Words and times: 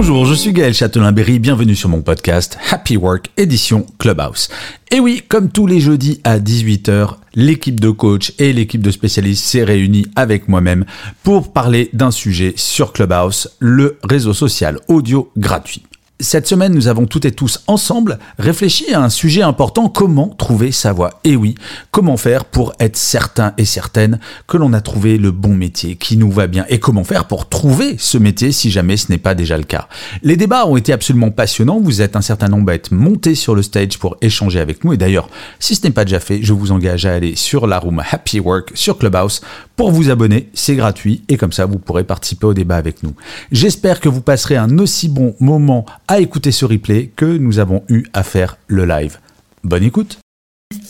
Bonjour, 0.00 0.26
je 0.26 0.34
suis 0.34 0.52
Gaël 0.52 0.74
Châtelain-Berry, 0.74 1.40
bienvenue 1.40 1.74
sur 1.74 1.88
mon 1.88 2.02
podcast 2.02 2.56
Happy 2.70 2.96
Work 2.96 3.30
édition 3.36 3.84
Clubhouse. 3.98 4.48
Et 4.92 5.00
oui, 5.00 5.24
comme 5.26 5.50
tous 5.50 5.66
les 5.66 5.80
jeudis 5.80 6.20
à 6.22 6.38
18h, 6.38 7.16
l'équipe 7.34 7.80
de 7.80 7.90
coach 7.90 8.32
et 8.38 8.52
l'équipe 8.52 8.80
de 8.80 8.92
spécialistes 8.92 9.44
s'est 9.44 9.64
réunie 9.64 10.06
avec 10.14 10.46
moi-même 10.46 10.84
pour 11.24 11.52
parler 11.52 11.90
d'un 11.94 12.12
sujet 12.12 12.52
sur 12.54 12.92
Clubhouse, 12.92 13.56
le 13.58 13.98
réseau 14.04 14.34
social 14.34 14.78
audio 14.86 15.32
gratuit. 15.36 15.87
Cette 16.20 16.48
semaine, 16.48 16.74
nous 16.74 16.88
avons 16.88 17.06
toutes 17.06 17.26
et 17.26 17.30
tous 17.30 17.62
ensemble 17.68 18.18
réfléchi 18.40 18.92
à 18.92 19.00
un 19.00 19.08
sujet 19.08 19.42
important, 19.42 19.88
comment 19.88 20.26
trouver 20.26 20.72
sa 20.72 20.92
voie? 20.92 21.20
Et 21.22 21.36
oui, 21.36 21.54
comment 21.92 22.16
faire 22.16 22.44
pour 22.44 22.72
être 22.80 22.96
certain 22.96 23.52
et 23.56 23.64
certaine 23.64 24.18
que 24.48 24.56
l'on 24.56 24.72
a 24.72 24.80
trouvé 24.80 25.16
le 25.16 25.30
bon 25.30 25.54
métier 25.54 25.94
qui 25.94 26.16
nous 26.16 26.32
va 26.32 26.48
bien? 26.48 26.64
Et 26.70 26.80
comment 26.80 27.04
faire 27.04 27.26
pour 27.26 27.48
trouver 27.48 27.94
ce 28.00 28.18
métier 28.18 28.50
si 28.50 28.72
jamais 28.72 28.96
ce 28.96 29.12
n'est 29.12 29.18
pas 29.18 29.36
déjà 29.36 29.56
le 29.56 29.62
cas? 29.62 29.86
Les 30.24 30.36
débats 30.36 30.66
ont 30.66 30.76
été 30.76 30.92
absolument 30.92 31.30
passionnants, 31.30 31.78
vous 31.78 32.02
êtes 32.02 32.16
un 32.16 32.20
certain 32.20 32.48
nombre 32.48 32.72
à 32.72 32.74
être 32.74 32.90
montés 32.90 33.36
sur 33.36 33.54
le 33.54 33.62
stage 33.62 33.96
pour 33.96 34.16
échanger 34.20 34.58
avec 34.58 34.82
nous 34.82 34.92
et 34.92 34.96
d'ailleurs, 34.96 35.28
si 35.60 35.76
ce 35.76 35.86
n'est 35.86 35.92
pas 35.92 36.04
déjà 36.04 36.18
fait, 36.18 36.40
je 36.42 36.52
vous 36.52 36.72
engage 36.72 37.06
à 37.06 37.14
aller 37.14 37.36
sur 37.36 37.68
la 37.68 37.78
room 37.78 38.02
Happy 38.10 38.40
Work 38.40 38.72
sur 38.74 38.98
Clubhouse 38.98 39.40
pour 39.76 39.92
vous 39.92 40.10
abonner, 40.10 40.50
c'est 40.52 40.74
gratuit 40.74 41.22
et 41.28 41.36
comme 41.36 41.52
ça 41.52 41.64
vous 41.64 41.78
pourrez 41.78 42.02
participer 42.02 42.46
au 42.46 42.54
débat 42.54 42.74
avec 42.74 43.04
nous. 43.04 43.14
J'espère 43.52 44.00
que 44.00 44.08
vous 44.08 44.20
passerez 44.20 44.56
un 44.56 44.80
aussi 44.80 45.08
bon 45.08 45.36
moment 45.38 45.86
à 46.08 46.20
écouter 46.20 46.50
ce 46.50 46.64
replay 46.64 47.12
que 47.14 47.26
nous 47.26 47.58
avons 47.58 47.84
eu 47.88 48.04
à 48.14 48.22
faire 48.22 48.56
le 48.66 48.86
live. 48.86 49.18
Bonne 49.62 49.84
écoute 49.84 50.18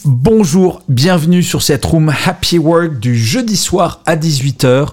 Bonjour, 0.05 0.81
bienvenue 0.87 1.43
sur 1.43 1.61
cette 1.61 1.85
room 1.85 2.13
Happy 2.25 2.57
Work 2.57 2.99
du 2.99 3.17
jeudi 3.17 3.57
soir 3.57 4.01
à 4.05 4.15
18h. 4.15 4.89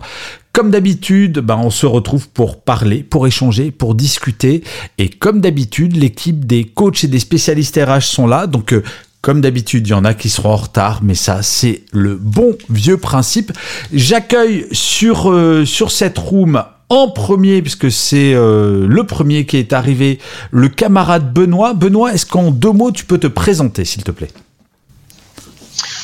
Comme 0.52 0.70
d'habitude, 0.70 1.38
ben 1.38 1.56
on 1.56 1.70
se 1.70 1.86
retrouve 1.86 2.28
pour 2.28 2.60
parler, 2.60 3.02
pour 3.02 3.26
échanger, 3.26 3.70
pour 3.70 3.94
discuter. 3.94 4.64
Et 4.98 5.08
comme 5.08 5.40
d'habitude, 5.40 5.96
l'équipe 5.96 6.44
des 6.44 6.64
coachs 6.64 7.04
et 7.04 7.08
des 7.08 7.18
spécialistes 7.18 7.78
RH 7.80 8.02
sont 8.02 8.26
là. 8.26 8.46
Donc, 8.46 8.72
euh, 8.72 8.82
comme 9.20 9.40
d'habitude, 9.40 9.86
il 9.86 9.90
y 9.90 9.94
en 9.94 10.04
a 10.04 10.14
qui 10.14 10.28
seront 10.28 10.50
en 10.50 10.56
retard, 10.56 11.00
mais 11.02 11.14
ça, 11.14 11.42
c'est 11.42 11.82
le 11.92 12.16
bon 12.16 12.56
vieux 12.70 12.96
principe. 12.96 13.52
J'accueille 13.92 14.66
sur, 14.72 15.30
euh, 15.30 15.64
sur 15.64 15.90
cette 15.90 16.18
room 16.18 16.62
en 16.88 17.08
premier, 17.08 17.62
puisque 17.62 17.90
c'est 17.90 18.34
euh, 18.34 18.86
le 18.86 19.04
premier 19.04 19.46
qui 19.46 19.56
est 19.56 19.72
arrivé, 19.72 20.18
le 20.50 20.68
camarade 20.68 21.32
Benoît. 21.32 21.74
Benoît, 21.74 22.14
est-ce 22.14 22.26
qu'en 22.26 22.50
deux 22.50 22.72
mots, 22.72 22.92
tu 22.92 23.04
peux 23.04 23.18
te 23.18 23.26
présenter, 23.26 23.84
s'il 23.84 24.04
te 24.04 24.10
plaît? 24.10 24.30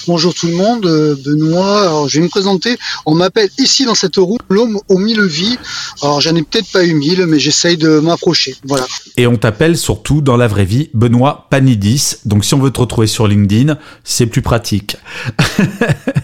Bonjour 0.09 0.35
tout 0.35 0.49
le 0.49 0.55
monde, 0.55 0.85
euh, 0.85 1.15
Benoît. 1.25 1.83
Alors, 1.83 2.09
je 2.09 2.19
vais 2.19 2.25
me 2.25 2.29
présenter. 2.29 2.77
On 3.07 3.15
m'appelle 3.15 3.49
ici 3.59 3.85
dans 3.85 3.95
cette 3.95 4.17
roue 4.17 4.39
l'homme 4.51 4.81
aux 4.89 4.99
mille 4.99 5.23
vies. 5.23 5.57
Alors 6.03 6.21
j'en 6.21 6.35
ai 6.35 6.43
peut-être 6.43 6.73
pas 6.73 6.85
eu 6.85 6.95
mille, 6.95 7.25
mais 7.27 7.39
j'essaye 7.39 7.77
de 7.77 8.01
m'approcher. 8.01 8.57
Voilà. 8.65 8.85
Et 9.17 9.29
on 9.29 9.37
t'appelle 9.37 9.79
surtout 9.79 10.21
dans 10.21 10.37
la 10.37 10.49
vraie 10.49 10.65
vie 10.65 10.91
Benoît 10.93 11.47
Panidis. 11.51 12.17
Donc 12.25 12.45
si 12.45 12.55
on 12.55 12.59
veut 12.59 12.73
te 12.73 12.81
retrouver 12.81 13.07
sur 13.07 13.29
LinkedIn, 13.29 13.79
c'est 14.03 14.27
plus 14.27 14.43
pratique. 14.43 14.97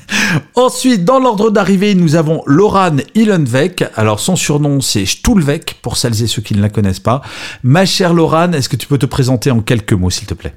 Ensuite, 0.55 1.05
dans 1.05 1.19
l'ordre 1.19 1.51
d'arrivée, 1.51 1.95
nous 1.95 2.17
avons 2.17 2.43
Loran 2.47 2.97
Ilenvek. 3.15 3.85
Alors 3.95 4.21
son 4.21 4.37
surnom 4.37 4.81
c'est 4.81 5.07
Stulvek 5.07 5.77
pour 5.83 5.97
celles 5.97 6.23
et 6.23 6.27
ceux 6.27 6.43
qui 6.43 6.55
ne 6.55 6.63
la 6.63 6.69
connaissent 6.69 7.01
pas. 7.01 7.23
Ma 7.63 7.87
chère 7.87 8.15
Loran, 8.15 8.53
est-ce 8.53 8.69
que 8.69 8.77
tu 8.77 8.87
peux 8.87 8.99
te 8.99 9.07
présenter 9.07 9.51
en 9.51 9.61
quelques 9.61 9.93
mots 9.93 10.11
s'il 10.11 10.27
te 10.27 10.35
plaît? 10.35 10.55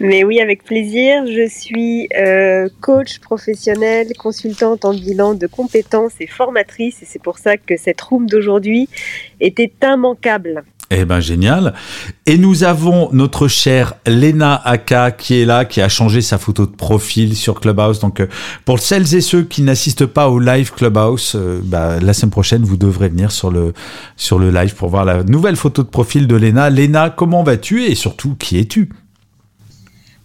Mais 0.00 0.24
oui, 0.24 0.40
avec 0.40 0.64
plaisir. 0.64 1.26
Je 1.26 1.48
suis 1.48 2.08
euh, 2.16 2.68
coach 2.80 3.18
professionnelle, 3.18 4.08
consultante 4.18 4.84
en 4.84 4.92
bilan 4.92 5.34
de 5.34 5.46
compétences 5.46 6.14
et 6.20 6.26
formatrice. 6.26 7.02
Et 7.02 7.06
c'est 7.06 7.22
pour 7.22 7.38
ça 7.38 7.56
que 7.56 7.76
cette 7.76 8.00
room 8.00 8.26
d'aujourd'hui 8.26 8.88
était 9.40 9.72
immanquable. 9.82 10.64
Eh 10.90 11.04
ben 11.04 11.18
génial. 11.18 11.74
Et 12.26 12.38
nous 12.38 12.62
avons 12.62 13.08
notre 13.12 13.48
chère 13.48 13.94
Lena 14.06 14.54
Aka 14.64 15.10
qui 15.10 15.40
est 15.40 15.44
là, 15.44 15.64
qui 15.64 15.80
a 15.80 15.88
changé 15.88 16.20
sa 16.20 16.38
photo 16.38 16.64
de 16.64 16.76
profil 16.76 17.34
sur 17.34 17.60
Clubhouse. 17.60 17.98
Donc 17.98 18.20
euh, 18.20 18.28
pour 18.64 18.78
celles 18.78 19.14
et 19.16 19.20
ceux 19.20 19.42
qui 19.42 19.62
n'assistent 19.62 20.06
pas 20.06 20.28
au 20.28 20.38
live 20.38 20.72
Clubhouse, 20.72 21.32
euh, 21.34 21.60
bah, 21.64 21.98
la 22.00 22.12
semaine 22.12 22.30
prochaine 22.30 22.62
vous 22.62 22.76
devrez 22.76 23.08
venir 23.08 23.32
sur 23.32 23.50
le 23.50 23.72
sur 24.16 24.38
le 24.38 24.50
live 24.50 24.76
pour 24.76 24.88
voir 24.88 25.04
la 25.04 25.24
nouvelle 25.24 25.56
photo 25.56 25.82
de 25.82 25.88
profil 25.88 26.28
de 26.28 26.36
Lena. 26.36 26.70
Lena, 26.70 27.10
comment 27.10 27.42
vas-tu? 27.42 27.84
Et 27.84 27.96
surtout 27.96 28.36
qui 28.38 28.58
es-tu? 28.58 28.90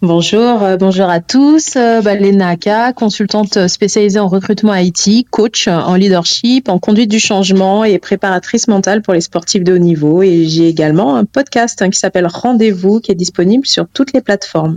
Bonjour, 0.04 0.64
euh, 0.64 0.76
bonjour 0.76 1.08
à 1.08 1.20
tous. 1.20 1.76
Euh, 1.76 2.02
bah, 2.02 2.16
Léna 2.16 2.48
Aka, 2.48 2.92
consultante 2.92 3.68
spécialisée 3.68 4.18
en 4.18 4.26
recrutement 4.26 4.74
IT, 4.74 5.28
coach 5.30 5.68
en 5.68 5.94
leadership, 5.94 6.68
en 6.68 6.80
conduite 6.80 7.08
du 7.08 7.20
changement 7.20 7.84
et 7.84 8.00
préparatrice 8.00 8.66
mentale 8.66 9.02
pour 9.02 9.14
les 9.14 9.20
sportifs 9.20 9.62
de 9.62 9.74
haut 9.74 9.78
niveau. 9.78 10.20
Et 10.24 10.46
j'ai 10.48 10.66
également 10.66 11.14
un 11.14 11.24
podcast 11.24 11.82
hein, 11.82 11.90
qui 11.90 12.00
s'appelle 12.00 12.26
Rendez-vous 12.26 12.98
qui 12.98 13.12
est 13.12 13.14
disponible 13.14 13.64
sur 13.64 13.86
toutes 13.86 14.12
les 14.12 14.20
plateformes. 14.20 14.76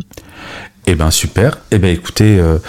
Eh 0.85 0.93
ben 0.93 1.09
super. 1.09 1.57
Eh 1.71 1.79
ben 1.79 1.91
écoutez, 1.91 2.37
euh, 2.37 2.59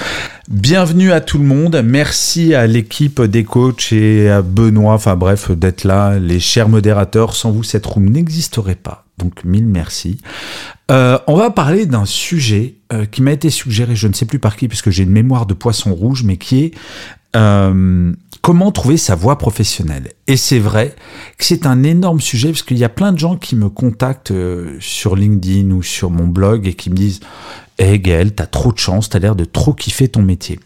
bienvenue 0.48 1.12
à 1.12 1.20
tout 1.20 1.36
le 1.36 1.44
monde. 1.44 1.82
Merci 1.84 2.54
à 2.54 2.66
l'équipe 2.66 3.20
des 3.20 3.44
coachs 3.44 3.92
et 3.92 4.30
à 4.30 4.40
Benoît, 4.40 4.94
enfin 4.94 5.14
bref, 5.14 5.50
d'être 5.50 5.84
là. 5.84 6.18
Les 6.18 6.40
chers 6.40 6.70
modérateurs, 6.70 7.36
sans 7.36 7.50
vous, 7.50 7.64
cette 7.64 7.84
room 7.84 8.08
n'existerait 8.08 8.76
pas. 8.76 9.05
Donc 9.18 9.44
mille 9.44 9.66
merci. 9.66 10.18
Euh, 10.90 11.18
on 11.26 11.36
va 11.36 11.50
parler 11.50 11.86
d'un 11.86 12.04
sujet 12.04 12.74
euh, 12.92 13.06
qui 13.06 13.22
m'a 13.22 13.32
été 13.32 13.50
suggéré, 13.50 13.96
je 13.96 14.08
ne 14.08 14.12
sais 14.12 14.26
plus 14.26 14.38
par 14.38 14.56
qui, 14.56 14.68
puisque 14.68 14.90
j'ai 14.90 15.02
une 15.02 15.10
mémoire 15.10 15.46
de 15.46 15.54
poisson 15.54 15.94
rouge, 15.94 16.22
mais 16.22 16.36
qui 16.36 16.64
est 16.64 16.74
euh, 17.34 18.12
comment 18.42 18.70
trouver 18.70 18.96
sa 18.96 19.14
voie 19.14 19.38
professionnelle. 19.38 20.12
Et 20.26 20.36
c'est 20.36 20.58
vrai 20.58 20.94
que 21.38 21.44
c'est 21.44 21.66
un 21.66 21.82
énorme 21.82 22.20
sujet, 22.20 22.50
parce 22.50 22.62
qu'il 22.62 22.78
y 22.78 22.84
a 22.84 22.88
plein 22.88 23.12
de 23.12 23.18
gens 23.18 23.36
qui 23.36 23.56
me 23.56 23.68
contactent 23.68 24.32
sur 24.80 25.16
LinkedIn 25.16 25.70
ou 25.70 25.82
sur 25.82 26.10
mon 26.10 26.26
blog 26.26 26.66
et 26.66 26.74
qui 26.74 26.90
me 26.90 26.96
disent 26.96 27.20
hey 27.78 27.98
Gaël, 27.98 28.34
t'as 28.34 28.46
trop 28.46 28.72
de 28.72 28.78
chance, 28.78 29.08
t'as 29.08 29.18
l'air 29.18 29.36
de 29.36 29.44
trop 29.44 29.72
kiffer 29.72 30.08
ton 30.08 30.22
métier. 30.22 30.60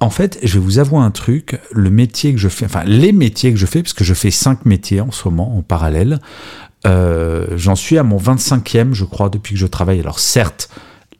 En 0.00 0.10
fait, 0.10 0.38
je 0.42 0.58
vais 0.58 0.64
vous 0.64 0.78
avouer 0.78 0.98
un 0.98 1.10
truc, 1.10 1.58
le 1.72 1.88
métier 1.88 2.34
que 2.34 2.38
je 2.38 2.48
fais, 2.48 2.66
enfin 2.66 2.82
les 2.84 3.12
métiers 3.12 3.52
que 3.52 3.58
je 3.58 3.64
fais, 3.64 3.82
parce 3.82 3.94
que 3.94 4.04
je 4.04 4.12
fais 4.12 4.30
cinq 4.30 4.66
métiers 4.66 5.00
en 5.00 5.10
ce 5.10 5.28
moment 5.28 5.56
en 5.56 5.62
parallèle, 5.62 6.18
euh, 6.86 7.46
j'en 7.56 7.74
suis 7.74 7.98
à 7.98 8.02
mon 8.02 8.18
25e, 8.18 8.92
je 8.92 9.04
crois, 9.04 9.28
depuis 9.28 9.54
que 9.54 9.60
je 9.60 9.66
travaille. 9.66 10.00
Alors 10.00 10.18
certes, 10.18 10.68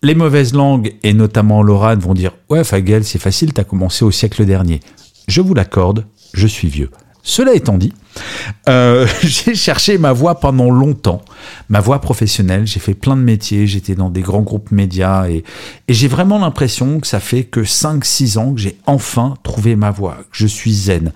les 0.03 0.15
mauvaises 0.15 0.55
langues, 0.55 0.95
et 1.03 1.15
notamment 1.15 1.63
Laurent, 1.63 1.97
vont 1.97 2.15
dire 2.15 2.33
«Ouais, 2.51 2.65
Fagel, 2.65 3.05
c'est 3.05 3.19
facile, 3.19 3.53
t'as 3.53 3.65
commencé 3.65 4.05
au 4.05 4.11
siècle 4.11 4.45
dernier.» 4.45 4.81
Je 5.29 5.41
vous 5.41 5.55
l'accorde, 5.55 6.05
je 6.35 6.47
suis 6.47 6.69
vieux. 6.69 6.91
Cela 7.27 7.55
étant 7.55 7.79
dit, 7.79 7.93
euh, 8.69 9.07
j'ai 9.23 9.55
cherché 9.55 9.97
ma 9.97 10.13
voie 10.13 10.39
pendant 10.41 10.71
longtemps, 10.71 11.23
ma 11.71 11.81
voie 11.81 12.01
professionnelle. 12.01 12.67
J'ai 12.67 12.81
fait 12.81 12.93
plein 12.93 13.17
de 13.17 13.23
métiers, 13.23 13.67
j'étais 13.67 13.95
dans 13.95 14.11
des 14.11 14.21
grands 14.21 14.43
groupes 14.43 14.71
médias 14.71 15.27
et, 15.29 15.43
j'ai 15.89 16.07
vraiment 16.07 16.39
l'impression 16.39 17.01
que 17.01 17.07
ça 17.07 17.21
fait 17.21 17.45
que 17.45 17.61
5-6 17.61 18.39
ans 18.39 18.53
que 18.53 18.61
j'ai 18.61 18.77
enfin 18.87 19.35
trouvé 19.43 19.75
ma 19.75 19.91
voie, 19.91 20.19
que 20.31 20.37
je 20.37 20.47
suis 20.47 20.75
zen 20.75 21.13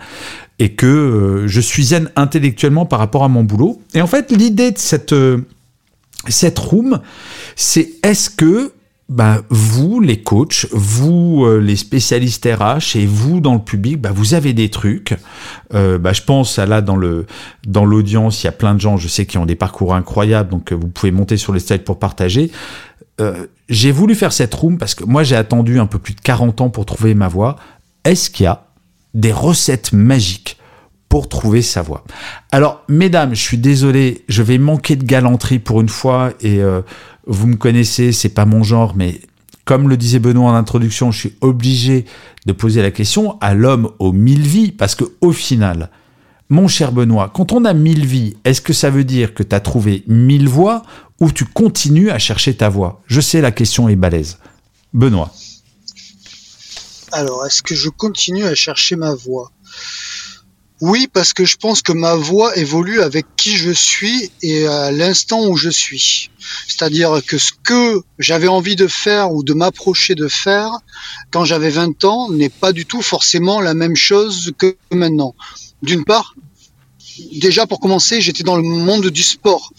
et 0.59 0.73
que 0.73 0.87
euh, 0.87 1.47
je 1.47 1.61
suis 1.61 1.85
zen 1.85 2.11
intellectuellement 2.17 2.87
par 2.87 2.99
rapport 2.99 3.23
à 3.23 3.29
mon 3.29 3.45
boulot. 3.45 3.81
Et 3.93 4.01
en 4.01 4.07
fait, 4.07 4.33
l'idée 4.33 4.71
de 4.71 4.79
cette, 4.79 5.13
euh, 5.13 5.47
cette 6.29 6.59
room, 6.59 7.01
c'est 7.55 7.91
est-ce 8.03 8.31
que 8.31 8.73
bah, 9.09 9.41
vous, 9.49 10.01
les 10.01 10.23
coachs, 10.23 10.67
vous, 10.71 11.45
euh, 11.47 11.59
les 11.59 11.77
spécialistes 11.77 12.47
RH 12.47 12.97
et 12.97 13.07
vous, 13.07 13.41
dans 13.41 13.55
le 13.55 13.61
public, 13.61 13.99
bah, 14.01 14.13
vous 14.15 14.35
avez 14.35 14.53
des 14.53 14.69
trucs. 14.69 15.17
Euh, 15.73 15.99
bah, 15.99 16.13
je 16.13 16.21
pense 16.23 16.59
à 16.59 16.67
là, 16.67 16.83
dans 16.83 16.97
le 16.97 17.25
dans 17.67 17.87
l'audience, 17.87 18.43
il 18.43 18.47
y 18.47 18.49
a 18.49 18.53
plein 18.53 18.75
de 18.75 18.81
gens, 18.81 18.99
je 18.99 19.09
sais, 19.09 19.25
qui 19.25 19.39
ont 19.39 19.47
des 19.47 19.57
parcours 19.57 19.95
incroyables, 19.95 20.51
donc 20.51 20.73
euh, 20.73 20.75
vous 20.75 20.89
pouvez 20.89 21.11
monter 21.11 21.39
sur 21.39 21.55
les 21.55 21.61
slides 21.61 21.85
pour 21.85 21.99
partager. 21.99 22.51
Euh, 23.21 23.47
j'ai 23.71 23.93
voulu 23.93 24.15
faire 24.15 24.33
cette 24.33 24.55
room 24.55 24.77
parce 24.77 24.95
que 24.95 25.05
moi, 25.05 25.23
j'ai 25.23 25.37
attendu 25.37 25.81
un 25.81 25.87
peu 25.87 25.99
plus 25.99 26.15
de 26.15 26.21
40 26.21 26.61
ans 26.61 26.69
pour 26.69 26.85
trouver 26.85 27.15
ma 27.15 27.29
voie. 27.29 27.57
Est-ce 28.05 28.29
qu'il 28.29 28.45
y 28.45 28.47
a 28.47 28.67
des 29.15 29.33
recettes 29.33 29.95
magiques 29.95 30.58
pour 31.09 31.29
trouver 31.29 31.63
sa 31.63 31.83
voie. 31.83 32.05
Alors, 32.53 32.83
mesdames, 32.89 33.35
je 33.35 33.41
suis 33.41 33.59
désolé, 33.59 34.25
je 34.29 34.43
vais 34.43 34.59
manquer 34.59 34.97
de 34.97 35.05
galanterie 35.05 35.59
pour 35.59 35.81
une 35.81 35.89
fois 35.89 36.33
et 36.41 36.61
euh, 36.61 36.83
vous 37.27 37.47
me 37.47 37.57
connaissez, 37.57 38.13
c'est 38.13 38.29
pas 38.29 38.45
mon 38.45 38.63
genre, 38.63 38.95
mais 38.95 39.21
comme 39.65 39.89
le 39.89 39.97
disait 39.97 40.19
Benoît 40.19 40.51
en 40.51 40.55
introduction, 40.55 41.11
je 41.11 41.19
suis 41.19 41.35
obligé 41.41 42.07
de 42.47 42.53
poser 42.53 42.83
la 42.83 42.91
question 42.91 43.39
à 43.41 43.55
l'homme 43.55 43.91
aux 43.99 44.13
mille 44.13 44.47
vies, 44.47 44.73
parce 44.73 44.95
que 44.95 45.05
au 45.21 45.33
final, 45.33 45.91
mon 46.49 46.69
cher 46.69 46.93
Benoît, 46.93 47.31
quand 47.35 47.53
on 47.53 47.67
a 47.67 47.75
mille 47.75 48.07
vies, 48.07 48.37
est-ce 48.45 48.63
que 48.63 48.73
ça 48.73 48.89
veut 48.89 49.05
dire 49.05 49.35
que 49.35 49.43
tu 49.43 49.55
as 49.55 49.61
trouvé 49.61 50.05
mille 50.07 50.49
voix 50.49 50.83
ou 51.21 51.31
tu 51.31 51.45
continues 51.45 52.11
à 52.11 52.19
chercher 52.19 52.55
ta 52.55 52.71
voix 52.71 53.03
Je 53.07 53.21
sais, 53.21 53.43
la 53.43 53.51
question 53.51 53.89
est 53.89 53.97
balèze. 53.97 54.39
Benoît. 54.95 55.31
Alors, 57.13 57.45
est-ce 57.45 57.63
que 57.63 57.75
je 57.75 57.91
continue 57.91 58.45
à 58.45 58.55
chercher 58.55 58.97
ma 58.97 59.15
voix 59.15 59.51
Oui, 60.81 61.09
parce 61.13 61.33
que 61.33 61.45
je 61.45 61.57
pense 61.57 61.83
que 61.83 61.93
ma 61.93 62.15
voix 62.15 62.57
évolue 62.57 63.01
avec 63.01 63.27
qui 63.37 63.57
je 63.57 63.73
suis 63.73 64.31
et 64.43 64.67
à 64.67 64.93
l'instant 64.93 65.45
où 65.47 65.57
je 65.57 65.71
suis. 65.71 66.31
C'est-à-dire 66.69 67.21
que 67.27 67.37
ce 67.37 67.51
que 67.65 68.01
j'avais 68.21 68.47
envie 68.47 68.77
de 68.77 68.87
faire 68.87 69.33
ou 69.33 69.43
de 69.43 69.55
m'approcher 69.55 70.15
de 70.15 70.29
faire 70.29 70.71
quand 71.33 71.45
j'avais 71.45 71.71
20 71.71 72.05
ans 72.05 72.31
n'est 72.31 72.49
pas 72.49 72.73
du 72.73 72.87
tout 72.87 73.03
forcément 73.03 73.61
la 73.61 73.75
même 73.75 73.97
chose 73.97 74.53
que 74.57 74.77
maintenant. 74.93 75.35
D'une 75.83 76.05
part, 76.05 76.35
déjà 77.33 77.67
pour 77.67 77.81
commencer, 77.81 78.21
j'étais 78.21 78.45
dans 78.45 78.57
le 78.57 78.63
monde 78.63 79.09
du 79.09 79.23
sport. 79.25 79.73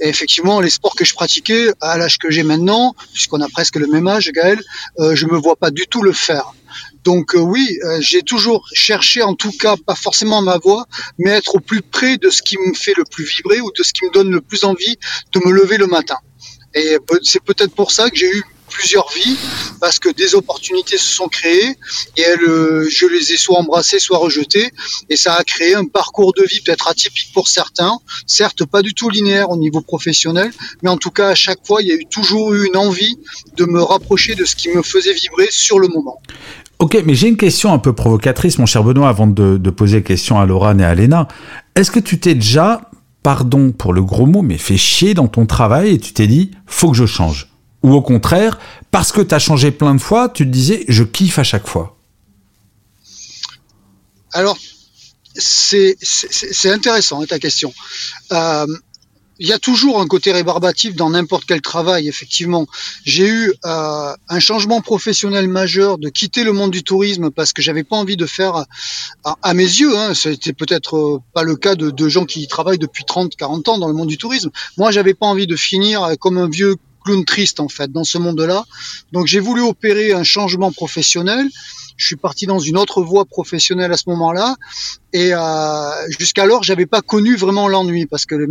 Et 0.00 0.08
effectivement, 0.08 0.60
les 0.60 0.70
sports 0.70 0.94
que 0.94 1.06
je 1.06 1.14
pratiquais 1.14 1.68
à 1.80 1.96
l'âge 1.96 2.18
que 2.18 2.30
j'ai 2.30 2.42
maintenant, 2.42 2.94
puisqu'on 3.14 3.40
a 3.40 3.48
presque 3.48 3.76
le 3.76 3.86
même 3.86 4.08
âge, 4.08 4.30
Gaël, 4.30 4.60
euh, 4.98 5.14
je 5.14 5.24
me 5.26 5.38
vois 5.38 5.56
pas 5.56 5.70
du 5.70 5.86
tout 5.86 6.02
le 6.02 6.12
faire. 6.12 6.52
Donc 7.04 7.34
euh, 7.34 7.38
oui, 7.38 7.78
euh, 7.84 8.00
j'ai 8.00 8.22
toujours 8.22 8.66
cherché, 8.72 9.22
en 9.22 9.34
tout 9.34 9.52
cas, 9.52 9.76
pas 9.76 9.94
forcément 9.94 10.40
ma 10.40 10.58
voix, 10.58 10.86
mais 11.18 11.30
être 11.30 11.56
au 11.56 11.60
plus 11.60 11.82
près 11.82 12.16
de 12.16 12.30
ce 12.30 12.42
qui 12.42 12.56
me 12.58 12.74
fait 12.74 12.94
le 12.96 13.04
plus 13.04 13.24
vibrer 13.24 13.60
ou 13.60 13.70
de 13.70 13.82
ce 13.82 13.92
qui 13.92 14.04
me 14.06 14.10
donne 14.10 14.30
le 14.30 14.40
plus 14.40 14.64
envie 14.64 14.96
de 15.32 15.40
me 15.44 15.52
lever 15.52 15.76
le 15.76 15.86
matin. 15.86 16.16
Et 16.74 16.96
c'est 17.22 17.42
peut-être 17.42 17.74
pour 17.74 17.92
ça 17.92 18.10
que 18.10 18.16
j'ai 18.16 18.30
eu 18.30 18.42
plusieurs 18.68 19.08
vies 19.12 19.36
parce 19.80 19.98
que 19.98 20.08
des 20.08 20.34
opportunités 20.34 20.98
se 20.98 21.06
sont 21.06 21.28
créées 21.28 21.76
et 22.16 22.22
elles, 22.22 22.88
je 22.88 23.06
les 23.06 23.32
ai 23.32 23.36
soit 23.36 23.58
embrassées, 23.58 24.00
soit 24.00 24.18
rejetées 24.18 24.70
et 25.08 25.16
ça 25.16 25.34
a 25.34 25.44
créé 25.44 25.74
un 25.74 25.84
parcours 25.84 26.32
de 26.32 26.42
vie 26.42 26.60
peut-être 26.60 26.88
atypique 26.88 27.30
pour 27.32 27.46
certains, 27.46 27.96
certes 28.26 28.64
pas 28.64 28.82
du 28.82 28.94
tout 28.94 29.08
linéaire 29.10 29.50
au 29.50 29.56
niveau 29.56 29.82
professionnel, 29.82 30.52
mais 30.82 30.90
en 30.90 30.96
tout 30.96 31.10
cas 31.10 31.28
à 31.28 31.34
chaque 31.36 31.64
fois 31.64 31.82
il 31.82 31.88
y 31.88 31.92
a 31.92 31.94
eu 31.94 32.06
toujours 32.06 32.54
eu 32.54 32.66
une 32.66 32.76
envie 32.76 33.16
de 33.56 33.64
me 33.64 33.82
rapprocher 33.82 34.34
de 34.34 34.44
ce 34.44 34.56
qui 34.56 34.70
me 34.70 34.82
faisait 34.82 35.12
vibrer 35.12 35.48
sur 35.50 35.78
le 35.78 35.86
moment. 35.86 36.20
Ok, 36.78 37.00
mais 37.04 37.14
j'ai 37.14 37.28
une 37.28 37.36
question 37.36 37.72
un 37.72 37.78
peu 37.78 37.92
provocatrice, 37.92 38.58
mon 38.58 38.66
cher 38.66 38.82
Benoît, 38.82 39.08
avant 39.08 39.26
de, 39.26 39.70
poser 39.70 40.02
question 40.02 40.38
à 40.40 40.46
Laurent 40.46 40.78
et 40.78 40.84
à 40.84 40.94
Léna. 40.94 41.28
Est-ce 41.74 41.90
que 41.90 42.00
tu 42.00 42.18
t'es 42.18 42.34
déjà, 42.34 42.90
pardon 43.22 43.72
pour 43.72 43.92
le 43.92 44.02
gros 44.02 44.26
mot, 44.26 44.42
mais 44.42 44.58
fait 44.58 44.76
chier 44.76 45.14
dans 45.14 45.28
ton 45.28 45.46
travail 45.46 45.94
et 45.94 45.98
tu 45.98 46.12
t'es 46.12 46.26
dit, 46.26 46.50
faut 46.66 46.90
que 46.90 46.96
je 46.96 47.06
change? 47.06 47.48
Ou 47.82 47.92
au 47.92 48.02
contraire, 48.02 48.58
parce 48.90 49.12
que 49.12 49.20
tu 49.20 49.34
as 49.34 49.38
changé 49.38 49.70
plein 49.70 49.94
de 49.94 50.00
fois, 50.00 50.28
tu 50.28 50.44
te 50.44 50.50
disais, 50.50 50.84
je 50.88 51.04
kiffe 51.04 51.38
à 51.38 51.44
chaque 51.44 51.66
fois? 51.66 51.96
Alors, 54.32 54.58
c'est 55.36 55.96
intéressant 56.66 57.22
hein, 57.22 57.26
ta 57.26 57.38
question. 57.38 57.72
Euh, 58.32 58.66
il 59.38 59.48
y 59.48 59.52
a 59.52 59.58
toujours 59.58 60.00
un 60.00 60.06
côté 60.06 60.32
rébarbatif 60.32 60.94
dans 60.94 61.10
n'importe 61.10 61.44
quel 61.46 61.60
travail, 61.60 62.08
effectivement. 62.08 62.66
J'ai 63.04 63.26
eu 63.26 63.52
euh, 63.64 64.12
un 64.28 64.40
changement 64.40 64.80
professionnel 64.80 65.48
majeur 65.48 65.98
de 65.98 66.08
quitter 66.08 66.44
le 66.44 66.52
monde 66.52 66.70
du 66.70 66.82
tourisme 66.82 67.30
parce 67.30 67.52
que 67.52 67.62
j'avais 67.62 67.84
pas 67.84 67.96
envie 67.96 68.16
de 68.16 68.26
faire, 68.26 68.64
à, 69.24 69.54
mes 69.54 69.64
yeux, 69.64 69.96
hein, 69.96 70.14
c'était 70.14 70.52
peut-être 70.52 70.96
euh, 70.96 71.18
pas 71.32 71.42
le 71.42 71.56
cas 71.56 71.74
de, 71.74 71.90
de, 71.90 72.08
gens 72.08 72.24
qui 72.24 72.46
travaillent 72.46 72.78
depuis 72.78 73.04
30, 73.04 73.34
40 73.36 73.68
ans 73.68 73.78
dans 73.78 73.88
le 73.88 73.94
monde 73.94 74.08
du 74.08 74.18
tourisme. 74.18 74.50
Moi, 74.78 74.90
j'avais 74.90 75.14
pas 75.14 75.26
envie 75.26 75.46
de 75.46 75.56
finir 75.56 76.14
comme 76.20 76.38
un 76.38 76.48
vieux 76.48 76.76
clown 77.04 77.24
triste, 77.24 77.60
en 77.60 77.68
fait, 77.68 77.90
dans 77.92 78.04
ce 78.04 78.18
monde-là. 78.18 78.64
Donc, 79.12 79.26
j'ai 79.26 79.40
voulu 79.40 79.62
opérer 79.62 80.12
un 80.12 80.24
changement 80.24 80.72
professionnel 80.72 81.48
je 81.96 82.06
suis 82.06 82.16
parti 82.16 82.46
dans 82.46 82.58
une 82.58 82.76
autre 82.76 83.02
voie 83.02 83.24
professionnelle 83.24 83.92
à 83.92 83.96
ce 83.96 84.08
moment-là. 84.08 84.56
Et 85.12 85.30
euh, 85.32 86.10
jusqu'alors, 86.18 86.62
j'avais 86.62 86.86
pas 86.86 87.02
connu 87.02 87.36
vraiment 87.36 87.68
l'ennui 87.68 88.06
parce 88.06 88.26
que 88.26 88.34
les 88.34 88.46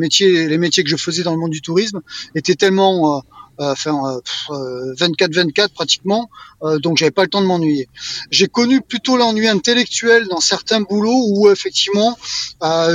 métiers 0.58 0.84
que 0.84 0.90
je 0.90 0.96
faisais 0.96 1.24
dans 1.24 1.34
le 1.34 1.40
monde 1.40 1.52
du 1.52 1.62
tourisme 1.62 2.02
étaient 2.36 2.56
tellement 2.56 3.18
euh, 3.18 3.20
enfin 3.58 4.20
24-24 4.50 5.62
euh, 5.62 5.68
pratiquement, 5.74 6.30
euh, 6.64 6.80
donc 6.80 6.98
j'avais 6.98 7.12
pas 7.12 7.24
le 7.24 7.30
temps 7.30 7.42
de 7.42 7.46
m'ennuyer. 7.46 7.88
J'ai 8.32 8.48
connu 8.48 8.82
plutôt 8.82 9.18
l'ennui 9.18 9.48
intellectuel 9.48 10.28
dans 10.28 10.40
certains 10.40 10.82
boulots 10.82 11.26
où 11.30 11.50
effectivement 11.50 12.18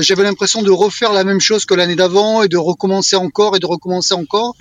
j'avais 0.01 0.23
l'impression 0.23 0.63
de 0.63 0.71
refaire 0.71 1.13
la 1.13 1.25
même 1.25 1.41
chose 1.41 1.65
que 1.65 1.75
l'année 1.75 1.97
d'avant 1.97 2.43
et 2.43 2.49
de 2.49 2.57
recommencer 2.57 3.17
encore 3.17 3.57
et 3.57 3.59
de 3.59 3.67
recommencer 3.67 4.15
encore. 4.15 4.57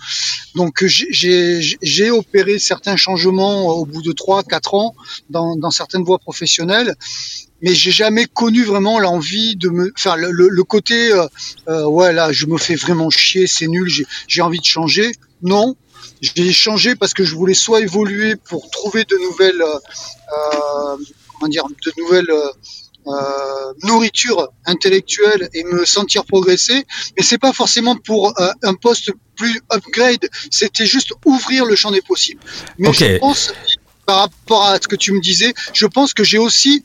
Donc 0.55 0.85
j'ai 0.85 2.11
opéré 2.11 2.59
certains 2.59 2.95
changements 2.95 3.67
au 3.67 3.85
bout 3.85 4.01
de 4.01 4.11
3-4 4.11 4.75
ans 4.75 4.95
dans, 5.29 5.55
dans 5.55 5.71
certaines 5.71 6.03
voies 6.03 6.19
professionnelles 6.19 6.95
mais 7.61 7.73
j'ai 7.73 7.91
jamais 7.91 8.25
connu 8.25 8.63
vraiment 8.63 8.99
l'envie 8.99 9.55
de 9.55 9.69
me, 9.69 9.91
enfin 9.97 10.15
le, 10.15 10.31
le, 10.31 10.63
côté, 10.63 11.11
euh, 11.67 11.85
ouais 11.85 12.13
là, 12.13 12.31
je 12.31 12.45
me 12.45 12.57
fais 12.57 12.75
vraiment 12.75 13.09
chier, 13.09 13.47
c'est 13.47 13.67
nul, 13.67 13.89
j'ai 14.27 14.41
envie 14.41 14.59
de 14.59 14.65
changer. 14.65 15.11
Non, 15.43 15.75
j'ai 16.21 16.51
changé 16.51 16.95
parce 16.95 17.13
que 17.13 17.23
je 17.23 17.35
voulais 17.35 17.53
soit 17.53 17.81
évoluer 17.81 18.35
pour 18.35 18.69
trouver 18.69 19.03
de 19.05 19.17
nouvelles, 19.17 19.61
euh, 19.61 20.97
comment 21.33 21.49
dire, 21.49 21.65
de 21.67 22.01
nouvelles 22.01 22.31
euh, 23.07 23.73
nourritures 23.83 24.49
intellectuelles 24.65 25.49
et 25.53 25.63
me 25.63 25.85
sentir 25.85 26.25
progresser. 26.25 26.85
Mais 27.15 27.23
c'est 27.23 27.37
pas 27.37 27.53
forcément 27.53 27.95
pour 27.95 28.37
euh, 28.37 28.51
un 28.63 28.73
poste 28.73 29.13
plus 29.37 29.61
upgrade. 29.71 30.27
C'était 30.51 30.85
juste 30.85 31.13
ouvrir 31.25 31.65
le 31.65 31.77
champ 31.77 31.91
des 31.91 32.01
possibles. 32.01 32.41
Mais 32.77 32.91
je 32.91 33.17
pense, 33.17 33.53
par 34.05 34.19
rapport 34.19 34.65
à 34.65 34.75
ce 34.75 34.89
que 34.89 34.97
tu 34.97 35.13
me 35.13 35.21
disais, 35.21 35.53
je 35.73 35.85
pense 35.85 36.13
que 36.13 36.25
j'ai 36.25 36.37
aussi 36.37 36.83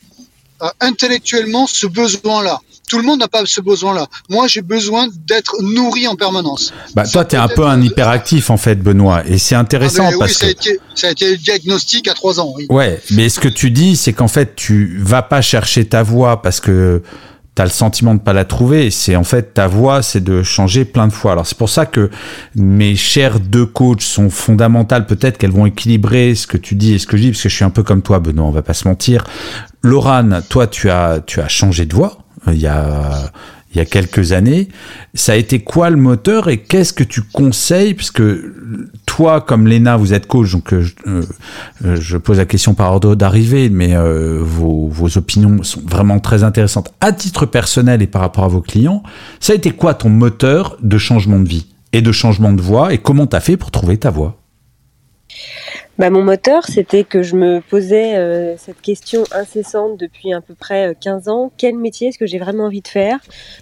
euh, 0.62 0.69
intellectuellement 0.78 1.67
ce 1.67 1.88
besoin-là. 1.88 2.61
Tout 2.93 2.99
le 2.99 3.05
monde 3.05 3.21
n'a 3.21 3.29
pas 3.29 3.41
ce 3.47 3.62
besoin-là. 3.62 4.06
Moi, 4.29 4.49
j'ai 4.49 4.61
besoin 4.61 5.09
d'être 5.27 5.62
nourri 5.62 6.06
en 6.06 6.15
permanence. 6.15 6.75
Bah, 6.94 7.05
toi, 7.11 7.25
tu 7.25 7.37
es 7.37 7.39
un 7.39 7.49
peu 7.49 7.65
un 7.65 7.81
hyperactif, 7.81 8.50
en 8.50 8.59
fait, 8.59 8.75
Benoît. 8.75 9.23
Et 9.27 9.39
c'est 9.39 9.55
intéressant 9.55 10.11
ah 10.12 10.17
parce 10.19 10.33
oui, 10.33 10.37
ça 10.37 10.41
que. 10.41 10.47
A 10.47 10.50
été, 10.50 10.81
ça 10.94 11.06
a 11.06 11.11
été 11.12 11.31
le 11.31 11.39
diagnostic 11.39 12.06
à 12.09 12.12
trois 12.12 12.39
ans. 12.39 12.53
Oui. 12.55 12.67
Ouais, 12.69 13.00
mais 13.12 13.31
ce 13.31 13.41
que 13.41 13.49
tu 13.49 13.71
dis, 13.71 13.97
c'est 13.97 14.12
qu'en 14.12 14.29
fait, 14.29 14.56
tu 14.56 14.99
vas 15.03 15.23
pas 15.23 15.41
chercher 15.41 15.87
ta 15.87 16.03
voix 16.03 16.43
parce 16.43 16.61
que 16.61 17.03
tu 17.55 17.62
as 17.62 17.65
le 17.65 17.71
sentiment 17.71 18.15
de 18.15 18.21
pas 18.21 18.35
la 18.35 18.44
trouver. 18.44 18.91
C'est 18.91 19.17
en 19.17 19.25
fait 19.25 19.55
ta 19.55 19.69
voix, 19.69 20.03
c'est 20.03 20.23
de 20.23 20.43
changer 20.43 20.85
plein 20.85 21.09
de 21.09 21.15
fois. 21.15 21.33
Alors 21.33 21.47
c'est 21.47 21.56
pour 21.56 21.71
ça 21.71 21.87
que 21.87 22.11
mes 22.55 22.95
chers 22.95 23.41
deux 23.41 23.65
coachs 23.65 24.03
sont 24.03 24.29
fondamentales. 24.29 25.06
Peut-être 25.06 25.38
qu'elles 25.38 25.50
vont 25.50 25.65
équilibrer 25.65 26.35
ce 26.35 26.47
que 26.47 26.59
tu 26.59 26.75
dis 26.75 26.93
et 26.93 26.99
ce 26.99 27.06
que 27.06 27.17
je 27.17 27.23
dis, 27.23 27.31
parce 27.31 27.43
que 27.43 27.49
je 27.49 27.55
suis 27.55 27.65
un 27.65 27.71
peu 27.71 27.83
comme 27.83 28.03
toi, 28.03 28.19
Benoît. 28.19 28.45
On 28.45 28.50
va 28.50 28.61
pas 28.61 28.75
se 28.75 28.87
mentir. 28.87 29.25
Laurane, 29.83 30.43
toi, 30.50 30.66
tu 30.66 30.90
as, 30.90 31.21
tu 31.26 31.40
as 31.40 31.49
changé 31.49 31.87
de 31.87 31.95
voix 31.95 32.22
il 32.49 32.61
y 32.61 32.66
a, 32.66 33.30
il 33.72 33.78
y 33.78 33.80
a 33.80 33.84
quelques 33.84 34.32
années. 34.32 34.68
Ça 35.14 35.32
a 35.32 35.37
été 35.37 35.61
quoi 35.61 35.90
le 35.90 35.96
moteur 35.96 36.49
et 36.49 36.58
qu'est-ce 36.58 36.92
que 36.92 37.04
tu 37.04 37.22
conseilles? 37.22 37.94
Puisque 37.94 38.22
toi, 39.06 39.40
comme 39.40 39.66
Léna, 39.66 39.96
vous 39.96 40.12
êtes 40.12 40.26
coach, 40.26 40.52
donc 40.52 40.72
euh, 40.72 40.84
euh, 41.06 41.22
je 41.82 42.16
pose 42.16 42.38
la 42.38 42.46
question 42.46 42.75
par 42.75 42.92
ordre 42.92 43.14
d'arrivée, 43.14 43.70
mais 43.70 43.94
vos, 44.40 44.88
vos, 44.88 45.18
opinions 45.18 45.62
sont 45.62 45.82
vraiment 45.87 46.18
très 46.18 46.44
intéressantes 46.44 46.92
à 47.00 47.12
titre 47.12 47.46
personnel 47.46 48.02
et 48.02 48.06
par 48.06 48.22
rapport 48.22 48.44
à 48.44 48.49
vos 48.49 48.61
clients. 48.61 49.02
Ça 49.40 49.52
a 49.52 49.56
été 49.56 49.70
quoi 49.70 49.94
ton 49.94 50.08
moteur 50.08 50.76
de 50.82 50.99
changement 50.99 51.38
de 51.38 51.49
vie 51.49 51.66
et 51.92 52.02
de 52.02 52.12
changement 52.12 52.52
de 52.52 52.61
voix 52.61 52.92
et 52.92 52.99
comment 52.99 53.26
tu 53.26 53.37
as 53.37 53.40
fait 53.40 53.56
pour 53.56 53.70
trouver 53.70 53.99
ta 53.99 54.11
voix 54.11 54.41
bah, 55.99 56.11
mon 56.11 56.22
moteur, 56.22 56.64
c'était 56.66 57.04
que 57.04 57.22
je 57.22 57.37
me 57.37 57.61
posais 57.61 58.16
euh, 58.16 58.56
cette 58.56 58.80
question 58.80 59.25
incessante 59.32 59.99
depuis 59.99 60.32
à 60.32 60.40
peu 60.40 60.54
près 60.54 60.96
15 60.99 61.28
euh, 61.28 61.30
ans. 61.30 61.52
Quel 61.58 61.76
métier 61.76 62.08
est-ce 62.08 62.18
que 62.18 62.26
j'ai 62.26 62.38
vraiment 62.38 62.64
envie 62.64 62.80
de 62.80 62.88
faire? 62.88 63.18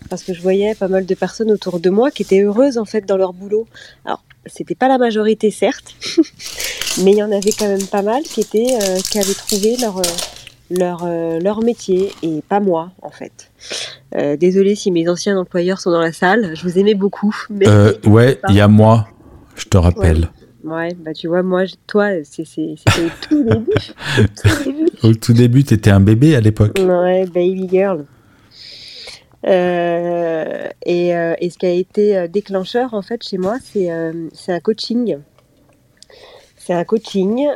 Parce 0.08 0.22
que 0.22 0.32
je 0.32 0.40
voyais 0.40 0.74
pas 0.74 0.88
mal 0.88 1.06
de 1.06 1.14
personnes 1.14 1.50
autour 1.50 1.80
de 1.80 1.90
moi 1.90 2.10
qui 2.10 2.22
étaient 2.22 2.42
heureuses 2.42 2.78
en 2.78 2.84
fait 2.84 3.04
dans 3.04 3.16
leur 3.16 3.32
boulot. 3.32 3.66
Alors, 4.04 4.22
c'était 4.46 4.76
pas 4.76 4.88
la 4.88 4.96
majorité 4.96 5.50
certes, 5.50 5.94
mais 7.02 7.10
il 7.10 7.18
y 7.18 7.22
en 7.22 7.32
avait 7.32 7.52
quand 7.52 7.68
même 7.68 7.86
pas 7.86 8.02
mal 8.02 8.22
qui 8.22 8.40
étaient 8.40 8.74
euh, 8.80 8.98
qui 9.10 9.18
avaient 9.18 9.34
trouvé 9.34 9.76
leur 9.76 10.00
leur 10.70 11.04
leur 11.40 11.62
métier 11.62 12.12
et 12.22 12.42
pas 12.48 12.60
moi 12.60 12.92
en 13.02 13.10
fait. 13.10 13.50
Euh, 14.14 14.36
désolée 14.36 14.76
si 14.76 14.92
mes 14.92 15.08
anciens 15.08 15.36
employeurs 15.36 15.80
sont 15.80 15.90
dans 15.90 16.00
la 16.00 16.12
salle, 16.12 16.52
je 16.54 16.62
vous 16.62 16.78
aimais 16.78 16.94
beaucoup. 16.94 17.36
Mais 17.50 17.66
ouais, 18.06 18.40
il 18.48 18.54
y 18.54 18.60
a 18.60 18.68
moi, 18.68 19.08
je 19.56 19.66
te 19.66 19.76
rappelle. 19.76 20.30
Ouais, 20.64 20.94
bah 20.94 21.14
tu 21.14 21.28
vois, 21.28 21.42
moi, 21.42 21.62
toi, 21.86 22.10
c'était 22.22 22.74
au 22.74 23.26
tout 23.28 23.42
début. 23.42 24.86
au 25.02 25.14
tout 25.14 25.32
début, 25.32 25.64
t'étais 25.64 25.90
un 25.90 26.00
bébé 26.00 26.36
à 26.36 26.40
l'époque. 26.40 26.78
Ouais, 26.78 27.26
baby 27.26 27.68
girl. 27.68 28.04
Euh, 29.46 30.68
et, 30.84 31.16
euh, 31.16 31.34
et, 31.38 31.50
ce 31.50 31.58
qui 31.58 31.66
a 31.66 31.70
été 31.70 32.16
euh, 32.16 32.28
déclencheur, 32.28 32.94
en 32.94 33.02
fait, 33.02 33.26
chez 33.26 33.38
moi, 33.38 33.56
c'est 33.62 33.88
un 33.90 34.60
coaching. 34.60 35.18
C'est 36.56 36.74
un 36.74 36.84
coaching 36.84 37.48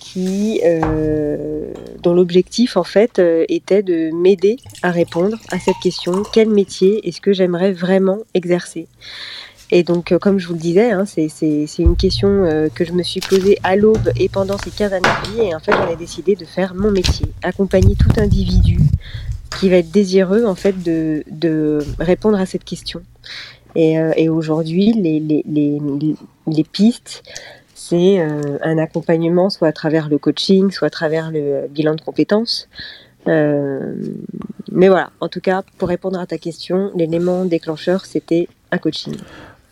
qui, 0.00 0.60
dont 2.02 2.14
l'objectif, 2.14 2.76
en 2.76 2.82
fait, 2.82 3.20
était 3.48 3.82
de 3.82 4.10
m'aider 4.10 4.56
à 4.82 4.90
répondre 4.90 5.36
à 5.50 5.58
cette 5.58 5.76
question 5.82 6.22
quel 6.32 6.48
métier 6.48 7.06
est-ce 7.06 7.20
que 7.20 7.32
j'aimerais 7.32 7.72
vraiment 7.72 8.18
exercer? 8.32 8.88
Et 9.74 9.84
donc, 9.84 10.16
comme 10.18 10.38
je 10.38 10.46
vous 10.46 10.52
le 10.52 10.60
disais, 10.60 10.90
hein, 10.90 11.04
c'est 11.06 11.66
une 11.78 11.96
question 11.96 12.68
que 12.74 12.84
je 12.84 12.92
me 12.92 13.02
suis 13.02 13.20
posée 13.20 13.58
à 13.62 13.74
l'aube 13.74 14.12
et 14.16 14.28
pendant 14.28 14.58
ces 14.58 14.70
15 14.70 14.92
années 14.92 15.08
de 15.24 15.30
vie. 15.30 15.48
Et 15.48 15.54
en 15.54 15.60
fait, 15.60 15.72
j'en 15.72 15.88
ai 15.90 15.96
décidé 15.96 16.36
de 16.36 16.44
faire 16.44 16.74
mon 16.74 16.90
métier, 16.90 17.26
accompagner 17.42 17.96
tout 17.96 18.20
individu 18.20 18.78
qui 19.58 19.70
va 19.70 19.76
être 19.76 19.90
désireux 19.90 20.44
en 20.44 20.54
fait 20.54 20.82
de, 20.82 21.78
répondre 21.98 22.38
à 22.38 22.44
cette 22.44 22.64
question. 22.64 23.00
Et, 23.74 23.94
et 24.16 24.28
aujourd'hui, 24.28 24.92
les, 24.92 26.64
pistes, 26.70 27.22
c'est 27.74 28.20
un 28.20 28.76
accompagnement 28.76 29.48
soit 29.48 29.68
à 29.68 29.72
travers 29.72 30.10
le 30.10 30.18
coaching, 30.18 30.70
soit 30.70 30.88
à 30.88 30.90
travers 30.90 31.30
le 31.30 31.66
bilan 31.68 31.94
de 31.94 32.02
compétences. 32.02 32.68
Euh, 33.28 33.94
mais 34.70 34.88
voilà, 34.88 35.10
en 35.20 35.28
tout 35.28 35.40
cas, 35.40 35.62
pour 35.78 35.88
répondre 35.88 36.18
à 36.18 36.26
ta 36.26 36.38
question, 36.38 36.90
l'élément 36.94 37.44
déclencheur, 37.44 38.04
c'était 38.04 38.48
un 38.70 38.78
coaching. 38.78 39.14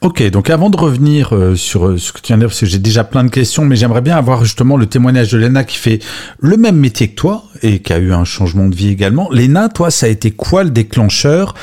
Ok, 0.03 0.23
donc 0.31 0.49
avant 0.49 0.71
de 0.71 0.79
revenir 0.79 1.35
euh, 1.35 1.55
sur 1.55 1.87
euh, 1.87 1.99
ce 1.99 2.11
que 2.11 2.23
tu 2.23 2.29
viens 2.29 2.39
de 2.39 2.41
dire, 2.41 2.49
parce 2.49 2.61
que 2.61 2.65
j'ai 2.65 2.79
déjà 2.79 3.05
plein 3.05 3.23
de 3.23 3.29
questions, 3.29 3.67
mais 3.67 3.77
j'aimerais 3.77 4.01
bien 4.01 4.17
avoir 4.17 4.43
justement 4.45 4.79
le 4.79 4.87
témoignage 4.87 5.31
de 5.31 5.37
Léna 5.37 5.63
qui 5.63 5.77
fait 5.77 5.99
le 6.39 6.57
même 6.57 6.77
métier 6.77 7.09
que 7.09 7.17
toi 7.17 7.45
et 7.61 7.81
qui 7.81 7.93
a 7.93 7.99
eu 7.99 8.11
un 8.15 8.25
changement 8.25 8.67
de 8.67 8.75
vie 8.75 8.89
également. 8.89 9.29
Léna, 9.31 9.69
toi, 9.69 9.91
ça 9.91 10.07
a 10.07 10.09
été 10.09 10.31
quoi 10.31 10.65
le 10.65 10.71
déclencheur? 10.71 11.55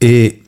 Et 0.00 0.40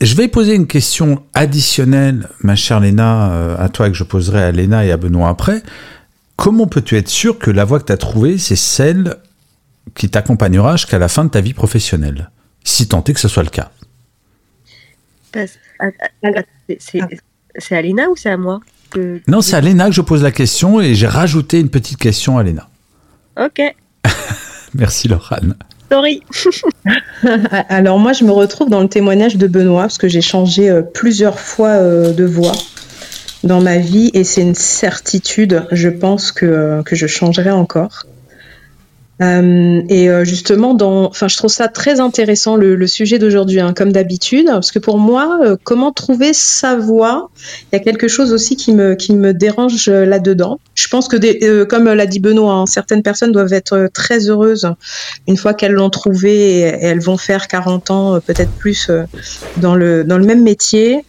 je 0.00 0.14
vais 0.14 0.28
poser 0.28 0.54
une 0.54 0.68
question 0.68 1.24
additionnelle, 1.34 2.28
ma 2.42 2.54
chère 2.54 2.78
Léna, 2.78 3.56
à 3.58 3.68
toi 3.68 3.88
que 3.88 3.96
je 3.96 4.04
poserai 4.04 4.44
à 4.44 4.52
Léna 4.52 4.84
et 4.84 4.92
à 4.92 4.96
Benoît 4.96 5.28
après. 5.28 5.62
Comment 6.36 6.68
peux-tu 6.68 6.96
être 6.96 7.08
sûr 7.08 7.40
que 7.40 7.50
la 7.50 7.64
voie 7.64 7.80
que 7.80 7.86
tu 7.86 7.92
as 7.92 7.96
trouvée, 7.96 8.38
c'est 8.38 8.56
celle 8.56 9.16
qui 9.96 10.08
t'accompagnera 10.08 10.76
jusqu'à 10.76 10.98
la 10.98 11.08
fin 11.08 11.24
de 11.24 11.30
ta 11.30 11.40
vie 11.40 11.54
professionnelle, 11.54 12.30
si 12.62 12.86
tant 12.86 13.02
est 13.02 13.14
que 13.14 13.20
ce 13.20 13.28
soit 13.28 13.42
le 13.42 13.48
cas? 13.48 13.72
C'est 17.58 17.74
à 17.74 17.82
Léna 17.82 18.08
ou 18.10 18.16
c'est 18.16 18.30
à 18.30 18.36
moi 18.36 18.60
Non, 19.26 19.40
c'est 19.40 19.56
à 19.56 19.60
Léna 19.60 19.86
que 19.86 19.94
je 19.94 20.00
pose 20.00 20.22
la 20.22 20.32
question 20.32 20.80
et 20.80 20.94
j'ai 20.94 21.06
rajouté 21.06 21.60
une 21.60 21.70
petite 21.70 21.98
question 21.98 22.38
à 22.38 22.42
Léna. 22.42 22.68
Ok. 23.40 23.60
Merci 24.74 25.08
Laurane. 25.08 25.54
Sorry. 25.90 26.22
Alors 27.68 27.98
moi, 27.98 28.12
je 28.12 28.24
me 28.24 28.32
retrouve 28.32 28.70
dans 28.70 28.82
le 28.82 28.88
témoignage 28.88 29.36
de 29.36 29.46
Benoît 29.46 29.82
parce 29.82 29.98
que 29.98 30.08
j'ai 30.08 30.20
changé 30.20 30.68
euh, 30.68 30.82
plusieurs 30.82 31.38
fois 31.38 31.68
euh, 31.68 32.12
de 32.12 32.24
voix 32.24 32.52
dans 33.44 33.60
ma 33.60 33.78
vie 33.78 34.10
et 34.12 34.24
c'est 34.24 34.42
une 34.42 34.54
certitude, 34.54 35.66
je 35.70 35.88
pense 35.88 36.32
que, 36.32 36.46
euh, 36.46 36.82
que 36.82 36.96
je 36.96 37.06
changerai 37.06 37.50
encore. 37.50 38.06
Euh, 39.22 39.82
et 39.88 40.10
euh, 40.10 40.24
justement, 40.24 40.74
dans, 40.74 41.06
enfin, 41.06 41.28
je 41.28 41.36
trouve 41.36 41.50
ça 41.50 41.68
très 41.68 42.00
intéressant 42.00 42.56
le, 42.56 42.74
le 42.74 42.86
sujet 42.86 43.18
d'aujourd'hui, 43.18 43.60
hein, 43.60 43.72
comme 43.72 43.92
d'habitude, 43.92 44.46
parce 44.46 44.70
que 44.70 44.78
pour 44.78 44.98
moi, 44.98 45.40
euh, 45.42 45.56
comment 45.62 45.90
trouver 45.92 46.32
sa 46.34 46.76
voix, 46.76 47.30
il 47.72 47.76
y 47.76 47.80
a 47.80 47.82
quelque 47.82 48.08
chose 48.08 48.32
aussi 48.32 48.56
qui 48.56 48.72
me 48.72 48.94
qui 48.94 49.14
me 49.14 49.32
dérange 49.32 49.88
là-dedans. 49.88 50.60
Je 50.74 50.88
pense 50.88 51.08
que, 51.08 51.16
des, 51.16 51.66
comme 51.68 51.84
l'a 51.84 52.06
dit 52.06 52.20
Benoît, 52.20 52.52
hein, 52.52 52.66
certaines 52.66 53.02
personnes 53.02 53.32
doivent 53.32 53.54
être 53.54 53.88
très 53.92 54.28
heureuses 54.28 54.70
une 55.26 55.36
fois 55.36 55.54
qu'elles 55.54 55.72
l'ont 55.72 55.90
trouvé 55.90 56.58
et, 56.58 56.60
et, 56.60 56.84
elles 56.86 57.00
vont 57.00 57.16
faire 57.16 57.48
40 57.48 57.90
ans, 57.90 58.20
peut-être 58.20 58.52
plus, 58.52 58.90
dans 59.56 59.74
le 59.74 60.04
dans 60.04 60.18
le 60.18 60.24
même 60.24 60.42
métier. 60.42 61.04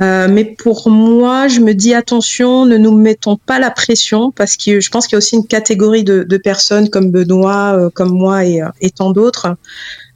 Euh, 0.00 0.28
mais 0.28 0.44
pour 0.44 0.90
moi, 0.90 1.48
je 1.48 1.60
me 1.60 1.72
dis 1.72 1.94
attention, 1.94 2.66
ne 2.66 2.76
nous 2.76 2.96
mettons 2.96 3.36
pas 3.36 3.58
la 3.58 3.70
pression 3.70 4.32
parce 4.32 4.56
que 4.56 4.80
je 4.80 4.90
pense 4.90 5.06
qu'il 5.06 5.14
y 5.14 5.16
a 5.16 5.18
aussi 5.18 5.36
une 5.36 5.46
catégorie 5.46 6.04
de, 6.04 6.24
de 6.24 6.36
personnes 6.36 6.90
comme 6.90 7.10
Benoît, 7.10 7.76
euh, 7.76 7.90
comme 7.90 8.10
moi 8.10 8.44
et, 8.44 8.60
et 8.80 8.90
tant 8.90 9.12
d'autres 9.12 9.56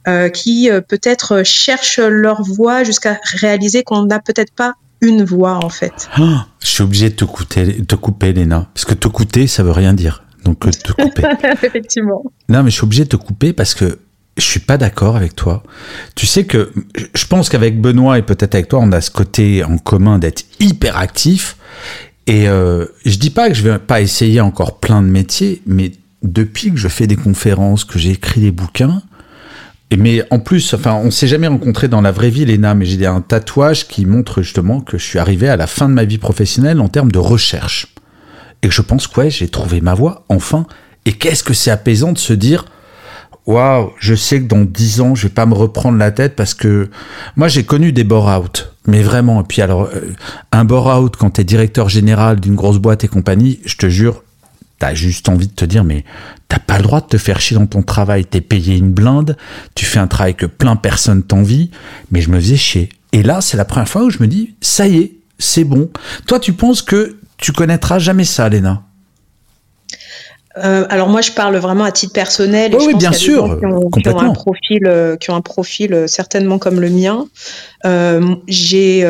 euh, 0.07 0.29
qui 0.29 0.71
euh, 0.71 0.79
peut-être 0.81 1.43
cherchent 1.43 1.99
leur 1.99 2.41
voix 2.41 2.83
jusqu'à 2.83 3.19
réaliser 3.33 3.83
qu'on 3.83 4.05
n'a 4.05 4.19
peut-être 4.19 4.53
pas 4.53 4.73
une 5.01 5.23
voix 5.23 5.59
en 5.63 5.69
fait. 5.69 6.09
Oh, 6.19 6.37
je 6.61 6.67
suis 6.67 6.83
obligé 6.83 7.09
de 7.09 7.15
te 7.15 7.25
couper, 7.25 7.83
te 7.85 7.95
couper, 7.95 8.33
Léna, 8.33 8.69
parce 8.73 8.85
que 8.85 8.93
te 8.93 9.07
couper, 9.07 9.45
ça 9.45 9.61
veut 9.61 9.71
rien 9.71 9.93
dire. 9.93 10.23
Donc 10.45 10.59
te 10.59 10.91
couper. 10.93 11.23
Effectivement. 11.63 12.23
Non, 12.47 12.63
mais 12.63 12.69
je 12.69 12.75
suis 12.75 12.85
obligé 12.85 13.03
de 13.03 13.09
te 13.09 13.17
couper 13.17 13.51
parce 13.51 13.75
que 13.75 13.99
je 14.39 14.45
suis 14.45 14.59
pas 14.59 14.77
d'accord 14.77 15.15
avec 15.15 15.35
toi. 15.35 15.63
Tu 16.15 16.25
sais 16.25 16.45
que 16.45 16.71
je 17.13 17.25
pense 17.25 17.49
qu'avec 17.49 17.79
Benoît 17.79 18.17
et 18.17 18.21
peut-être 18.21 18.55
avec 18.55 18.69
toi, 18.69 18.79
on 18.81 18.91
a 18.91 19.01
ce 19.01 19.11
côté 19.11 19.63
en 19.63 19.77
commun 19.77 20.19
d'être 20.19 20.45
hyper 20.59 20.97
actif. 20.97 21.57
Et 22.27 22.47
euh, 22.47 22.85
je 23.05 23.17
dis 23.17 23.29
pas 23.31 23.49
que 23.49 23.55
je 23.55 23.63
vais 23.63 23.79
pas 23.79 24.01
essayer 24.01 24.41
encore 24.41 24.79
plein 24.79 25.01
de 25.01 25.07
métiers, 25.07 25.61
mais 25.65 25.91
depuis 26.21 26.71
que 26.71 26.77
je 26.77 26.87
fais 26.87 27.07
des 27.07 27.15
conférences, 27.15 27.85
que 27.85 27.97
j'ai 27.97 28.11
écrit 28.11 28.41
des 28.41 28.51
bouquins, 28.51 29.01
et 29.91 29.97
mais 29.97 30.23
en 30.29 30.39
plus, 30.39 30.73
enfin, 30.73 30.93
on 30.93 31.09
s'est 31.09 31.27
jamais 31.27 31.47
rencontré 31.47 31.87
dans 31.87 32.01
la 32.01 32.11
vraie 32.11 32.29
vie, 32.29 32.45
Léna, 32.45 32.75
mais 32.75 32.85
j'ai 32.85 33.05
un 33.07 33.21
tatouage 33.21 33.87
qui 33.87 34.05
montre 34.05 34.43
justement 34.43 34.81
que 34.81 34.99
je 34.99 35.03
suis 35.03 35.17
arrivé 35.17 35.49
à 35.49 35.57
la 35.57 35.65
fin 35.65 35.89
de 35.89 35.93
ma 35.93 36.03
vie 36.03 36.19
professionnelle 36.19 36.79
en 36.79 36.89
termes 36.89 37.11
de 37.11 37.17
recherche. 37.17 37.95
Et 38.61 38.69
je 38.69 38.81
pense 38.81 39.07
que 39.07 39.29
j'ai 39.29 39.47
trouvé 39.47 39.81
ma 39.81 39.95
voie, 39.95 40.25
enfin. 40.29 40.67
Et 41.05 41.13
qu'est-ce 41.13 41.43
que 41.43 41.55
c'est 41.55 41.71
apaisant 41.71 42.11
de 42.11 42.19
se 42.19 42.33
dire, 42.33 42.65
waouh, 43.49 43.93
je 43.99 44.13
sais 44.13 44.39
que 44.39 44.45
dans 44.45 44.63
dix 44.63 45.01
ans, 45.01 45.15
je 45.15 45.23
vais 45.23 45.33
pas 45.33 45.47
me 45.47 45.55
reprendre 45.55 45.97
la 45.97 46.11
tête 46.11 46.35
parce 46.35 46.53
que 46.53 46.89
moi, 47.35 47.47
j'ai 47.47 47.63
connu 47.63 47.91
des 47.91 48.03
bore-out. 48.03 48.73
Mais 48.85 49.01
vraiment, 49.01 49.41
et 49.41 49.43
puis 49.43 49.61
alors, 49.61 49.89
euh, 49.93 50.13
un 50.51 50.65
bore-out 50.65 51.15
quand 51.17 51.31
t'es 51.31 51.43
directeur 51.43 51.89
général 51.89 52.39
d'une 52.39 52.55
grosse 52.55 52.77
boîte 52.77 53.03
et 53.03 53.07
compagnie, 53.07 53.59
je 53.65 53.75
te 53.75 53.89
jure, 53.89 54.23
t'as 54.77 54.93
juste 54.93 55.29
envie 55.29 55.47
de 55.47 55.53
te 55.53 55.65
dire, 55.65 55.83
mais 55.83 56.05
t'as 56.47 56.59
pas 56.59 56.77
le 56.77 56.83
droit 56.83 57.01
de 57.01 57.07
te 57.07 57.17
faire 57.17 57.41
chier 57.41 57.57
dans 57.57 57.65
ton 57.65 57.81
travail. 57.81 58.23
T'es 58.23 58.41
payé 58.41 58.77
une 58.77 58.91
blinde, 58.91 59.35
tu 59.73 59.85
fais 59.85 59.99
un 59.99 60.07
travail 60.07 60.35
que 60.35 60.45
plein 60.45 60.75
de 60.75 60.79
personnes 60.79 61.23
t'envient, 61.23 61.67
mais 62.11 62.21
je 62.21 62.29
me 62.29 62.39
faisais 62.39 62.55
chier. 62.55 62.89
Et 63.13 63.23
là, 63.23 63.41
c'est 63.41 63.57
la 63.57 63.65
première 63.65 63.89
fois 63.89 64.03
où 64.03 64.11
je 64.11 64.19
me 64.19 64.27
dis, 64.27 64.53
ça 64.61 64.87
y 64.87 64.97
est, 64.97 65.13
c'est 65.39 65.63
bon. 65.63 65.89
Toi, 66.27 66.39
tu 66.39 66.53
penses 66.53 66.83
que 66.83 67.17
tu 67.37 67.51
connaîtras 67.51 67.97
jamais 67.97 68.25
ça, 68.25 68.47
Léna? 68.47 68.83
Euh, 70.63 70.85
alors 70.89 71.09
moi, 71.09 71.21
je 71.21 71.31
parle 71.31 71.57
vraiment 71.57 71.83
à 71.83 71.91
titre 71.91 72.13
personnel. 72.13 72.73
Et 72.73 72.77
oui, 72.77 72.83
je 72.85 72.89
pense 72.91 72.99
bien 72.99 73.11
sûr, 73.11 73.43
des 73.43 73.49
gens 73.49 73.57
qui 73.59 73.65
ont, 73.65 73.89
qui 73.89 74.09
ont 74.09 74.19
un 74.19 74.33
profil, 74.33 74.85
euh, 74.85 75.15
qui 75.15 75.31
ont 75.31 75.35
un 75.35 75.41
profil 75.41 75.93
euh, 75.93 76.07
certainement 76.07 76.57
comme 76.59 76.79
le 76.79 76.89
mien. 76.89 77.27
J'ai, 78.47 79.05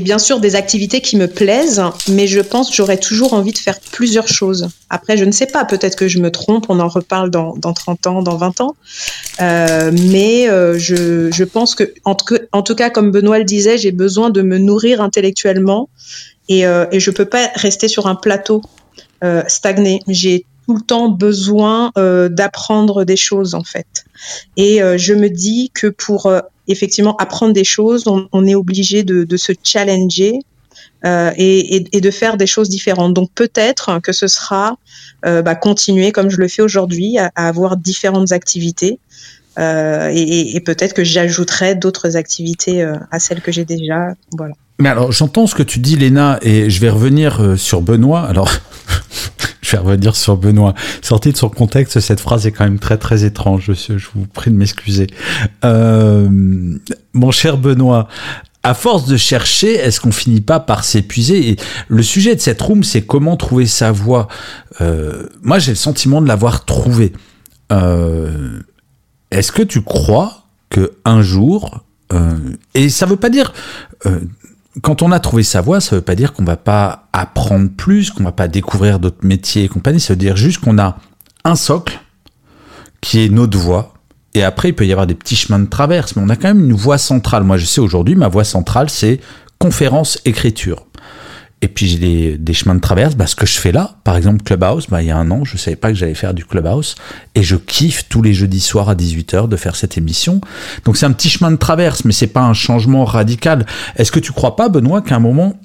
bien 0.00 0.18
sûr 0.18 0.40
des 0.40 0.56
activités 0.56 1.00
qui 1.00 1.16
me 1.16 1.26
plaisent, 1.26 1.82
mais 2.08 2.26
je 2.26 2.40
pense 2.40 2.70
que 2.70 2.76
j'aurais 2.76 2.98
toujours 2.98 3.34
envie 3.34 3.52
de 3.52 3.58
faire 3.58 3.78
plusieurs 3.92 4.28
choses. 4.28 4.68
Après, 4.90 5.16
je 5.16 5.24
ne 5.24 5.32
sais 5.32 5.46
pas, 5.46 5.64
peut-être 5.64 5.96
que 5.96 6.08
je 6.08 6.18
me 6.18 6.30
trompe, 6.30 6.66
on 6.68 6.80
en 6.80 6.88
reparle 6.88 7.30
dans, 7.30 7.54
dans 7.56 7.72
30 7.72 8.06
ans, 8.06 8.22
dans 8.22 8.36
20 8.36 8.60
ans. 8.60 8.76
Mais 9.40 10.46
je, 10.78 11.30
je 11.32 11.44
pense 11.44 11.74
que 11.74 11.92
en, 12.04 12.14
tout 12.14 12.34
cas, 12.34 12.40
en 12.52 12.62
tout 12.62 12.74
cas, 12.74 12.90
comme 12.90 13.10
Benoît 13.10 13.38
le 13.38 13.44
disait, 13.44 13.78
j'ai 13.78 13.92
besoin 13.92 14.30
de 14.30 14.42
me 14.42 14.58
nourrir 14.58 15.00
intellectuellement 15.00 15.88
et, 16.48 16.66
euh, 16.66 16.86
et 16.92 17.00
je 17.00 17.10
peux 17.10 17.24
pas 17.24 17.50
rester 17.54 17.88
sur 17.88 18.06
un 18.06 18.14
plateau 18.14 18.62
euh, 19.22 19.42
stagné. 19.46 20.00
J'ai 20.08 20.44
tout 20.66 20.74
le 20.74 20.80
temps 20.80 21.08
besoin 21.08 21.92
euh, 21.98 22.28
d'apprendre 22.28 23.04
des 23.04 23.16
choses 23.16 23.54
en 23.54 23.64
fait. 23.64 24.04
Et 24.56 24.82
euh, 24.82 24.96
je 24.96 25.12
me 25.12 25.28
dis 25.28 25.70
que 25.74 25.88
pour 25.88 26.26
euh, 26.26 26.40
effectivement 26.68 27.16
apprendre 27.16 27.52
des 27.52 27.64
choses, 27.64 28.06
on, 28.06 28.28
on 28.32 28.46
est 28.46 28.54
obligé 28.54 29.02
de, 29.02 29.24
de, 29.24 29.36
se 29.36 29.52
challenger 29.62 30.40
euh, 31.04 31.30
et, 31.36 31.96
et, 31.96 32.00
de 32.00 32.10
faire 32.10 32.36
des 32.36 32.46
choses 32.46 32.68
différentes. 32.68 33.12
Donc 33.14 33.30
peut-être 33.34 34.00
que 34.02 34.12
ce 34.12 34.26
sera 34.26 34.78
euh, 35.26 35.42
bah, 35.42 35.54
continuer 35.54 36.12
comme 36.12 36.30
je 36.30 36.38
le 36.38 36.48
fais 36.48 36.62
aujourd'hui 36.62 37.18
à, 37.18 37.30
à, 37.34 37.48
avoir 37.48 37.76
différentes 37.76 38.32
activités. 38.32 38.98
et, 39.58 40.56
et 40.56 40.60
peut-être 40.60 40.94
que 40.94 41.04
j'ajouterai 41.04 41.74
d'autres 41.74 42.16
activités 42.16 42.82
à 43.10 43.18
celles 43.20 43.40
que 43.40 43.52
j'ai 43.52 43.64
déjà. 43.64 44.14
Voilà. 44.32 44.54
Mais 44.78 44.88
alors, 44.88 45.12
j'entends 45.12 45.46
ce 45.46 45.54
que 45.54 45.62
tu 45.62 45.78
dis, 45.78 45.96
Léna, 45.96 46.38
et 46.42 46.68
je 46.68 46.80
vais 46.80 46.90
revenir 46.90 47.40
euh, 47.40 47.56
sur 47.56 47.80
Benoît. 47.80 48.22
Alors, 48.22 48.50
je 49.62 49.70
vais 49.72 49.78
revenir 49.78 50.16
sur 50.16 50.36
Benoît. 50.36 50.74
Sorti 51.00 51.32
de 51.32 51.36
son 51.36 51.48
contexte, 51.48 52.00
cette 52.00 52.20
phrase 52.20 52.46
est 52.46 52.52
quand 52.52 52.64
même 52.64 52.80
très 52.80 52.98
très 52.98 53.24
étrange. 53.24 53.70
Je, 53.72 53.98
je 53.98 54.08
vous 54.14 54.26
prie 54.26 54.50
de 54.50 54.56
m'excuser. 54.56 55.06
Euh, 55.64 56.28
mon 57.12 57.30
cher 57.30 57.56
Benoît, 57.56 58.08
à 58.64 58.72
force 58.72 59.06
de 59.06 59.18
chercher, 59.18 59.74
est-ce 59.74 60.00
qu'on 60.00 60.10
finit 60.10 60.40
pas 60.40 60.58
par 60.58 60.84
s'épuiser? 60.84 61.50
Et 61.50 61.56
le 61.88 62.02
sujet 62.02 62.34
de 62.34 62.40
cette 62.40 62.60
room, 62.60 62.82
c'est 62.82 63.02
comment 63.02 63.36
trouver 63.36 63.66
sa 63.66 63.92
voie. 63.92 64.26
Euh, 64.80 65.28
moi, 65.42 65.58
j'ai 65.58 65.72
le 65.72 65.76
sentiment 65.76 66.22
de 66.22 66.26
l'avoir 66.26 66.64
trouvé. 66.64 67.12
Euh, 67.70 68.60
est-ce 69.30 69.52
que 69.52 69.62
tu 69.62 69.82
crois 69.82 70.46
que 70.70 70.94
un 71.04 71.20
jour, 71.20 71.84
euh, 72.12 72.38
et 72.74 72.88
ça 72.88 73.04
veut 73.04 73.16
pas 73.16 73.28
dire 73.28 73.52
euh, 74.06 74.20
quand 74.82 75.02
on 75.02 75.12
a 75.12 75.20
trouvé 75.20 75.42
sa 75.42 75.60
voie, 75.60 75.80
ça 75.80 75.96
veut 75.96 76.02
pas 76.02 76.14
dire 76.14 76.32
qu'on 76.32 76.44
va 76.44 76.56
pas 76.56 77.08
apprendre 77.12 77.70
plus, 77.70 78.10
qu'on 78.10 78.24
va 78.24 78.32
pas 78.32 78.48
découvrir 78.48 78.98
d'autres 78.98 79.24
métiers 79.24 79.64
et 79.64 79.68
compagnie. 79.68 80.00
Ça 80.00 80.14
veut 80.14 80.18
dire 80.18 80.36
juste 80.36 80.60
qu'on 80.60 80.78
a 80.78 80.98
un 81.44 81.54
socle 81.54 82.00
qui 83.00 83.24
est 83.24 83.28
notre 83.28 83.58
voie. 83.58 83.94
Et 84.34 84.42
après, 84.42 84.70
il 84.70 84.74
peut 84.74 84.86
y 84.86 84.90
avoir 84.90 85.06
des 85.06 85.14
petits 85.14 85.36
chemins 85.36 85.60
de 85.60 85.68
traverse, 85.68 86.16
mais 86.16 86.22
on 86.24 86.28
a 86.28 86.36
quand 86.36 86.48
même 86.48 86.64
une 86.64 86.72
voie 86.72 86.98
centrale. 86.98 87.44
Moi, 87.44 87.56
je 87.56 87.66
sais 87.66 87.80
aujourd'hui, 87.80 88.16
ma 88.16 88.26
voie 88.28 88.42
centrale, 88.42 88.90
c'est 88.90 89.20
conférence, 89.58 90.18
écriture. 90.24 90.86
Et 91.64 91.68
puis 91.68 91.88
j'ai 91.88 92.36
des, 92.36 92.52
chemins 92.52 92.74
de 92.74 92.80
traverse, 92.80 93.14
bah, 93.14 93.26
ce 93.26 93.34
que 93.34 93.46
je 93.46 93.58
fais 93.58 93.72
là, 93.72 93.96
par 94.04 94.18
exemple 94.18 94.42
Clubhouse, 94.42 94.86
bah, 94.90 95.00
il 95.00 95.08
y 95.08 95.10
a 95.10 95.16
un 95.16 95.30
an, 95.30 95.46
je 95.46 95.56
savais 95.56 95.76
pas 95.76 95.88
que 95.88 95.94
j'allais 95.94 96.12
faire 96.12 96.34
du 96.34 96.44
Clubhouse, 96.44 96.94
et 97.34 97.42
je 97.42 97.56
kiffe 97.56 98.06
tous 98.10 98.20
les 98.20 98.34
jeudis 98.34 98.60
soirs 98.60 98.90
à 98.90 98.94
18h 98.94 99.48
de 99.48 99.56
faire 99.56 99.74
cette 99.74 99.96
émission. 99.96 100.42
Donc 100.84 100.98
c'est 100.98 101.06
un 101.06 101.12
petit 101.12 101.30
chemin 101.30 101.50
de 101.50 101.56
traverse, 101.56 102.04
mais 102.04 102.12
c'est 102.12 102.26
pas 102.26 102.42
un 102.42 102.52
changement 102.52 103.06
radical. 103.06 103.64
Est-ce 103.96 104.12
que 104.12 104.20
tu 104.20 104.32
crois 104.32 104.56
pas, 104.56 104.68
Benoît, 104.68 105.00
qu'à 105.00 105.16
un 105.16 105.20
moment, 105.20 105.58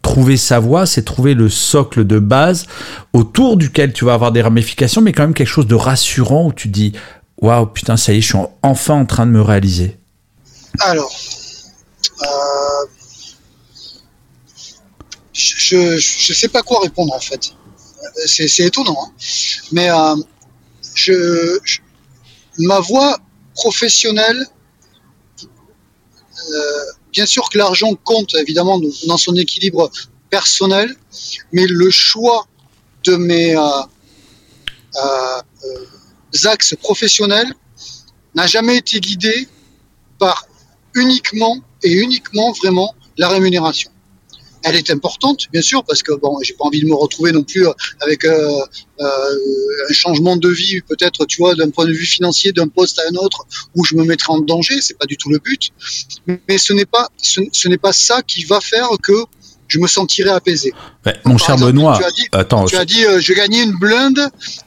trouver 0.00 0.36
sa 0.36 0.60
voie, 0.60 0.86
c'est 0.86 1.02
trouver 1.02 1.34
le 1.34 1.48
socle 1.48 2.06
de 2.06 2.20
base 2.20 2.66
autour 3.12 3.56
duquel 3.56 3.92
tu 3.92 4.04
vas 4.04 4.14
avoir 4.14 4.30
des 4.30 4.42
ramifications, 4.42 5.00
mais 5.00 5.10
quand 5.10 5.24
même 5.24 5.34
quelque 5.34 5.48
chose 5.48 5.66
de 5.66 5.74
rassurant 5.74 6.46
où 6.46 6.52
tu 6.52 6.68
dis, 6.68 6.92
waouh, 7.40 7.66
putain, 7.66 7.96
ça 7.96 8.12
y 8.12 8.18
est, 8.18 8.20
je 8.20 8.28
suis 8.28 8.38
enfin 8.62 8.94
en 8.94 9.06
train 9.06 9.26
de 9.26 9.32
me 9.32 9.42
réaliser? 9.42 9.98
Alors, 10.78 11.10
euh, 12.22 12.86
je, 15.42 15.96
je 15.98 16.32
sais 16.32 16.48
pas 16.48 16.62
quoi 16.62 16.80
répondre 16.80 17.12
en 17.14 17.20
fait. 17.20 17.54
C'est 18.26 18.64
étonnant, 18.64 18.98
hein. 19.00 19.12
mais 19.70 19.90
euh, 19.90 20.16
je, 20.94 21.78
ma 22.58 22.80
voie 22.80 23.18
professionnelle, 23.54 24.44
euh, 26.50 26.84
bien 27.12 27.26
sûr 27.26 27.48
que 27.48 27.58
l'argent 27.58 27.94
compte 28.04 28.34
évidemment 28.34 28.80
dans 29.06 29.16
son 29.16 29.34
équilibre 29.36 29.90
personnel, 30.30 30.94
mais 31.52 31.66
le 31.66 31.90
choix 31.90 32.46
de 33.04 33.16
mes 33.16 33.56
axes 36.44 36.74
professionnels 36.80 37.52
n'a 38.34 38.46
jamais 38.46 38.78
été 38.78 39.00
guidé 39.00 39.48
par 40.18 40.46
uniquement 40.94 41.56
et 41.82 41.92
uniquement 41.92 42.52
vraiment 42.52 42.94
la 43.16 43.28
rémunération 43.28 43.90
elle 44.64 44.76
est 44.76 44.90
importante, 44.90 45.48
bien 45.52 45.62
sûr, 45.62 45.84
parce 45.84 46.02
que 46.02 46.12
bon, 46.12 46.38
j'ai 46.42 46.54
pas 46.54 46.64
envie 46.64 46.80
de 46.80 46.86
me 46.86 46.94
retrouver 46.94 47.32
non 47.32 47.42
plus 47.42 47.66
euh, 47.66 47.72
avec 48.00 48.24
euh, 48.24 48.60
euh, 49.00 49.04
un 49.88 49.92
changement 49.92 50.36
de 50.36 50.48
vie, 50.48 50.80
peut-être, 50.82 51.26
tu 51.26 51.38
vois, 51.38 51.54
d'un 51.54 51.70
point 51.70 51.86
de 51.86 51.92
vue 51.92 52.06
financier, 52.06 52.52
d'un 52.52 52.68
poste 52.68 52.98
à 52.98 53.02
un 53.10 53.16
autre, 53.16 53.46
où 53.74 53.84
je 53.84 53.94
me 53.96 54.04
mettrai 54.04 54.32
en 54.32 54.40
danger. 54.40 54.80
C'est 54.80 54.98
pas 54.98 55.06
du 55.06 55.16
tout 55.16 55.30
le 55.30 55.38
but. 55.38 55.70
Mais 56.48 56.58
ce 56.58 56.72
n'est 56.72 56.86
pas, 56.86 57.08
ce 57.20 57.68
n'est 57.68 57.78
pas 57.78 57.92
ça 57.92 58.22
qui 58.22 58.44
va 58.44 58.60
faire 58.60 58.88
que 59.02 59.24
je 59.72 59.78
me 59.78 59.86
sentirais 59.86 60.30
apaisé. 60.30 60.74
mon 61.24 61.38
cher 61.38 61.56
Benoît, 61.56 61.96
tu 61.98 62.04
as 62.04 62.10
dit, 62.10 62.28
attends, 62.32 62.64
tu 62.66 62.76
as 62.76 62.84
dit 62.84 63.06
euh, 63.06 63.20
je 63.20 63.32
gagnais 63.32 63.62
une 63.62 63.72
blinde 63.72 64.20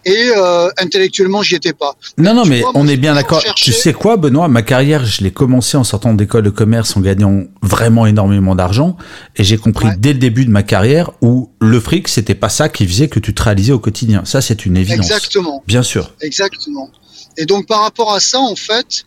et 0.03 0.31
euh, 0.35 0.69
intellectuellement 0.79 1.43
j'y 1.43 1.53
étais 1.53 1.73
pas. 1.73 1.95
Non, 2.17 2.33
non, 2.33 2.43
mais 2.45 2.63
on 2.73 2.87
est 2.87 2.97
bien 2.97 3.13
d'accord. 3.13 3.43
Tu 3.55 3.71
sais 3.71 3.93
quoi, 3.93 4.17
Benoît, 4.17 4.47
ma 4.47 4.63
carrière, 4.63 5.05
je 5.05 5.23
l'ai 5.23 5.31
commencé 5.31 5.77
en 5.77 5.83
sortant 5.83 6.15
d'école 6.15 6.43
de 6.43 6.49
commerce 6.49 6.97
en 6.97 7.01
gagnant 7.01 7.43
vraiment 7.61 8.07
énormément 8.07 8.55
d'argent 8.55 8.97
et 9.35 9.43
j'ai 9.43 9.57
compris 9.57 9.89
dès 9.97 10.13
le 10.13 10.19
début 10.19 10.45
de 10.45 10.49
ma 10.51 10.63
carrière 10.63 11.11
où 11.21 11.51
le 11.59 11.79
fric, 11.79 12.07
c'était 12.07 12.35
pas 12.35 12.49
ça 12.49 12.67
qui 12.67 12.87
faisait 12.87 13.07
que 13.07 13.19
tu 13.19 13.35
te 13.35 13.43
réalisais 13.43 13.73
au 13.73 13.79
quotidien. 13.79 14.25
Ça, 14.25 14.41
c'est 14.41 14.65
une 14.65 14.77
évidence. 14.77 15.05
Exactement. 15.05 15.63
Bien 15.67 15.83
sûr. 15.83 16.13
Exactement. 16.21 16.89
Et 17.37 17.45
donc 17.45 17.67
par 17.67 17.81
rapport 17.81 18.11
à 18.11 18.19
ça, 18.19 18.39
en 18.39 18.55
fait, 18.55 19.05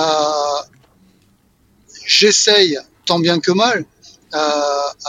euh, 0.00 0.02
j'essaye 2.04 2.78
tant 3.06 3.20
bien 3.20 3.38
que 3.38 3.52
mal 3.52 3.84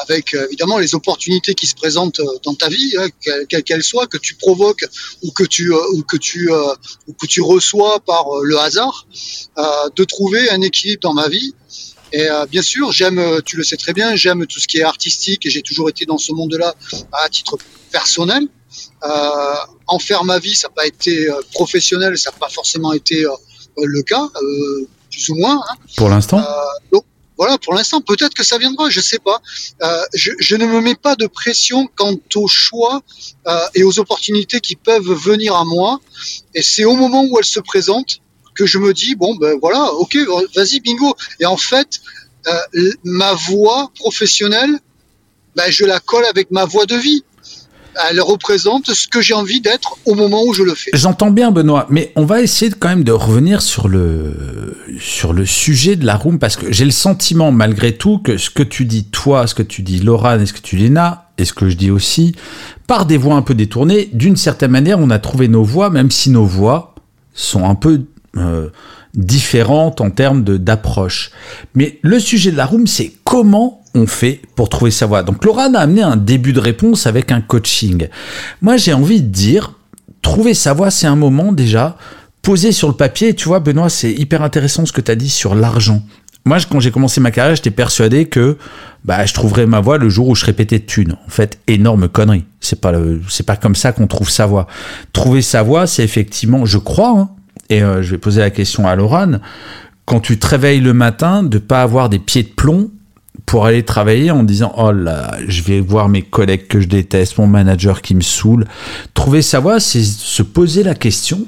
avec 0.02 0.34
euh, 0.34 0.46
évidemment 0.48 0.78
les 0.78 0.96
opportunités 0.96 1.54
qui 1.54 1.68
se 1.68 1.76
présentent 1.76 2.20
euh, 2.20 2.40
dans 2.44 2.56
ta 2.56 2.70
vie, 2.70 2.94
hein, 2.98 3.08
quelles 3.50 3.64
qu'elles 3.64 3.84
soient, 3.84 4.08
que 4.08 4.18
tu 4.18 4.36
provoques 4.36 4.86
ou 5.24 5.32
que 5.32 5.44
tu 5.44 5.74
ou 5.74 6.04
que 6.04 6.18
tu 6.18 6.50
ou 7.08 7.14
que 7.14 7.26
tu 7.26 7.42
reçois 7.42 8.00
par 8.00 8.26
le 8.42 8.58
hasard, 8.58 9.08
de 9.96 10.04
trouver 10.04 10.50
un 10.50 10.62
équilibre 10.62 11.02
dans 11.02 11.14
ma 11.14 11.28
vie. 11.28 11.54
Et 12.14 12.28
bien 12.50 12.62
sûr, 12.62 12.92
j'aime, 12.92 13.42
tu 13.44 13.58
le 13.58 13.64
sais 13.64 13.76
très 13.76 13.94
bien, 13.94 14.16
j'aime 14.16 14.46
tout 14.46 14.60
ce 14.60 14.68
qui 14.68 14.78
est 14.78 14.84
artistique 14.84 15.46
et 15.46 15.50
j'ai 15.50 15.62
toujours 15.62 15.90
été 15.90 16.06
dans 16.06 16.18
ce 16.18 16.32
monde-là 16.32 16.74
à 17.12 17.28
titre 17.30 17.58
personnel. 17.92 18.48
en 19.88 20.00
faire 20.00 20.24
ma 20.24 20.40
vie, 20.40 20.56
ça 20.56 20.68
n'a 20.68 20.74
pas 20.74 20.88
été 20.88 21.28
professionnel, 21.54 22.18
ça 22.18 22.32
n'a 22.32 22.38
pas 22.38 22.50
forcément 22.50 22.94
été 22.94 23.26
le 23.78 24.02
cas, 24.04 24.30
plus 25.12 25.30
ou 25.30 25.36
moins. 25.36 25.62
Hein. 25.70 25.76
Pour 25.98 26.10
l'instant? 26.10 26.42
donc, 26.92 27.04
voilà, 27.38 27.58
pour 27.58 27.74
l'instant, 27.74 28.02
peut-être 28.02 28.34
que 28.34 28.44
ça 28.44 28.58
viendra, 28.58 28.90
je 28.90 29.00
sais 29.00 29.20
pas. 29.20 29.42
Euh, 29.84 30.02
je, 30.14 30.32
je, 30.40 30.56
ne 30.56 30.66
me 30.66 30.82
mets 30.82 30.96
pas 30.96 31.16
de 31.16 31.28
pression 31.28 31.88
quant 31.96 32.16
au 32.36 32.48
choix 32.48 33.02
euh, 33.48 33.60
et 33.76 33.84
aux 33.84 34.00
opportunités 34.00 34.60
qui 34.60 34.76
peuvent 34.76 35.12
venir 35.12 35.56
à 35.56 35.64
moi. 35.64 36.00
Et 36.56 36.62
c'est 36.62 36.86
au 36.86 36.96
moment 36.96 37.24
où 37.24 37.38
elles 37.38 37.46
se 37.46 37.60
présentent 37.60 38.20
que 38.56 38.66
je 38.66 38.80
me 38.80 38.92
dis 38.92 39.16
bon 39.16 39.36
ben 39.36 39.58
voilà, 39.62 39.84
ok, 39.94 40.18
vas-y 40.56 40.80
bingo. 40.80 41.16
Et 41.40 41.46
en 41.46 41.58
fait, 41.58 42.00
euh, 42.48 42.92
ma 43.04 43.34
voie 43.34 43.92
professionnelle, 43.96 44.80
ben, 45.56 45.70
je 45.70 45.86
la 45.86 46.00
colle 46.00 46.26
avec 46.26 46.52
ma 46.52 46.66
voie 46.66 46.86
de 46.86 46.96
vie 46.96 47.24
elle 48.10 48.22
représente 48.22 48.94
ce 48.94 49.08
que 49.08 49.22
j'ai 49.22 49.34
envie 49.34 49.62
d'être 49.62 49.98
au 50.06 50.16
moment 50.16 50.44
où 50.46 50.54
je 50.54 50.64
le 50.64 50.76
fais. 50.76 50.92
J'entends 50.94 51.32
bien, 51.32 51.52
Benoît, 51.52 51.88
mais 51.90 52.12
on 52.16 52.26
va 52.26 52.42
essayer 52.42 52.72
quand 52.72 52.90
même 52.90 53.04
de 53.04 53.12
revenir 53.12 53.62
sur 53.62 53.88
le, 53.88 54.78
sur 55.00 55.34
le 55.34 55.46
sujet 55.46 55.96
de 55.96 56.06
la 56.06 56.16
room, 56.16 56.40
parce 56.40 56.56
que 56.56 56.72
j'ai 56.72 56.86
le 56.86 56.92
sentiment, 56.92 57.52
malgré 57.52 57.96
tout, 57.96 58.20
que 58.20 58.38
ce 58.38 58.50
que 58.50 58.64
tu 58.64 58.86
dis 58.86 59.06
toi, 59.06 59.48
ce 59.48 59.56
que 59.56 59.64
tu 59.64 59.82
dis 59.82 60.00
Laura, 60.00 60.38
et 60.38 60.46
ce 60.46 60.54
que 60.54 60.60
tu 60.60 60.78
dis 60.78 60.84
Léna, 60.84 61.30
et 61.38 61.46
ce 61.46 61.54
que 61.54 61.70
je 61.70 61.76
dis 61.76 61.92
aussi, 61.92 62.36
par 62.88 63.06
des 63.06 63.18
voix 63.18 63.36
un 63.36 63.42
peu 63.42 63.54
détournées, 63.54 64.10
d'une 64.14 64.38
certaine 64.38 64.72
manière, 64.72 65.00
on 65.00 65.10
a 65.10 65.20
trouvé 65.20 65.48
nos 65.48 65.64
voix, 65.64 65.90
même 65.90 66.12
si 66.12 66.30
nos 66.30 66.46
voix 66.46 66.96
sont 67.34 67.70
un 67.70 67.76
peu 67.76 68.06
euh, 68.38 68.70
différentes 69.14 70.02
en 70.02 70.10
termes 70.10 70.44
d'approche. 70.44 71.32
Mais 71.76 72.00
le 72.02 72.20
sujet 72.20 72.52
de 72.52 72.58
la 72.58 72.66
room, 72.66 72.88
c'est 72.88 73.14
comment 73.24 73.84
fait 74.06 74.42
pour 74.56 74.70
trouver 74.70 74.92
sa 74.92 75.06
voie 75.06 75.24
Donc 75.24 75.44
Laura 75.44 75.64
a 75.64 75.80
amené 75.80 76.04
un 76.04 76.18
début 76.18 76.54
de 76.54 76.60
réponse 76.60 77.08
avec 77.08 77.32
un 77.32 77.42
coaching. 77.42 78.08
Moi 78.62 78.78
j'ai 78.78 78.94
envie 78.94 79.22
de 79.22 79.28
dire, 79.28 79.74
trouver 80.22 80.54
sa 80.54 80.74
voie, 80.74 80.92
c'est 80.92 81.08
un 81.08 81.16
moment 81.16 81.52
déjà 81.52 81.98
posé 82.42 82.72
sur 82.72 82.88
le 82.88 82.94
papier. 82.94 83.34
Tu 83.34 83.48
vois 83.48 83.60
Benoît, 83.60 83.90
c'est 83.90 84.12
hyper 84.12 84.42
intéressant 84.42 84.86
ce 84.86 84.92
que 84.94 85.02
tu 85.02 85.12
as 85.12 85.16
dit 85.16 85.30
sur 85.30 85.56
l'argent. 85.56 86.02
Moi, 86.46 86.60
quand 86.70 86.80
j'ai 86.80 86.92
commencé 86.92 87.20
ma 87.20 87.32
carrière, 87.32 87.58
j'étais 87.58 87.72
persuadé 87.72 88.24
que 88.24 88.58
bah, 89.04 89.26
je 89.26 89.34
trouverais 89.34 89.66
ma 89.66 89.82
voie 89.82 89.98
le 89.98 90.08
jour 90.08 90.30
où 90.30 90.36
je 90.36 90.42
serais 90.42 90.54
pété 90.54 90.80
de 90.80 90.86
thunes. 90.86 91.18
En 91.26 91.30
fait, 91.30 91.60
énorme 91.68 92.08
connerie. 92.08 92.46
C'est 92.62 92.80
pas 92.80 92.94
c'est 93.28 93.46
pas 93.46 93.58
comme 93.58 93.76
ça 93.76 93.92
qu'on 93.92 94.08
trouve 94.08 94.30
sa 94.30 94.46
voie. 94.46 94.68
Trouver 95.12 95.42
sa 95.42 95.62
voie, 95.62 95.88
c'est 95.88 96.06
effectivement, 96.06 96.66
je 96.66 96.78
crois, 96.78 97.10
hein, 97.10 97.30
et 97.70 97.84
euh, 97.84 98.02
je 98.02 98.12
vais 98.12 98.18
poser 98.18 98.40
la 98.40 98.50
question 98.50 98.88
à 98.88 98.96
Laurent, 98.96 99.40
quand 100.06 100.22
tu 100.22 100.40
te 100.40 100.48
réveilles 100.48 100.80
le 100.80 100.94
matin, 100.94 101.44
de 101.44 101.58
pas 101.58 101.82
avoir 101.82 102.08
des 102.08 102.20
pieds 102.20 102.44
de 102.44 102.48
plomb 102.48 102.92
pour 103.46 103.66
aller 103.66 103.84
travailler 103.84 104.32
en 104.32 104.44
disant 104.44 104.74
oh 104.78 104.92
là 104.92 105.32
je 105.48 105.62
vais 105.62 105.80
voir 105.80 106.10
mes 106.10 106.22
collègues 106.22 106.68
que 106.68 106.80
je 106.80 106.88
déteste 106.88 107.38
mon 107.38 107.48
manager 107.48 108.02
qui 108.02 108.16
me 108.16 108.22
saoule. 108.22 108.66
Trouver 109.14 109.42
sa 109.42 109.60
voie 109.60 109.80
c'est 109.80 110.04
se 110.04 110.44
poser 110.44 110.84
la 110.84 110.96
question 110.96 111.46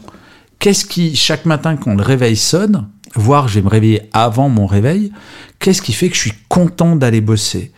qu'est-ce 0.59 0.85
qui 0.85 1.15
chaque 1.15 1.45
matin 1.45 1.75
quand 1.75 1.95
le 1.95 2.03
réveil 2.03 2.35
sonne 2.35 2.87
voire 3.15 3.47
je 3.47 3.55
vais 3.55 3.61
me 3.61 3.69
réveiller 3.69 4.03
avant 4.13 4.49
mon 4.49 4.65
réveil 4.65 5.11
qu'est-ce 5.59 5.81
qui 5.81 5.93
fait 5.93 6.09
que 6.09 6.15
je 6.15 6.21
suis 6.21 6.33
content 6.47 6.95
d'aller 6.95 7.21
bosser? 7.21 7.71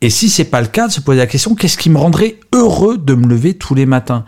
Et 0.00 0.10
si 0.10 0.30
c'est 0.30 0.44
pas 0.44 0.62
le 0.62 0.68
cas 0.68 0.88
de 0.88 0.92
se 0.92 1.00
poser 1.00 1.18
la 1.18 1.26
question 1.26 1.54
qu'est-ce 1.54 1.78
qui 1.78 1.90
me 1.90 1.98
rendrait 1.98 2.36
heureux 2.52 2.98
de 2.98 3.14
me 3.14 3.26
lever 3.26 3.54
tous 3.54 3.74
les 3.74 3.86
matins? 3.86 4.24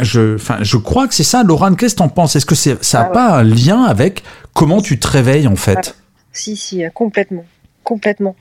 Je, 0.00 0.36
enfin, 0.36 0.58
je 0.62 0.76
crois 0.76 1.08
que 1.08 1.14
c'est 1.14 1.24
ça. 1.24 1.42
Laurent, 1.42 1.74
qu'est-ce 1.74 1.94
que 1.94 1.98
t'en 1.98 2.08
penses? 2.08 2.36
Est-ce 2.36 2.46
que 2.46 2.54
ça 2.54 2.70
n'a 2.74 2.78
ah 2.94 3.04
pas 3.06 3.38
un 3.38 3.42
lien 3.42 3.82
avec 3.82 4.22
comment 4.54 4.80
tu 4.80 5.00
te 5.00 5.08
réveilles 5.08 5.48
en 5.48 5.56
fait? 5.56 5.78
Ah, 5.78 6.02
Si, 6.32 6.56
si, 6.56 6.82
complètement 6.94 7.44
complètement. 7.84 8.36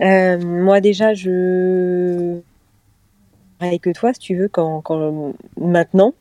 Euh, 0.00 0.38
moi 0.38 0.80
déjà, 0.80 1.14
je 1.14 2.40
pareil 3.58 3.80
que 3.80 3.90
toi, 3.90 4.12
si 4.14 4.20
tu 4.20 4.36
veux, 4.36 4.48
quand, 4.48 4.82
maintenant, 5.60 6.14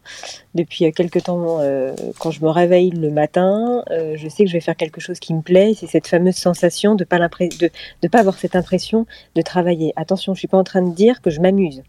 depuis 0.55 0.91
quelques 0.91 1.23
temps, 1.23 1.59
euh, 1.61 1.93
quand 2.19 2.31
je 2.31 2.43
me 2.43 2.49
réveille 2.49 2.89
le 2.89 3.11
matin, 3.11 3.83
euh, 3.91 4.15
je 4.17 4.27
sais 4.27 4.43
que 4.43 4.49
je 4.49 4.53
vais 4.53 4.61
faire 4.61 4.75
quelque 4.75 4.99
chose 4.99 5.19
qui 5.19 5.33
me 5.33 5.41
plaît. 5.41 5.73
C'est 5.79 5.87
cette 5.87 6.07
fameuse 6.07 6.35
sensation 6.35 6.95
de 6.95 7.03
pas 7.03 7.19
de 7.19 7.69
ne 8.03 8.07
pas 8.09 8.19
avoir 8.19 8.37
cette 8.37 8.55
impression 8.55 9.05
de 9.35 9.41
travailler. 9.41 9.93
Attention, 9.95 10.33
je 10.33 10.39
suis 10.39 10.47
pas 10.47 10.57
en 10.57 10.63
train 10.63 10.81
de 10.81 10.93
dire 10.93 11.21
que 11.21 11.29
je 11.29 11.39
m'amuse. 11.39 11.83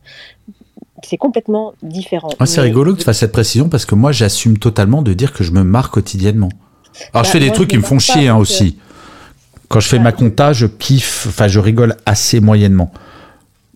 C'est 1.04 1.16
complètement 1.16 1.74
différent. 1.82 2.30
Ah, 2.38 2.46
c'est 2.46 2.60
rigolo 2.60 2.92
que 2.92 2.98
tu 2.98 3.04
fasses 3.04 3.20
cette 3.20 3.32
précision 3.32 3.68
parce 3.68 3.86
que 3.86 3.94
moi, 3.94 4.12
j'assume 4.12 4.58
totalement 4.58 5.02
de 5.02 5.12
dire 5.12 5.32
que 5.32 5.44
je 5.44 5.52
me 5.52 5.62
marre 5.62 5.90
quotidiennement. 5.90 6.50
Alors, 7.12 7.24
je 7.24 7.28
bah, 7.28 7.32
fais 7.32 7.40
des 7.40 7.52
trucs 7.52 7.70
qui 7.70 7.76
me 7.76 7.82
font 7.82 7.98
chier 7.98 8.28
hein, 8.28 8.36
aussi. 8.36 8.78
Quand 9.68 9.80
je 9.80 9.88
fais 9.88 9.98
ma 9.98 10.12
compta, 10.12 10.52
je 10.52 10.66
kiffe, 10.66 11.26
enfin, 11.28 11.46
je 11.46 11.60
rigole 11.60 11.96
assez 12.06 12.40
moyennement. 12.40 12.90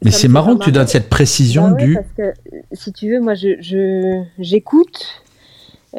Mais 0.05 0.11
c'est 0.11 0.29
marrant 0.29 0.57
que 0.57 0.65
tu 0.65 0.73
donnes 0.73 0.89
cette 0.89 1.09
précision 1.09 1.71
bah 1.71 1.77
du. 1.77 1.95
Parce 1.95 2.13
que, 2.17 2.35
si 2.73 2.93
tu 2.93 3.11
veux, 3.11 3.21
moi, 3.21 3.35
je, 3.35 4.25
j'écoute 4.39 5.23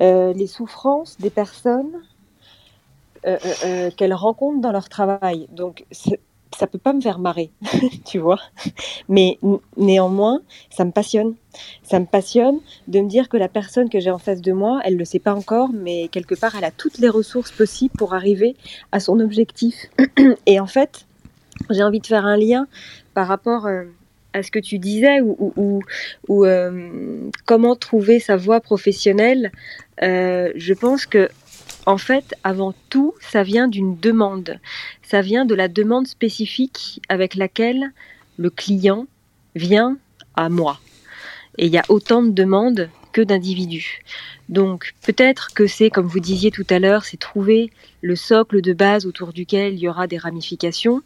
euh, 0.01 0.33
les 0.33 0.47
souffrances 0.47 1.17
des 1.19 1.29
personnes 1.29 1.91
euh, 3.25 3.37
euh, 3.65 3.91
qu'elles 3.95 4.13
rencontrent 4.13 4.59
dans 4.59 4.71
leur 4.71 4.89
travail. 4.89 5.47
Donc, 5.51 5.85
ça 6.57 6.67
peut 6.67 6.77
pas 6.77 6.93
me 6.93 7.01
faire 7.01 7.19
marrer, 7.19 7.51
tu 8.05 8.19
vois. 8.19 8.39
Mais 9.09 9.39
néanmoins, 9.77 10.41
ça 10.69 10.85
me 10.85 10.91
passionne. 10.91 11.35
Ça 11.83 11.99
me 11.99 12.05
passionne 12.05 12.59
de 12.87 12.99
me 12.99 13.07
dire 13.07 13.29
que 13.29 13.37
la 13.37 13.47
personne 13.47 13.89
que 13.89 13.99
j'ai 13.99 14.11
en 14.11 14.17
face 14.17 14.41
de 14.41 14.51
moi, 14.51 14.81
elle 14.83 14.97
le 14.97 15.05
sait 15.05 15.19
pas 15.19 15.33
encore, 15.33 15.69
mais 15.73 16.07
quelque 16.09 16.35
part, 16.35 16.55
elle 16.55 16.63
a 16.63 16.71
toutes 16.71 16.97
les 16.97 17.09
ressources 17.09 17.51
possibles 17.51 17.93
pour 17.97 18.13
arriver 18.13 18.55
à 18.91 18.99
son 18.99 19.19
objectif. 19.19 19.75
Et 20.45 20.59
en 20.59 20.67
fait, 20.67 21.05
j'ai 21.69 21.83
envie 21.83 21.99
de 21.99 22.07
faire 22.07 22.25
un 22.25 22.37
lien 22.37 22.67
par 23.13 23.27
rapport 23.27 23.67
euh, 23.67 23.83
à 24.33 24.43
ce 24.43 24.51
que 24.51 24.59
tu 24.59 24.79
disais 24.79 25.21
ou, 25.21 25.81
euh, 26.29 27.29
comment 27.45 27.75
trouver 27.75 28.19
sa 28.19 28.35
voie 28.35 28.59
professionnelle, 28.59 29.51
euh, 30.01 30.51
je 30.55 30.73
pense 30.73 31.05
que 31.05 31.29
en 31.85 31.97
fait, 31.97 32.35
avant 32.43 32.73
tout, 32.89 33.13
ça 33.19 33.43
vient 33.43 33.67
d'une 33.67 33.99
demande. 33.99 34.59
Ça 35.01 35.21
vient 35.21 35.45
de 35.45 35.55
la 35.55 35.67
demande 35.67 36.07
spécifique 36.07 37.01
avec 37.09 37.35
laquelle 37.35 37.91
le 38.37 38.49
client 38.49 39.07
vient 39.55 39.97
à 40.35 40.49
moi. 40.49 40.79
Et 41.57 41.67
il 41.67 41.71
y 41.71 41.77
a 41.77 41.83
autant 41.89 42.23
de 42.23 42.31
demandes 42.31 42.89
que 43.11 43.21
d'individus. 43.21 44.01
Donc 44.49 44.93
peut-être 45.05 45.53
que 45.53 45.67
c'est, 45.67 45.89
comme 45.89 46.07
vous 46.07 46.19
disiez 46.19 46.51
tout 46.51 46.65
à 46.69 46.79
l'heure, 46.79 47.05
c'est 47.05 47.17
trouver 47.17 47.71
le 48.01 48.15
socle 48.15 48.61
de 48.61 48.73
base 48.73 49.05
autour 49.05 49.33
duquel 49.33 49.73
il 49.73 49.79
y 49.79 49.87
aura 49.87 50.07
des 50.07 50.17
ramifications. 50.17 51.01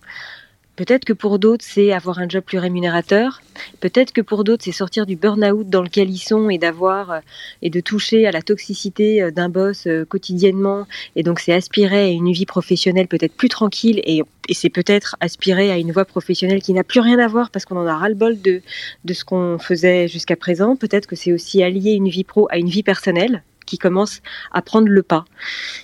Peut-être 0.77 1.05
que 1.05 1.13
pour 1.13 1.39
d'autres, 1.39 1.65
c'est 1.67 1.91
avoir 1.91 2.19
un 2.19 2.29
job 2.29 2.43
plus 2.43 2.59
rémunérateur. 2.59 3.41
Peut-être 3.79 4.13
que 4.13 4.21
pour 4.21 4.43
d'autres, 4.43 4.63
c'est 4.63 4.71
sortir 4.71 5.07
du 5.07 5.15
burn-out 5.15 5.67
dans 5.67 5.81
lequel 5.81 6.07
ils 6.11 6.19
sont 6.19 6.51
et 6.51 6.59
d'avoir 6.59 7.11
euh, 7.11 7.19
et 7.63 7.71
de 7.71 7.79
toucher 7.79 8.27
à 8.27 8.31
la 8.31 8.43
toxicité 8.43 9.23
euh, 9.23 9.31
d'un 9.31 9.49
boss 9.49 9.87
euh, 9.87 10.05
quotidiennement. 10.05 10.87
Et 11.15 11.23
donc, 11.23 11.39
c'est 11.39 11.51
aspirer 11.51 12.05
à 12.05 12.07
une 12.09 12.31
vie 12.31 12.45
professionnelle 12.45 13.07
peut-être 13.07 13.33
plus 13.33 13.49
tranquille 13.49 14.01
et, 14.05 14.21
c'est 14.51 14.69
peut-être 14.69 15.17
aspirer 15.19 15.71
à 15.71 15.77
une 15.77 15.91
voie 15.91 16.05
professionnelle 16.05 16.61
qui 16.61 16.71
n'a 16.71 16.85
plus 16.85 17.01
rien 17.01 17.19
à 17.19 17.27
voir 17.27 17.49
parce 17.49 17.65
qu'on 17.65 17.75
en 17.75 17.85
a 17.85 17.97
ras-le-bol 17.97 18.39
de, 18.41 18.61
de 19.03 19.13
ce 19.13 19.25
qu'on 19.25 19.57
faisait 19.59 20.07
jusqu'à 20.07 20.37
présent. 20.37 20.77
Peut-être 20.77 21.05
que 21.05 21.17
c'est 21.17 21.33
aussi 21.33 21.61
allier 21.63 21.91
une 21.91 22.07
vie 22.07 22.23
pro 22.23 22.47
à 22.49 22.57
une 22.57 22.69
vie 22.69 22.83
personnelle 22.83 23.43
qui 23.67 23.77
commence 23.77 24.21
à 24.51 24.63
prendre 24.63 24.87
le 24.87 25.03
pas. 25.03 25.25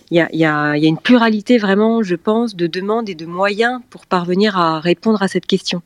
Il 0.09 0.17
y 0.17 0.21
a, 0.21 0.29
il 0.33 0.39
y 0.39 0.45
a, 0.45 0.75
il 0.75 0.81
y 0.81 0.85
a 0.87 0.89
une 0.89 0.97
pluralité 0.97 1.59
vraiment, 1.59 2.01
je 2.01 2.15
pense, 2.15 2.55
de 2.55 2.65
demandes 2.65 3.09
et 3.09 3.15
de 3.15 3.27
moyens 3.27 3.81
pour 3.91 4.07
parvenir 4.07 4.57
à 4.57 4.79
répondre 4.79 5.21
à 5.21 5.27
cette 5.27 5.45
question. 5.45 5.83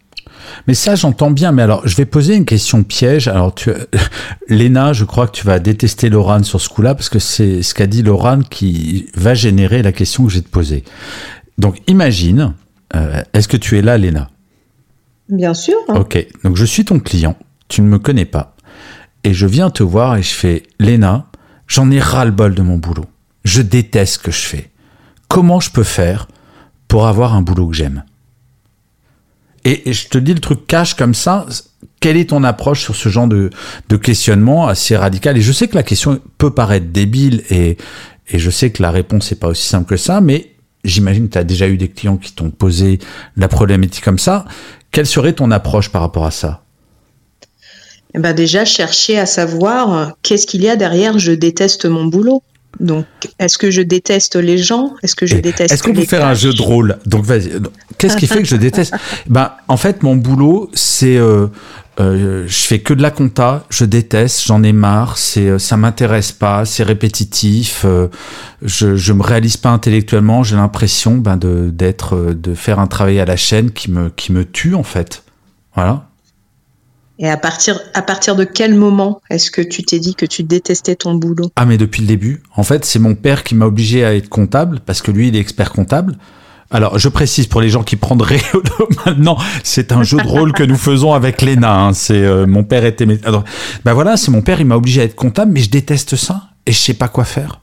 Mais 0.67 0.73
ça, 0.73 0.95
j'entends 0.95 1.31
bien. 1.31 1.51
Mais 1.51 1.61
alors, 1.61 1.87
je 1.87 1.95
vais 1.95 2.05
poser 2.05 2.35
une 2.35 2.45
question 2.45 2.83
piège. 2.83 3.27
Alors, 3.27 3.53
tu, 3.53 3.71
Léna, 4.49 4.93
je 4.93 5.05
crois 5.05 5.27
que 5.27 5.31
tu 5.31 5.45
vas 5.45 5.59
détester 5.59 6.09
Laurent 6.09 6.43
sur 6.43 6.61
ce 6.61 6.69
coup-là 6.69 6.95
parce 6.95 7.09
que 7.09 7.19
c'est 7.19 7.61
ce 7.61 7.73
qu'a 7.73 7.87
dit 7.87 8.03
Laurent 8.03 8.41
qui 8.41 9.09
va 9.15 9.33
générer 9.33 9.81
la 9.81 9.91
question 9.91 10.25
que 10.25 10.31
j'ai 10.31 10.41
te 10.41 10.49
poser. 10.49 10.83
Donc, 11.57 11.81
imagine, 11.87 12.53
euh, 12.95 13.21
est-ce 13.33 13.47
que 13.47 13.57
tu 13.57 13.77
es 13.77 13.81
là, 13.81 13.97
Léna? 13.97 14.29
Bien 15.29 15.53
sûr. 15.53 15.77
Ok. 15.89 16.25
Donc, 16.43 16.55
je 16.55 16.65
suis 16.65 16.85
ton 16.85 16.99
client. 16.99 17.37
Tu 17.67 17.81
ne 17.81 17.87
me 17.87 17.99
connais 17.99 18.25
pas. 18.25 18.55
Et 19.23 19.33
je 19.33 19.45
viens 19.45 19.69
te 19.69 19.83
voir 19.83 20.15
et 20.15 20.23
je 20.23 20.33
fais, 20.33 20.63
Léna, 20.79 21.27
J'en 21.67 21.91
ai 21.91 21.99
ras-le-bol 21.99 22.55
de 22.55 22.61
mon 22.61 22.77
boulot. 22.77 23.05
Je 23.43 23.61
déteste 23.61 24.15
ce 24.15 24.19
que 24.19 24.31
je 24.31 24.41
fais. 24.41 24.71
Comment 25.27 25.59
je 25.59 25.69
peux 25.69 25.83
faire 25.83 26.27
pour 26.87 27.07
avoir 27.07 27.35
un 27.35 27.41
boulot 27.41 27.67
que 27.67 27.75
j'aime? 27.75 28.03
Et, 29.65 29.91
je 29.91 30.07
te 30.07 30.17
dis 30.17 30.33
le 30.33 30.39
truc 30.39 30.65
cache 30.65 30.93
comme 30.93 31.13
ça. 31.13 31.45
Quelle 31.99 32.15
est 32.15 32.29
ton 32.29 32.43
approche 32.45 32.81
sur 32.81 32.95
ce 32.95 33.09
genre 33.09 33.27
de, 33.27 33.49
questionnement 34.01 34.67
assez 34.67 34.95
radical? 34.95 35.37
Et 35.37 35.41
je 35.41 35.51
sais 35.51 35.67
que 35.67 35.75
la 35.75 35.83
question 35.83 36.21
peut 36.37 36.51
paraître 36.51 36.87
débile 36.87 37.43
et, 37.49 37.77
et 38.29 38.39
je 38.39 38.49
sais 38.49 38.71
que 38.71 38.81
la 38.81 38.91
réponse 38.91 39.29
n'est 39.31 39.37
pas 39.37 39.49
aussi 39.49 39.67
simple 39.67 39.89
que 39.89 39.97
ça, 39.97 40.21
mais 40.21 40.53
j'imagine 40.85 41.27
que 41.27 41.33
tu 41.33 41.37
as 41.37 41.43
déjà 41.43 41.67
eu 41.67 41.75
des 41.75 41.89
clients 41.89 42.17
qui 42.17 42.33
t'ont 42.33 42.49
posé 42.49 42.99
la 43.35 43.49
problématique 43.49 44.05
comme 44.05 44.19
ça. 44.19 44.45
Quelle 44.91 45.05
serait 45.05 45.33
ton 45.33 45.51
approche 45.51 45.89
par 45.89 46.01
rapport 46.01 46.25
à 46.25 46.31
ça? 46.31 46.63
Eh 48.17 48.21
ben 48.21 48.33
déjà 48.33 48.65
chercher 48.65 49.17
à 49.17 49.25
savoir 49.25 49.93
euh, 49.93 50.07
qu'est-ce 50.23 50.47
qu'il 50.47 50.63
y 50.63 50.69
a 50.69 50.75
derrière 50.75 51.19
je 51.19 51.31
déteste 51.31 51.85
mon 51.85 52.05
boulot. 52.05 52.43
Donc, 52.79 53.05
est-ce 53.39 53.57
que 53.57 53.71
je 53.71 53.81
déteste 53.81 54.35
les 54.35 54.57
gens? 54.57 54.93
Est-ce 55.01 55.15
que 55.15 55.25
je 55.25 55.37
déteste 55.37 55.73
Est-ce 55.73 55.81
qu'on 55.81 55.93
peut 55.93 56.05
faire 56.05 56.25
un 56.25 56.35
jeu 56.35 56.53
de 56.53 56.61
rôle? 56.61 56.97
Donc, 57.07 57.25
vas-y. 57.25 57.51
Qu'est-ce 57.97 58.17
qui 58.17 58.27
fait 58.27 58.41
que 58.41 58.47
je 58.47 58.55
déteste? 58.55 58.93
Ben, 59.27 59.51
en 59.67 59.77
fait, 59.77 60.03
mon 60.03 60.15
boulot, 60.15 60.69
c'est 60.75 61.17
euh, 61.17 61.47
euh, 61.99 62.45
je 62.47 62.57
fais 62.59 62.79
que 62.79 62.93
de 62.93 63.01
la 63.01 63.11
compta. 63.11 63.65
Je 63.69 63.85
déteste. 63.85 64.43
J'en 64.45 64.63
ai 64.63 64.73
marre. 64.73 65.17
C'est, 65.17 65.47
euh, 65.47 65.59
ça 65.59 65.77
m'intéresse 65.77 66.31
pas. 66.31 66.65
C'est 66.65 66.83
répétitif. 66.83 67.83
Euh, 67.85 68.07
je, 68.61 68.95
je 68.95 69.13
me 69.13 69.23
réalise 69.23 69.57
pas 69.57 69.69
intellectuellement. 69.69 70.43
J'ai 70.43 70.55
l'impression 70.55 71.17
ben, 71.17 71.37
de 71.37 71.69
d'être, 71.71 72.33
de 72.33 72.53
faire 72.53 72.79
un 72.79 72.87
travail 72.87 73.19
à 73.19 73.25
la 73.25 73.37
chaîne 73.37 73.71
qui 73.71 73.91
me 73.91 74.09
qui 74.09 74.31
me 74.31 74.45
tue 74.45 74.75
en 74.75 74.83
fait. 74.83 75.23
Voilà. 75.75 76.07
Et 77.19 77.29
à 77.29 77.37
partir, 77.37 77.79
à 77.93 78.01
partir 78.01 78.35
de 78.35 78.43
quel 78.43 78.75
moment 78.75 79.21
est-ce 79.29 79.49
que 79.49 79.61
tu 79.61 79.83
t'es 79.83 79.99
dit 79.99 80.13
que 80.13 80.25
tu 80.25 80.43
détestais 80.43 80.95
ton 80.95 81.15
boulot? 81.15 81.49
Ah, 81.55 81.65
mais 81.65 81.77
depuis 81.77 82.01
le 82.01 82.07
début. 82.07 82.43
En 82.55 82.63
fait, 82.63 82.85
c'est 82.85 82.99
mon 82.99 83.15
père 83.15 83.43
qui 83.43 83.55
m'a 83.55 83.65
obligé 83.65 84.05
à 84.05 84.15
être 84.15 84.29
comptable 84.29 84.79
parce 84.85 85.01
que 85.01 85.09
lui, 85.09 85.29
il 85.29 85.35
est 85.35 85.39
expert 85.39 85.71
comptable. 85.71 86.17
Alors, 86.69 86.99
je 86.99 87.07
précise 87.09 87.47
pour 87.47 87.61
les 87.61 87.69
gens 87.69 87.83
qui 87.83 87.95
prendraient 87.95 88.41
maintenant, 89.05 89.37
c'est 89.63 89.91
un 89.91 90.03
jeu 90.03 90.17
de 90.17 90.27
rôle 90.27 90.51
que 90.51 90.63
nous 90.63 90.75
faisons 90.75 91.13
avec 91.13 91.41
Léna. 91.41 91.73
Hein. 91.73 91.93
C'est 91.93 92.23
euh, 92.23 92.45
mon 92.45 92.63
père 92.63 92.85
était. 92.85 93.07
Alors, 93.23 93.45
ben 93.85 93.93
voilà, 93.93 94.17
c'est 94.17 94.31
mon 94.31 94.41
père, 94.41 94.59
il 94.59 94.67
m'a 94.67 94.75
obligé 94.75 95.01
à 95.01 95.05
être 95.05 95.15
comptable, 95.15 95.53
mais 95.53 95.61
je 95.61 95.69
déteste 95.69 96.15
ça 96.15 96.49
et 96.65 96.71
je 96.71 96.77
sais 96.77 96.93
pas 96.93 97.07
quoi 97.07 97.23
faire. 97.23 97.61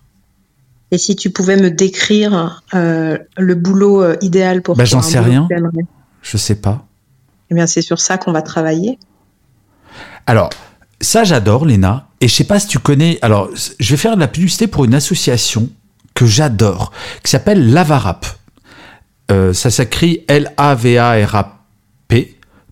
Et 0.90 0.98
si 0.98 1.16
tu 1.16 1.30
pouvais 1.30 1.56
me 1.56 1.70
décrire 1.70 2.62
euh, 2.72 3.18
le 3.36 3.54
boulot 3.54 4.02
euh, 4.02 4.16
idéal 4.20 4.62
pour 4.62 4.76
ben, 4.76 4.84
J'en 4.84 5.02
sais 5.02 5.20
rien. 5.20 5.48
Je 6.22 6.36
sais 6.36 6.54
pas. 6.54 6.86
Eh 7.50 7.54
bien, 7.54 7.66
c'est 7.66 7.82
sur 7.82 8.00
ça 8.00 8.16
qu'on 8.16 8.32
va 8.32 8.42
travailler. 8.42 8.98
Alors, 10.26 10.50
ça 11.00 11.24
j'adore, 11.24 11.66
Léna. 11.66 12.08
Et 12.20 12.28
je 12.28 12.34
sais 12.34 12.44
pas 12.44 12.58
si 12.58 12.66
tu 12.68 12.78
connais. 12.78 13.18
Alors, 13.22 13.50
je 13.78 13.90
vais 13.90 13.96
faire 13.96 14.14
de 14.14 14.20
la 14.20 14.28
publicité 14.28 14.66
pour 14.66 14.84
une 14.84 14.94
association 14.94 15.68
que 16.14 16.26
j'adore, 16.26 16.92
qui 17.22 17.30
s'appelle 17.30 17.72
Lavarap. 17.72 18.26
Euh, 19.30 19.52
ça 19.52 19.70
s'écrit 19.70 20.22
L-A-V-A-R-A-P. 20.28 21.54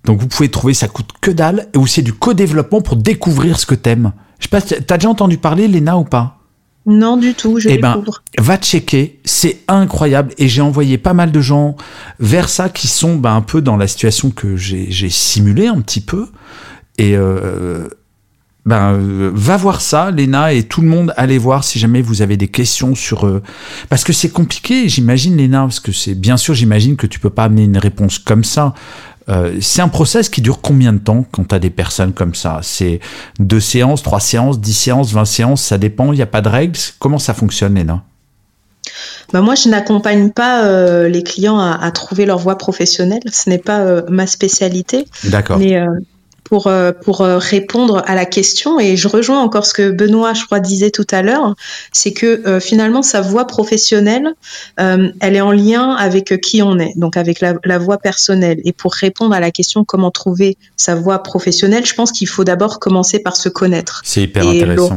Donc 0.04 0.20
vous 0.20 0.26
pouvez 0.26 0.48
trouver, 0.50 0.74
ça 0.74 0.88
coûte 0.88 1.10
que 1.20 1.30
dalle, 1.30 1.68
et 1.74 1.86
c'est 1.86 2.02
du 2.02 2.12
co-développement 2.12 2.80
pour 2.80 2.96
découvrir 2.96 3.58
ce 3.58 3.66
que 3.66 3.74
t'aimes. 3.74 4.12
Je 4.38 4.44
sais 4.44 4.50
pas, 4.50 4.60
t'as 4.60 4.96
déjà 4.96 5.08
entendu 5.08 5.38
parler, 5.38 5.68
Léna, 5.68 5.96
ou 5.96 6.04
pas? 6.04 6.38
Non, 6.84 7.16
du 7.16 7.34
tout, 7.34 7.60
je 7.60 7.68
eh 7.68 7.78
ben, 7.78 8.02
va 8.38 8.56
checker, 8.56 9.20
c'est 9.24 9.60
incroyable. 9.68 10.34
Et 10.38 10.48
j'ai 10.48 10.62
envoyé 10.62 10.98
pas 10.98 11.14
mal 11.14 11.30
de 11.30 11.40
gens 11.40 11.76
vers 12.18 12.48
ça 12.48 12.68
qui 12.68 12.88
sont 12.88 13.14
ben, 13.14 13.36
un 13.36 13.42
peu 13.42 13.62
dans 13.62 13.76
la 13.76 13.86
situation 13.86 14.30
que 14.30 14.56
j'ai 14.56 15.08
simulée 15.08 15.68
un 15.68 15.80
petit 15.80 16.00
peu. 16.00 16.28
Et 16.98 17.16
euh, 17.16 17.88
ben, 18.64 18.96
va 18.98 19.56
voir 19.56 19.80
ça, 19.80 20.10
Léna, 20.10 20.52
et 20.52 20.62
tout 20.62 20.82
le 20.82 20.88
monde, 20.88 21.12
allez 21.16 21.38
voir 21.38 21.64
si 21.64 21.78
jamais 21.78 22.02
vous 22.02 22.22
avez 22.22 22.36
des 22.36 22.48
questions 22.48 22.94
sur... 22.94 23.26
Euh, 23.26 23.42
parce 23.88 24.04
que 24.04 24.12
c'est 24.12 24.28
compliqué, 24.28 24.88
j'imagine, 24.88 25.36
Léna, 25.36 25.62
parce 25.62 25.80
que 25.80 25.92
c'est... 25.92 26.14
Bien 26.14 26.36
sûr, 26.36 26.54
j'imagine 26.54 26.96
que 26.96 27.06
tu 27.06 27.18
peux 27.18 27.30
pas 27.30 27.44
amener 27.44 27.64
une 27.64 27.78
réponse 27.78 28.18
comme 28.18 28.44
ça. 28.44 28.74
Euh, 29.28 29.56
c'est 29.60 29.82
un 29.82 29.88
process 29.88 30.28
qui 30.28 30.42
dure 30.42 30.60
combien 30.60 30.92
de 30.92 30.98
temps 30.98 31.24
quand 31.30 31.48
tu 31.48 31.54
as 31.54 31.58
des 31.58 31.70
personnes 31.70 32.12
comme 32.12 32.34
ça? 32.34 32.60
C'est 32.62 33.00
deux 33.38 33.60
séances, 33.60 34.02
trois 34.02 34.20
séances, 34.20 34.60
dix 34.60 34.74
séances, 34.74 35.12
vingt 35.12 35.24
séances, 35.24 35.62
ça 35.62 35.78
dépend, 35.78 36.12
il 36.12 36.16
n'y 36.16 36.22
a 36.22 36.26
pas 36.26 36.40
de 36.40 36.48
règles? 36.48 36.78
Comment 36.98 37.18
ça 37.18 37.34
fonctionne, 37.34 37.74
Léna? 37.74 38.02
Bah 39.32 39.40
moi, 39.40 39.54
je 39.54 39.68
n'accompagne 39.68 40.30
pas 40.30 40.64
euh, 40.64 41.08
les 41.08 41.22
clients 41.22 41.58
à, 41.58 41.78
à, 41.80 41.90
trouver 41.90 42.26
leur 42.26 42.38
voie 42.38 42.58
professionnelle. 42.58 43.22
Ce 43.32 43.48
n'est 43.48 43.58
pas 43.58 43.80
euh, 43.80 44.02
ma 44.08 44.26
spécialité. 44.26 45.06
D'accord. 45.24 45.58
Mais 45.58 45.76
euh, 45.76 45.86
pour, 46.44 46.66
euh, 46.66 46.92
pour 46.92 47.20
euh, 47.20 47.38
répondre 47.38 48.02
à 48.06 48.14
la 48.14 48.26
question. 48.26 48.78
Et 48.80 48.96
je 48.96 49.08
rejoins 49.08 49.40
encore 49.40 49.66
ce 49.66 49.74
que 49.74 49.90
Benoît, 49.90 50.34
je 50.34 50.44
crois, 50.44 50.60
disait 50.60 50.90
tout 50.90 51.06
à 51.10 51.22
l'heure, 51.22 51.54
c'est 51.92 52.12
que 52.12 52.46
euh, 52.46 52.60
finalement, 52.60 53.02
sa 53.02 53.20
voix 53.20 53.46
professionnelle, 53.46 54.34
elle 54.76 55.36
est 55.36 55.40
en 55.40 55.52
lien 55.52 55.94
avec 55.94 56.40
qui 56.40 56.62
on 56.62 56.78
est, 56.78 56.92
donc 56.96 57.16
avec 57.16 57.40
la, 57.40 57.54
la 57.64 57.78
voix 57.78 57.98
personnelle. 57.98 58.60
Et 58.64 58.72
pour 58.72 58.92
répondre 58.92 59.34
à 59.34 59.40
la 59.40 59.50
question 59.50 59.84
comment 59.84 60.10
trouver 60.10 60.56
sa 60.76 60.94
voix 60.94 61.22
professionnelle, 61.22 61.86
je 61.86 61.94
pense 61.94 62.12
qu'il 62.12 62.28
faut 62.28 62.44
d'abord 62.44 62.80
commencer 62.80 63.20
par 63.20 63.36
se 63.36 63.48
connaître. 63.48 64.02
C'est 64.04 64.22
hyper 64.22 64.44
Et 64.44 64.62
intéressant. 64.62 64.94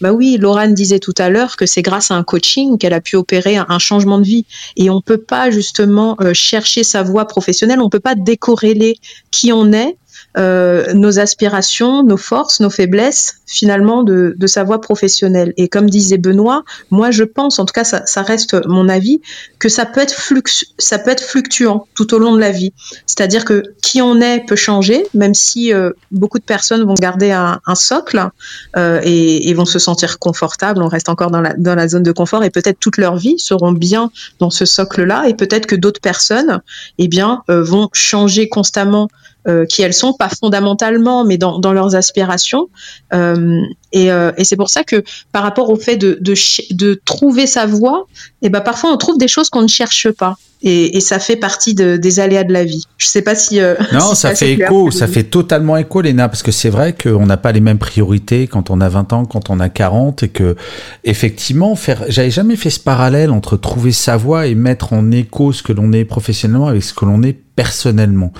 bah 0.00 0.12
oui, 0.12 0.36
Laurent 0.38 0.68
disait 0.68 0.98
tout 0.98 1.14
à 1.18 1.30
l'heure 1.30 1.56
que 1.56 1.66
c'est 1.66 1.82
grâce 1.82 2.10
à 2.10 2.14
un 2.14 2.24
coaching 2.24 2.76
qu'elle 2.78 2.92
a 2.92 3.00
pu 3.00 3.16
opérer 3.16 3.56
un, 3.56 3.78
changement 3.78 4.18
de 4.18 4.24
vie. 4.24 4.44
Et 4.76 4.90
on 4.90 5.00
peut 5.00 5.18
pas 5.18 5.50
justement 5.50 6.16
chercher 6.32 6.82
sa 6.82 7.02
voie 7.02 7.26
professionnelle, 7.26 7.80
on 7.80 7.90
peut 7.90 8.00
pas 8.00 8.16
décorréler 8.16 8.96
qui 9.30 9.52
on 9.52 9.72
est 9.72 9.96
euh, 9.96 10.03
nos 10.36 11.18
aspirations, 11.18 12.02
nos 12.02 12.16
forces, 12.16 12.60
nos 12.60 12.70
faiblesses, 12.70 13.36
finalement, 13.46 14.02
de, 14.02 14.34
de, 14.36 14.46
sa 14.46 14.64
voie 14.64 14.80
professionnelle. 14.80 15.52
Et 15.56 15.68
comme 15.68 15.88
disait 15.88 16.18
Benoît, 16.18 16.64
moi, 16.90 17.10
je 17.10 17.24
pense, 17.24 17.58
en 17.58 17.64
tout 17.64 17.72
cas, 17.72 17.84
ça, 17.84 18.04
ça 18.06 18.22
reste 18.22 18.56
mon 18.66 18.88
avis, 18.88 19.20
que 19.58 19.68
ça 19.68 19.86
peut 19.86 20.00
être 20.00 20.14
flux, 20.14 20.42
ça 20.78 20.98
peut 20.98 21.10
être 21.10 21.22
fluctuant 21.22 21.86
tout 21.94 22.14
au 22.14 22.18
long 22.18 22.34
de 22.34 22.40
la 22.40 22.50
vie. 22.50 22.72
C'est-à-dire 23.06 23.44
que 23.44 23.62
qui 23.82 24.02
on 24.02 24.20
est 24.20 24.44
peut 24.46 24.56
changer, 24.56 25.06
même 25.14 25.34
si 25.34 25.72
euh, 25.72 25.90
beaucoup 26.10 26.38
de 26.38 26.44
personnes 26.44 26.84
vont 26.84 26.94
garder 26.94 27.30
un, 27.30 27.60
un 27.66 27.74
socle 27.74 28.28
euh, 28.76 29.00
et, 29.04 29.48
et, 29.48 29.54
vont 29.54 29.64
se 29.64 29.78
sentir 29.78 30.18
confortables. 30.18 30.82
On 30.82 30.88
reste 30.88 31.08
encore 31.08 31.30
dans 31.30 31.40
la, 31.40 31.54
dans 31.54 31.74
la 31.74 31.88
zone 31.88 32.02
de 32.02 32.12
confort 32.12 32.44
et 32.44 32.50
peut-être 32.50 32.78
toute 32.80 32.98
leur 32.98 33.16
vie 33.16 33.38
seront 33.38 33.72
bien 33.72 34.10
dans 34.38 34.50
ce 34.50 34.64
socle-là. 34.64 35.28
Et 35.28 35.34
peut-être 35.34 35.66
que 35.66 35.76
d'autres 35.76 36.00
personnes, 36.00 36.60
eh 36.98 37.08
bien, 37.08 37.42
euh, 37.50 37.62
vont 37.62 37.88
changer 37.92 38.48
constamment 38.48 39.08
euh, 39.46 39.66
qui 39.66 39.82
elles 39.82 39.94
sont, 39.94 40.14
pas 40.14 40.30
fondamentalement, 40.30 41.24
mais 41.24 41.36
dans, 41.36 41.58
dans 41.58 41.72
leurs 41.72 41.94
aspirations. 41.94 42.68
Euh, 43.12 43.60
Et, 43.92 44.10
euh, 44.10 44.32
et 44.36 44.44
c'est 44.44 44.56
pour 44.56 44.70
ça 44.70 44.82
que 44.84 45.04
par 45.32 45.42
rapport 45.42 45.70
au 45.70 45.76
fait 45.76 45.96
de, 45.96 46.18
de, 46.20 46.34
de 46.74 47.00
trouver 47.04 47.46
sa 47.46 47.66
voie, 47.66 48.06
et 48.42 48.46
eh 48.46 48.48
ben 48.48 48.60
parfois 48.60 48.90
on 48.90 48.96
trouve 48.96 49.18
des 49.18 49.28
choses 49.28 49.50
qu'on 49.50 49.62
ne 49.62 49.68
cherche 49.68 50.10
pas. 50.10 50.36
Et, 50.66 50.96
et, 50.96 51.00
ça 51.00 51.18
fait 51.18 51.36
partie 51.36 51.74
de, 51.74 51.98
des 51.98 52.20
aléas 52.20 52.42
de 52.42 52.52
la 52.52 52.64
vie. 52.64 52.84
Je 52.96 53.06
sais 53.06 53.20
pas 53.20 53.34
si. 53.34 53.60
Non, 53.92 54.14
ça 54.14 54.34
fait 54.34 54.54
écho, 54.54 54.90
ça 54.90 55.06
fait 55.06 55.24
totalement 55.24 55.76
écho, 55.76 56.00
Léna, 56.00 56.30
parce 56.30 56.42
que 56.42 56.52
c'est 56.52 56.70
vrai 56.70 56.94
qu'on 56.94 57.26
n'a 57.26 57.36
pas 57.36 57.52
les 57.52 57.60
mêmes 57.60 57.78
priorités 57.78 58.46
quand 58.46 58.70
on 58.70 58.80
a 58.80 58.88
20 58.88 59.12
ans, 59.12 59.24
quand 59.26 59.50
on 59.50 59.60
a 59.60 59.68
40, 59.68 60.22
et 60.22 60.28
que, 60.28 60.56
effectivement, 61.04 61.76
faire. 61.76 62.04
J'avais 62.08 62.30
jamais 62.30 62.56
fait 62.56 62.70
ce 62.70 62.80
parallèle 62.80 63.30
entre 63.30 63.58
trouver 63.58 63.92
sa 63.92 64.16
voie 64.16 64.46
et 64.46 64.54
mettre 64.54 64.94
en 64.94 65.10
écho 65.10 65.52
ce 65.52 65.62
que 65.62 65.74
l'on 65.74 65.92
est 65.92 66.06
professionnellement 66.06 66.68
avec 66.68 66.82
ce 66.82 66.94
que 66.94 67.04
l'on 67.04 67.22
est 67.22 67.43
personnellement. 67.56 68.32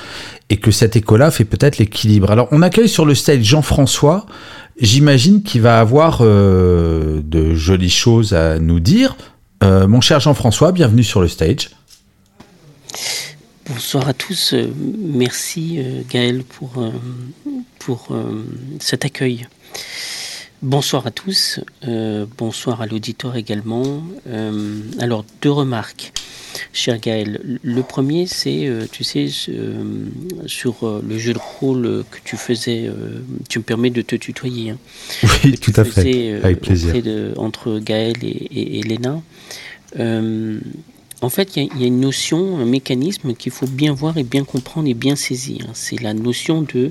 Et 0.50 0.57
que 0.59 0.70
cet 0.70 0.96
écho-là 0.96 1.31
fait 1.31 1.44
peut-être 1.44 1.79
l'équilibre. 1.79 2.31
Alors, 2.31 2.48
on 2.50 2.62
accueille 2.62 2.88
sur 2.88 3.05
le 3.05 3.14
stage 3.14 3.42
Jean-François. 3.42 4.27
J'imagine 4.81 5.42
qu'il 5.42 5.62
va 5.62 5.81
avoir 5.81 6.18
euh, 6.20 7.20
de 7.24 7.55
jolies 7.55 7.90
choses 7.90 8.35
à 8.35 8.59
nous 8.59 8.81
dire. 8.81 9.16
Euh, 9.62 9.87
mon 9.87 10.00
cher 10.00 10.20
Jean-François, 10.20 10.72
bienvenue 10.72 11.05
sur 11.05 11.20
le 11.20 11.29
stage. 11.29 11.70
Bonsoir 13.68 14.09
à 14.09 14.14
tous. 14.14 14.53
Euh, 14.53 14.70
merci 14.98 15.81
Gaël 16.11 16.42
pour 16.44 18.09
cet 18.81 19.05
accueil. 19.05 19.46
Bonsoir 20.64 21.07
à 21.07 21.11
tous. 21.11 21.61
bonsoir 22.38 22.81
à 22.81 22.87
l'auditoire 22.87 23.37
également. 23.37 24.03
alors, 24.98 25.27
deux 25.42 25.50
remarques, 25.50 26.11
cher 26.72 26.98
Gaël. 26.98 27.59
Le 27.62 27.83
premier, 27.83 28.24
c'est, 28.27 28.70
tu 28.90 29.05
sais, 29.05 29.27
sur 30.46 31.03
le 31.07 31.18
jeu 31.18 31.35
de 31.35 31.38
rôle 31.38 32.05
que 32.11 32.16
tu 32.24 32.38
faisais, 32.38 32.90
tu 33.50 33.59
me 33.59 33.62
permets 33.62 33.90
de 33.90 34.00
te 34.00 34.16
tutoyer. 34.16 34.70
Hein, 34.70 34.79
oui, 35.44 35.59
tout 35.59 35.74
à 35.77 35.85
fait. 35.85 36.33
Avec 36.42 36.62
plaisir. 36.62 36.94
entre 37.37 37.79
Gaël 37.79 38.16
et, 38.22 38.29
et, 38.29 38.79
et 38.79 38.83
Léna. 38.85 39.20
En 41.22 41.29
fait, 41.29 41.57
il 41.57 41.68
y, 41.79 41.85
a 41.85 41.87
une 41.87 42.00
notion, 42.00 42.59
un 42.59 42.64
mécanisme 42.64 43.35
qu'il 43.35 43.53
faut 43.53 43.66
bien 43.66 43.92
voir 43.92 44.18
et 44.18 44.24
bien 44.24 44.44
comprendre 44.44 44.88
et 44.88 44.94
bien 44.94 45.16
saisir. 45.16 45.64
C'est 45.72 46.00
la 46.00 46.12
notion 46.12 46.62
de, 46.62 46.90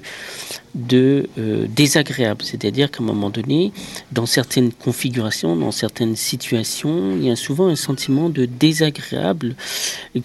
euh, 0.93 1.67
désagréable. 1.67 2.41
C'est-à-dire 2.43 2.89
qu'à 2.89 3.03
un 3.03 3.05
moment 3.05 3.29
donné, 3.29 3.71
dans 4.11 4.25
certaines 4.25 4.71
configurations, 4.71 5.55
dans 5.55 5.71
certaines 5.71 6.15
situations, 6.15 7.15
il 7.15 7.25
y 7.25 7.31
a 7.31 7.35
souvent 7.35 7.67
un 7.67 7.75
sentiment 7.75 8.29
de 8.29 8.45
désagréable 8.45 9.55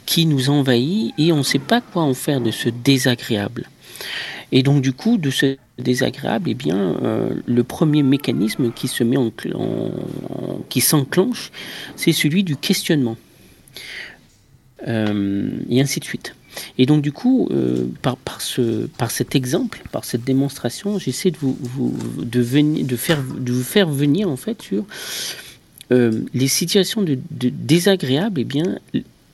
qui 0.06 0.26
nous 0.26 0.48
envahit 0.48 1.12
et 1.18 1.32
on 1.32 1.38
ne 1.38 1.42
sait 1.42 1.58
pas 1.58 1.80
quoi 1.80 2.02
en 2.02 2.14
faire 2.14 2.40
de 2.40 2.50
ce 2.50 2.68
désagréable. 2.68 3.68
Et 4.52 4.62
donc 4.62 4.80
du 4.80 4.92
coup, 4.92 5.18
de 5.18 5.30
ce 5.30 5.56
désagréable, 5.78 6.50
eh 6.50 6.54
bien, 6.54 6.78
euh, 7.02 7.34
le 7.46 7.64
premier 7.64 8.02
mécanisme 8.02 8.72
qui 8.72 8.88
se 8.88 9.04
en 9.04 9.30
qui 10.68 10.80
s'enclenche, 10.80 11.50
c'est 11.96 12.12
celui 12.12 12.42
du 12.44 12.56
questionnement. 12.56 13.16
Euh, 14.86 15.50
et 15.68 15.80
ainsi 15.80 15.98
de 15.98 16.04
suite. 16.04 16.34
Et 16.76 16.86
donc 16.86 17.02
du 17.02 17.10
coup, 17.10 17.48
euh, 17.50 17.86
par, 18.00 18.16
par, 18.16 18.40
ce, 18.40 18.86
par 18.86 19.10
cet 19.10 19.34
exemple, 19.34 19.82
par 19.90 20.04
cette 20.04 20.22
démonstration, 20.22 20.98
j'essaie 20.98 21.32
de 21.32 21.36
vous, 21.38 21.96
de, 22.18 22.40
venir, 22.40 22.86
de, 22.86 22.96
faire, 22.96 23.22
de 23.22 23.52
vous 23.52 23.64
faire 23.64 23.88
venir 23.88 24.28
en 24.28 24.36
fait 24.36 24.62
sur 24.62 24.84
euh, 25.90 26.22
les 26.32 26.48
situations 26.48 27.02
de, 27.02 27.18
désagréables. 27.30 28.40
Et 28.40 28.42
eh 28.42 28.44
bien, 28.44 28.78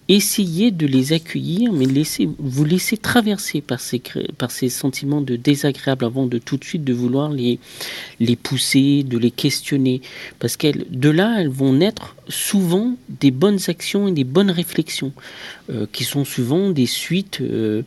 essayez 0.08 0.70
de 0.70 0.86
les 0.86 1.12
accueillir, 1.12 1.72
mais 1.72 1.86
laissez, 1.86 2.28
vous 2.38 2.64
laissez 2.64 2.96
traverser 2.96 3.60
par 3.60 3.80
ces, 3.80 4.02
par 4.36 4.50
ces 4.50 4.68
sentiments 4.68 5.22
de 5.22 5.36
désagréable 5.36 6.04
avant 6.04 6.26
de 6.26 6.38
tout 6.38 6.56
de 6.56 6.64
suite 6.64 6.84
de 6.84 6.92
vouloir 6.92 7.30
les, 7.30 7.58
les 8.20 8.36
pousser, 8.36 9.02
de 9.02 9.16
les 9.16 9.30
questionner. 9.30 10.02
Parce 10.38 10.56
que 10.56 10.68
de 10.90 11.08
là, 11.08 11.36
elles 11.40 11.48
vont 11.48 11.72
naître 11.72 12.16
souvent 12.28 12.96
des 13.08 13.30
bonnes 13.30 13.58
actions 13.68 14.08
et 14.08 14.12
des 14.12 14.24
bonnes 14.24 14.50
réflexions, 14.50 15.12
euh, 15.70 15.86
qui 15.90 16.04
sont 16.04 16.24
souvent 16.24 16.70
des 16.70 16.86
suites 16.86 17.40
euh, 17.40 17.82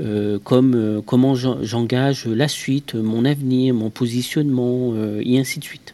euh, 0.00 0.38
comme 0.38 1.02
comment 1.06 1.34
j'engage 1.34 2.26
la 2.26 2.48
suite, 2.48 2.94
mon 2.94 3.24
avenir, 3.24 3.74
mon 3.74 3.90
positionnement, 3.90 4.94
et 5.20 5.38
ainsi 5.38 5.58
de 5.58 5.64
suite. 5.64 5.93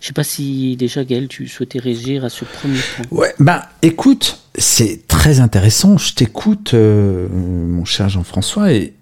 Je 0.00 0.04
ne 0.04 0.06
sais 0.08 0.12
pas 0.12 0.24
si 0.24 0.76
déjà 0.76 1.04
Gaël, 1.04 1.28
tu 1.28 1.46
souhaitais 1.48 1.78
réagir 1.78 2.24
à 2.24 2.28
ce 2.28 2.44
premier 2.44 2.78
point. 2.96 3.18
Ouais, 3.18 3.34
bah 3.38 3.68
écoute, 3.82 4.40
c'est 4.56 5.06
très 5.06 5.40
intéressant. 5.40 5.98
Je 5.98 6.14
t'écoute, 6.14 6.74
euh, 6.74 7.28
mon 7.30 7.84
cher 7.84 8.08
Jean-François, 8.08 8.72
et 8.72 8.94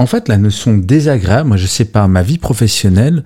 en 0.00 0.06
fait, 0.06 0.28
la 0.28 0.38
notion 0.38 0.78
désagréable, 0.78 1.48
moi 1.48 1.56
je 1.58 1.66
sais 1.66 1.84
pas, 1.84 2.08
ma 2.08 2.22
vie 2.22 2.38
professionnelle, 2.38 3.22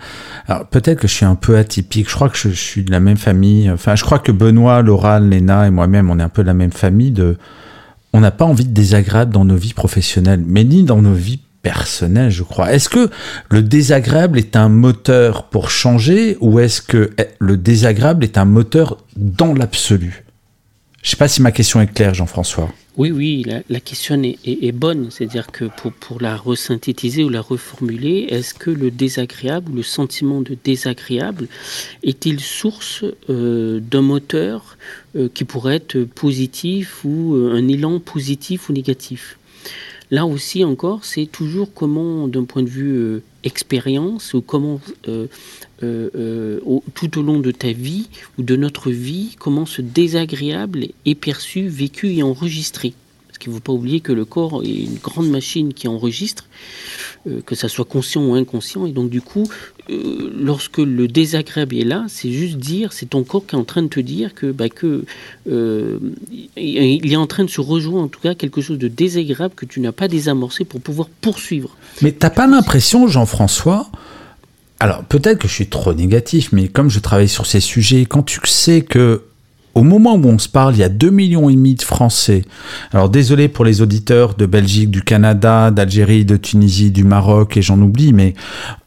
alors 0.49 0.67
peut-être 0.67 0.99
que 0.99 1.07
je 1.07 1.15
suis 1.15 1.25
un 1.25 1.37
peu 1.37 1.57
atypique, 1.57 2.09
je 2.09 2.15
crois 2.15 2.29
que 2.29 2.37
je, 2.37 2.49
suis 2.49 2.83
de 2.83 2.91
la 2.91 2.99
même 2.99 3.17
famille, 3.17 3.71
enfin 3.71 3.95
je 3.95 4.03
crois 4.03 4.19
que 4.19 4.33
Benoît, 4.33 4.83
Laura, 4.83 5.21
Léna 5.21 5.69
et 5.69 5.71
moi-même, 5.71 6.11
on 6.11 6.19
est 6.19 6.23
un 6.23 6.29
peu 6.29 6.43
de 6.43 6.49
la 6.49 6.55
même 6.55 6.73
famille 6.73 7.13
de... 7.13 7.37
On 8.13 8.21
n'a 8.21 8.31
pas 8.31 8.45
envie 8.45 8.65
de 8.65 8.73
désagréable 8.73 9.33
dans 9.33 9.45
nos 9.45 9.57
vies 9.57 9.73
professionnelles, 9.73 10.43
mais 10.47 10.65
ni 10.65 10.85
dans 10.85 11.03
nos 11.03 11.15
vies 11.15 11.41
personnel, 11.65 12.31
je 12.31 12.45
crois. 12.45 12.73
Est-ce 12.73 12.89
que 12.89 13.11
le 13.49 13.63
désagréable 13.63 14.39
est 14.39 14.55
un 14.55 14.69
moteur 14.69 15.49
pour 15.49 15.71
changer 15.71 16.37
ou 16.41 16.61
est-ce 16.61 16.81
que 16.83 17.11
le 17.41 17.57
désagréable 17.57 18.23
est 18.23 18.39
un 18.39 18.45
moteur 18.45 18.99
dans 19.17 19.55
l'absolu? 19.55 20.25
Je 21.03 21.09
ne 21.09 21.11
sais 21.11 21.17
pas 21.17 21.29
si 21.29 21.43
ma 21.43 21.53
question 21.53 21.81
est 21.81 21.93
claire, 21.93 22.15
Jean-François. 22.15 22.71
Oui, 22.97 23.11
oui, 23.11 23.45
la, 23.69 23.81
question 23.81 24.23
est, 24.23 24.73
bonne. 24.73 25.11
C'est-à-dire 25.11 25.49
que 25.49 25.65
pour, 25.65 25.93
pour, 25.93 26.21
la 26.21 26.37
resynthétiser 26.37 27.25
ou 27.25 27.29
la 27.29 27.41
reformuler, 27.41 28.27
est-ce 28.31 28.55
que 28.55 28.71
le 28.71 28.91
désagréable 28.91 29.73
ou 29.73 29.75
le 29.75 29.83
sentiment 29.83 30.43
de 30.43 30.57
désagréable 30.63 31.49
est-il 32.05 32.39
source 32.41 33.05
euh, 33.29 33.81
d'un 33.81 34.03
moteur 34.03 34.77
euh, 35.17 35.29
qui 35.33 35.45
pourrait 35.45 35.77
être 35.77 36.05
positif 36.05 37.05
ou 37.05 37.35
euh, 37.35 37.55
un 37.55 37.67
élan 37.69 37.99
positif 37.99 38.69
ou 38.69 38.73
négatif? 38.73 39.39
Là 40.11 40.27
aussi 40.27 40.65
encore, 40.65 41.05
c'est 41.05 41.27
toujours 41.27 41.73
comment, 41.73 42.29
d'un 42.29 42.45
point 42.45 42.63
de 42.63 42.69
vue 42.69 42.93
euh, 42.93 43.23
expérience, 43.43 44.35
ou 44.35 44.43
comment 44.43 44.81
euh, 45.09 45.27
euh, 45.83 46.61
tout 46.95 47.19
au 47.19 47.23
long 47.23 47.41
de 47.41 47.51
ta 47.51 47.73
vie 47.73 48.09
ou 48.39 48.43
de 48.43 48.57
notre 48.57 48.91
vie, 48.91 49.37
comment 49.39 49.67
ce 49.67 49.83
désagréable 49.83 50.89
est 51.07 51.15
perçu, 51.15 51.69
vécu 51.69 52.15
et 52.15 52.23
enregistré. 52.23 52.95
Qu'il 53.45 53.53
ne 53.53 53.59
faut 53.59 53.63
pas 53.63 53.75
oublier 53.75 54.01
que 54.01 54.13
le 54.13 54.25
corps 54.25 54.63
est 54.65 54.85
une 54.85 54.97
grande 54.97 55.29
machine 55.29 55.75
qui 55.75 55.87
enregistre, 55.87 56.47
que 57.45 57.55
ça 57.55 57.69
soit 57.69 57.85
conscient 57.85 58.25
ou 58.25 58.35
inconscient, 58.35 58.87
et 58.87 58.93
donc 58.93 59.11
du 59.11 59.21
coup, 59.21 59.47
euh, 59.91 60.31
lorsque 60.35 60.79
le 60.79 61.09
désagréable 61.09 61.77
est 61.77 61.85
là, 61.85 62.07
c'est 62.09 62.33
juste 62.33 62.57
dire, 62.57 62.95
c'est 62.95 63.11
ton 63.11 63.23
corps 63.23 63.47
qui 63.47 63.55
est 63.55 63.59
en 63.59 63.65
train 63.65 63.83
de 63.83 63.89
te 63.89 64.01
dire 64.01 64.35
que, 64.35 64.51
bah, 64.51 64.71
que 64.71 65.05
euh, 65.51 65.99
il 66.57 67.13
est 67.13 67.17
en 67.17 67.27
train 67.27 67.45
de 67.45 67.51
se 67.51 67.61
rejoindre 67.61 68.05
en 68.05 68.09
tout 68.09 68.21
cas 68.21 68.35
quelque 68.35 68.63
chose 68.63 68.79
de 68.79 68.89
désagréable 68.89 69.55
que 69.55 69.67
tu 69.67 69.81
n'as 69.81 69.93
pas 69.93 70.09
désamorcé 70.09 70.65
pour 70.65 70.81
pouvoir 70.81 71.09
poursuivre. 71.21 71.77
Mais 72.01 72.13
t'as 72.13 72.31
pas 72.31 72.47
l'impression, 72.47 73.09
Jean-François, 73.09 73.91
alors 74.81 75.05
peut-être 75.05 75.39
que 75.39 75.49
je 75.49 75.53
suis 75.53 75.69
trop 75.69 75.93
négatif, 75.93 76.51
mais 76.53 76.69
comme 76.69 76.89
je 76.89 77.01
travaille 77.01 77.29
sur 77.29 77.45
ces 77.45 77.61
sujets, 77.61 78.07
quand 78.07 78.23
tu 78.23 78.41
sais 78.45 78.81
que 78.81 79.25
au 79.75 79.83
moment 79.83 80.15
où 80.15 80.27
on 80.27 80.39
se 80.39 80.49
parle, 80.49 80.75
il 80.75 80.81
y 80.81 80.85
a 80.85 80.89
2 80.89 81.11
millions 81.11 81.51
de 81.51 81.83
Français. 81.83 82.43
Alors 82.93 83.09
désolé 83.09 83.49
pour 83.49 83.65
les 83.65 83.83
auditeurs 83.83 84.35
de 84.35 84.47
Belgique, 84.47 84.91
du 84.91 85.03
Canada, 85.03 85.71
d'Algérie, 85.71 86.25
de 86.25 86.37
Tunisie, 86.37 86.91
du 86.91 87.05
Maroc, 87.05 87.57
et 87.57 87.63
j'en 87.63 87.81
oublie, 87.81 88.13
mais 88.13 88.35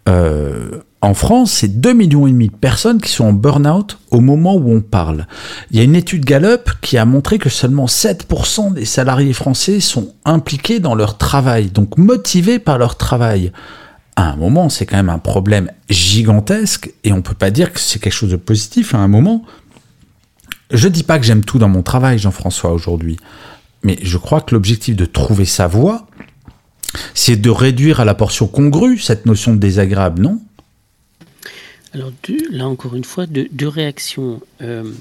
euh, 0.08 0.82
en 1.02 1.14
France, 1.14 1.52
c'est 1.52 1.80
2 1.80 1.94
millions 1.94 2.28
de 2.28 2.50
personnes 2.50 3.00
qui 3.00 3.12
sont 3.12 3.26
en 3.26 3.34
burn-out 3.34 4.00
au 4.10 4.20
moment 4.20 4.56
où 4.56 4.72
on 4.72 4.82
parle. 4.82 5.28
Il 5.70 5.78
y 5.78 5.80
a 5.80 5.84
une 5.84 5.96
étude 5.96 6.26
Gallup 6.26 6.72
qui 6.82 6.98
a 6.98 7.06
montré 7.06 7.38
que 7.38 7.50
seulement 7.50 7.86
7% 7.86 8.74
des 8.74 8.86
salariés 8.86 9.34
français 9.34 9.80
sont 9.80 10.14
impliqués 10.26 10.80
dans 10.80 10.96
leur 10.96 11.18
travail, 11.18 11.68
donc 11.68 11.98
motivés 11.98 12.60
par 12.60 12.80
leur 12.80 12.98
travail. 12.98 13.52
À 14.16 14.32
un 14.32 14.36
moment, 14.38 14.70
c'est 14.70 14.88
quand 14.88 14.98
même 14.98 15.10
un 15.10 15.20
problème 15.20 15.70
gigantesque 15.90 16.92
et 17.04 17.14
on 17.14 17.22
peut 17.22 17.36
pas 17.36 17.52
dire 17.52 17.72
que 17.72 17.80
c'est 17.80 18.00
quelque 18.00 18.14
chose 18.14 18.32
de 18.32 18.36
positif 18.36 18.96
à 18.96 18.98
un 18.98 19.08
moment. 19.08 19.44
Je 20.72 20.88
dis 20.88 21.04
pas 21.04 21.18
que 21.18 21.26
j'aime 21.26 21.46
tout 21.46 21.60
dans 21.60 21.70
mon 21.70 21.84
travail, 21.84 22.20
Jean-François, 22.20 22.72
aujourd'hui, 22.72 23.18
mais 23.84 23.98
je 24.02 24.18
crois 24.18 24.42
que 24.42 24.54
l'objectif 24.54 24.96
de 24.96 25.06
trouver 25.06 25.46
sa 25.46 25.68
voie, 25.68 26.08
c'est 27.14 27.38
de 27.38 27.50
réduire 27.50 28.00
à 28.00 28.06
la 28.06 28.16
portion 28.16 28.48
congrue 28.48 28.98
cette 28.98 29.26
notion 29.26 29.54
de 29.54 29.60
désagréable, 29.60 30.22
non? 30.22 30.42
Alors 31.94 32.12
là 32.52 32.68
encore 32.68 32.96
une 32.96 33.04
fois, 33.04 33.26
deux, 33.26 33.68
réactions. 33.68 34.42
Euh, 34.62 34.92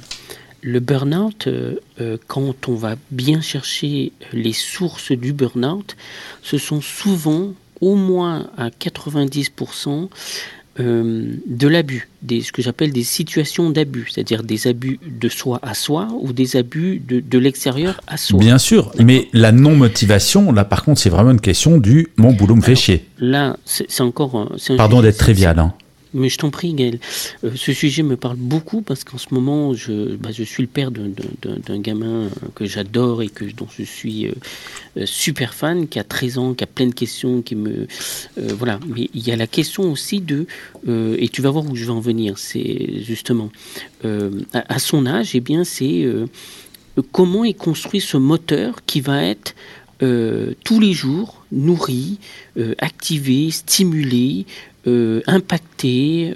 le 0.63 0.81
burn-out, 0.81 1.47
euh, 1.47 1.77
euh, 2.01 2.17
quand 2.27 2.69
on 2.69 2.75
va 2.75 2.97
bien 3.11 3.41
chercher 3.41 4.13
les 4.33 4.53
sources 4.53 5.13
du 5.13 5.33
burn-out, 5.33 5.97
ce 6.43 6.59
sont 6.59 6.81
souvent 6.81 7.53
au 7.81 7.95
moins 7.95 8.51
à 8.57 8.71
90% 8.71 10.09
de 10.79 11.69
l'abus, 11.69 12.09
ce 12.29 12.53
que 12.53 12.63
j'appelle 12.63 12.93
des 12.93 13.05
situations 13.05 13.71
d'abus, 13.71 14.09
c'est-à-dire 14.13 14.43
des 14.43 14.67
abus 14.67 14.99
de 15.07 15.29
soi 15.29 15.59
à 15.63 15.75
soi 15.75 16.09
ou 16.21 16.33
des 16.33 16.57
abus 16.57 17.01
de, 17.07 17.39
l'extérieur 17.39 18.01
à 18.07 18.17
soi. 18.17 18.39
Bien 18.39 18.59
sûr, 18.59 18.93
mais 18.99 19.29
la 19.33 19.53
non-motivation, 19.53 20.53
là 20.53 20.65
par 20.65 20.85
contre, 20.85 21.01
c'est 21.01 21.11
vraiment 21.11 21.31
une 21.31 21.41
question 21.41 21.79
du 21.79 22.09
mon 22.17 22.33
boulot 22.33 22.57
me 22.57 22.63
fait 22.63 22.75
chier. 22.75 23.07
Là, 23.19 23.57
c'est 23.65 24.01
encore. 24.01 24.51
Pardon 24.77 25.01
d'être 25.01 25.19
trivial. 25.19 25.59
Hein. 25.59 25.73
Mais 26.17 26.29
je 26.29 26.39
t'en 26.39 26.51
prie, 26.51 26.75
Gaël. 26.75 26.99
Euh, 27.45 27.53
ce 27.55 27.73
sujet 27.73 28.03
me 28.03 28.17
parle 28.17 28.37
beaucoup 28.37 28.83
parce 28.83 29.05
qu'en 29.05 29.19
ce 29.19 29.33
moment, 29.33 29.75
je, 29.75 30.17
bah, 30.17 30.31
suis 30.33 30.63
le 30.63 30.69
père 30.69 30.91
d'un 30.91 31.79
gamin 31.79 32.29
que 32.55 32.65
j'adore 32.65 33.23
et 33.23 33.29
que, 33.29 33.45
dont 33.45 33.69
je 33.77 33.85
suis 33.85 34.27
euh, 34.27 34.33
super 35.05 35.55
fan, 35.55 35.87
qui 35.87 35.99
a 35.99 36.05
13 36.05 36.39
ans, 36.39 36.55
qui 36.55 36.65
a 36.65 36.67
plein 36.67 36.87
de 36.87 36.95
questions, 36.95 37.43
qui 37.43 37.55
me. 37.55 37.87
voilà. 38.37 38.81
Mais 38.87 39.11
il 39.15 39.27
y 39.27 39.31
a 39.31 39.37
la 39.37 39.47
question 39.47 39.93
aussi 39.93 40.21
de. 40.21 40.47
et 40.89 41.29
tu 41.29 41.43
vas 41.43 41.51
voir 41.51 41.65
où 41.67 41.77
je 41.77 41.85
vais 41.85 41.91
en 41.91 42.01
venir. 42.01 42.39
C'est 42.39 43.03
justement. 43.03 43.51
À, 44.53 44.79
son 44.79 45.07
âge, 45.07 45.35
eh 45.35 45.41
bien, 45.41 45.65
c'est 45.65 46.07
comment 47.13 47.45
est 47.45 47.55
construit 47.55 48.01
ce 48.01 48.17
moteur 48.17 48.85
qui 48.87 49.01
va 49.01 49.23
être 49.23 49.55
euh, 50.03 50.53
tous 50.63 50.79
les 50.79 50.93
jours 50.93 51.47
nourri, 51.51 52.19
euh, 52.59 52.75
activé, 52.79 53.51
stimulé, 53.51 54.45
euh, 54.87 55.21
impacté, 55.27 56.33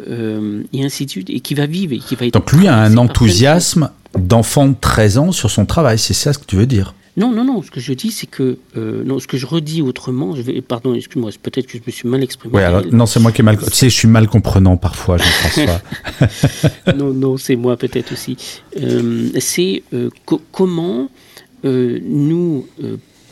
et 0.72 0.84
ainsi 0.84 1.06
de 1.06 1.10
suite, 1.10 1.30
et 1.30 1.40
qui 1.40 1.54
va 1.54 1.66
vivre. 1.66 1.92
Et 1.92 1.98
qui 1.98 2.14
va 2.14 2.26
être 2.26 2.34
Donc 2.34 2.52
lui 2.52 2.66
a 2.66 2.76
un 2.76 2.96
enthousiasme 2.96 3.90
d'enfant 4.18 4.66
de 4.66 4.74
13 4.80 5.18
ans 5.18 5.32
sur 5.32 5.50
son 5.50 5.66
travail, 5.66 5.98
c'est 5.98 6.14
ça 6.14 6.32
ce 6.32 6.38
que 6.38 6.46
tu 6.46 6.56
veux 6.56 6.66
dire? 6.66 6.94
Non, 7.16 7.32
non, 7.32 7.44
non. 7.44 7.62
Ce 7.62 7.70
que 7.70 7.80
je 7.80 7.92
dis, 7.92 8.12
c'est 8.12 8.26
que 8.26 8.58
non. 8.76 9.18
Ce 9.18 9.26
que 9.26 9.36
je 9.36 9.46
redis 9.46 9.82
autrement, 9.82 10.34
je 10.36 10.42
vais, 10.42 10.60
pardon, 10.62 10.94
excuse-moi, 10.94 11.30
peut-être 11.42 11.66
que 11.66 11.76
je 11.76 11.82
me 11.86 11.92
suis 11.92 12.08
mal 12.08 12.22
exprimé. 12.22 12.54
Oui, 12.54 12.62
alors, 12.62 12.84
non, 12.92 13.06
c'est 13.06 13.20
moi 13.20 13.32
qui 13.32 13.42
ai 13.42 13.44
mal. 13.44 13.58
Tu 13.58 13.70
sais, 13.72 13.90
je 13.90 13.94
suis 13.94 14.08
mal 14.08 14.28
comprenant 14.28 14.76
parfois, 14.76 15.18
Jean-François. 15.18 15.82
non, 16.96 17.12
non, 17.12 17.36
c'est 17.36 17.56
moi 17.56 17.76
peut-être 17.76 18.12
aussi. 18.12 18.36
c'est 19.38 19.82
comment 20.52 21.10
nous 21.62 22.66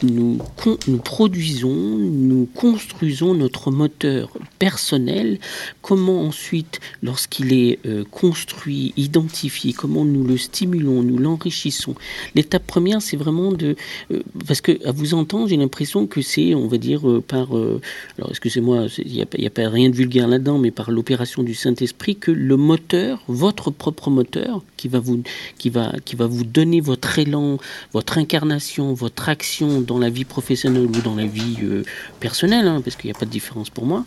nous, 0.02 0.38
nous, 0.86 0.98
produisons, 0.98 1.74
nous 1.74 2.48
construisons 2.54 3.34
notre 3.34 3.70
moteur 3.70 4.30
personnel, 4.58 5.38
comment 5.82 6.22
ensuite, 6.22 6.80
lorsqu'il 7.02 7.52
est 7.52 7.78
euh, 7.86 8.04
construit, 8.10 8.92
identifié, 8.96 9.72
comment 9.72 10.04
nous 10.04 10.24
le 10.24 10.36
stimulons, 10.36 11.02
nous 11.02 11.18
l'enrichissons? 11.18 11.94
L'étape 12.34 12.66
première, 12.66 13.02
c'est 13.02 13.16
vraiment 13.16 13.52
de... 13.52 13.76
Euh, 14.10 14.22
parce 14.46 14.60
que 14.60 14.84
à 14.86 14.92
vous 14.92 15.14
entendre, 15.14 15.48
j'ai 15.48 15.56
l'impression 15.56 16.06
que 16.06 16.22
c'est, 16.22 16.54
on 16.54 16.68
va 16.68 16.78
dire, 16.78 17.08
euh, 17.08 17.22
par... 17.26 17.48
alors 17.52 18.30
excusez-moi, 18.30 18.86
il 18.98 19.12
n'y 19.12 19.22
a, 19.22 19.46
a, 19.46 19.50
pas 19.50 19.68
rien 19.68 19.90
de 19.90 19.96
vulgaire 19.96 20.28
là-dedans, 20.28 20.58
mais 20.58 20.70
par 20.70 20.90
l'opération 20.90 21.42
du 21.42 21.54
Saint-Esprit, 21.54 22.16
que 22.16 22.30
le 22.30 22.56
moteur, 22.56 23.22
votre 23.28 23.70
propre 23.70 24.10
moteur, 24.10 24.62
qui 24.76 24.88
va 24.88 25.00
vous, 25.00 25.22
qui 25.58 25.70
va, 25.70 25.92
qui 26.04 26.16
va 26.16 26.26
vous 26.26 26.44
donner 26.44 26.80
votre 26.80 27.18
élan, 27.18 27.58
votre 27.92 28.18
incarnation, 28.18 28.94
votre 28.94 29.28
action, 29.28 29.80
dans 29.88 29.98
la 29.98 30.10
vie 30.10 30.24
professionnelle 30.24 30.86
ou 30.86 31.00
dans 31.02 31.16
la 31.16 31.26
vie 31.26 31.56
euh, 31.62 31.82
personnelle, 32.20 32.68
hein, 32.68 32.80
parce 32.84 32.94
qu'il 32.94 33.10
n'y 33.10 33.16
a 33.16 33.18
pas 33.18 33.24
de 33.24 33.30
différence 33.30 33.70
pour 33.70 33.86
moi. 33.86 34.04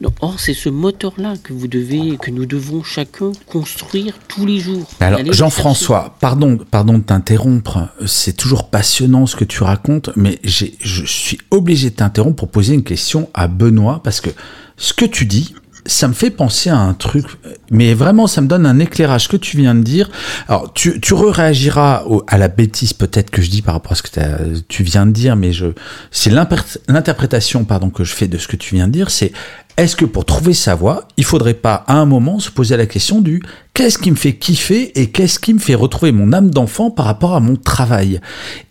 Donc, 0.00 0.14
or, 0.20 0.40
c'est 0.40 0.54
ce 0.54 0.68
moteur-là 0.70 1.34
que 1.42 1.52
vous 1.52 1.68
devez, 1.68 2.16
que 2.16 2.30
nous 2.30 2.46
devons 2.46 2.82
chacun 2.82 3.32
construire 3.46 4.14
tous 4.28 4.46
les 4.46 4.60
jours. 4.60 4.88
Alors, 5.00 5.20
Jean-François, 5.30 6.16
pardon, 6.20 6.56
pardon 6.70 6.98
de 6.98 7.02
t'interrompre. 7.02 7.88
C'est 8.06 8.36
toujours 8.36 8.70
passionnant 8.70 9.26
ce 9.26 9.36
que 9.36 9.44
tu 9.44 9.62
racontes, 9.62 10.10
mais 10.16 10.38
je 10.44 11.04
suis 11.04 11.38
obligé 11.50 11.90
de 11.90 11.96
t'interrompre 11.96 12.36
pour 12.36 12.50
poser 12.50 12.74
une 12.74 12.84
question 12.84 13.28
à 13.34 13.48
Benoît, 13.48 14.00
parce 14.02 14.20
que 14.20 14.30
ce 14.76 14.92
que 14.92 15.04
tu 15.04 15.26
dis, 15.26 15.54
ça 15.88 16.06
me 16.06 16.12
fait 16.12 16.30
penser 16.30 16.70
à 16.70 16.76
un 16.76 16.94
truc, 16.94 17.24
mais 17.70 17.94
vraiment, 17.94 18.26
ça 18.26 18.40
me 18.40 18.46
donne 18.46 18.66
un 18.66 18.78
éclairage 18.78 19.28
que 19.28 19.36
tu 19.36 19.56
viens 19.56 19.74
de 19.74 19.82
dire. 19.82 20.10
Alors, 20.46 20.72
tu, 20.72 21.00
tu 21.00 21.14
réagiras 21.14 22.04
à 22.26 22.38
la 22.38 22.48
bêtise 22.48 22.92
peut-être 22.92 23.30
que 23.30 23.42
je 23.42 23.50
dis 23.50 23.62
par 23.62 23.74
rapport 23.74 23.92
à 23.92 23.94
ce 23.94 24.02
que 24.02 24.58
tu 24.68 24.82
viens 24.82 25.06
de 25.06 25.12
dire, 25.12 25.34
mais 25.34 25.52
je, 25.52 25.66
c'est 26.10 26.30
l'interprétation, 26.30 27.64
pardon, 27.64 27.90
que 27.90 28.04
je 28.04 28.14
fais 28.14 28.28
de 28.28 28.38
ce 28.38 28.46
que 28.46 28.56
tu 28.56 28.74
viens 28.74 28.86
de 28.86 28.92
dire, 28.92 29.10
c'est 29.10 29.32
est-ce 29.78 29.94
que 29.94 30.04
pour 30.04 30.24
trouver 30.24 30.54
sa 30.54 30.74
voie, 30.74 31.06
il 31.16 31.24
faudrait 31.24 31.54
pas 31.54 31.84
à 31.86 31.94
un 31.94 32.04
moment 32.04 32.40
se 32.40 32.50
poser 32.50 32.76
la 32.76 32.86
question 32.86 33.20
du 33.20 33.42
qu'est-ce 33.74 33.96
qui 33.96 34.10
me 34.10 34.16
fait 34.16 34.34
kiffer 34.34 35.00
et 35.00 35.10
qu'est-ce 35.10 35.38
qui 35.38 35.54
me 35.54 35.60
fait 35.60 35.76
retrouver 35.76 36.10
mon 36.10 36.32
âme 36.32 36.50
d'enfant 36.50 36.90
par 36.90 37.06
rapport 37.06 37.34
à 37.34 37.40
mon 37.40 37.54
travail? 37.54 38.20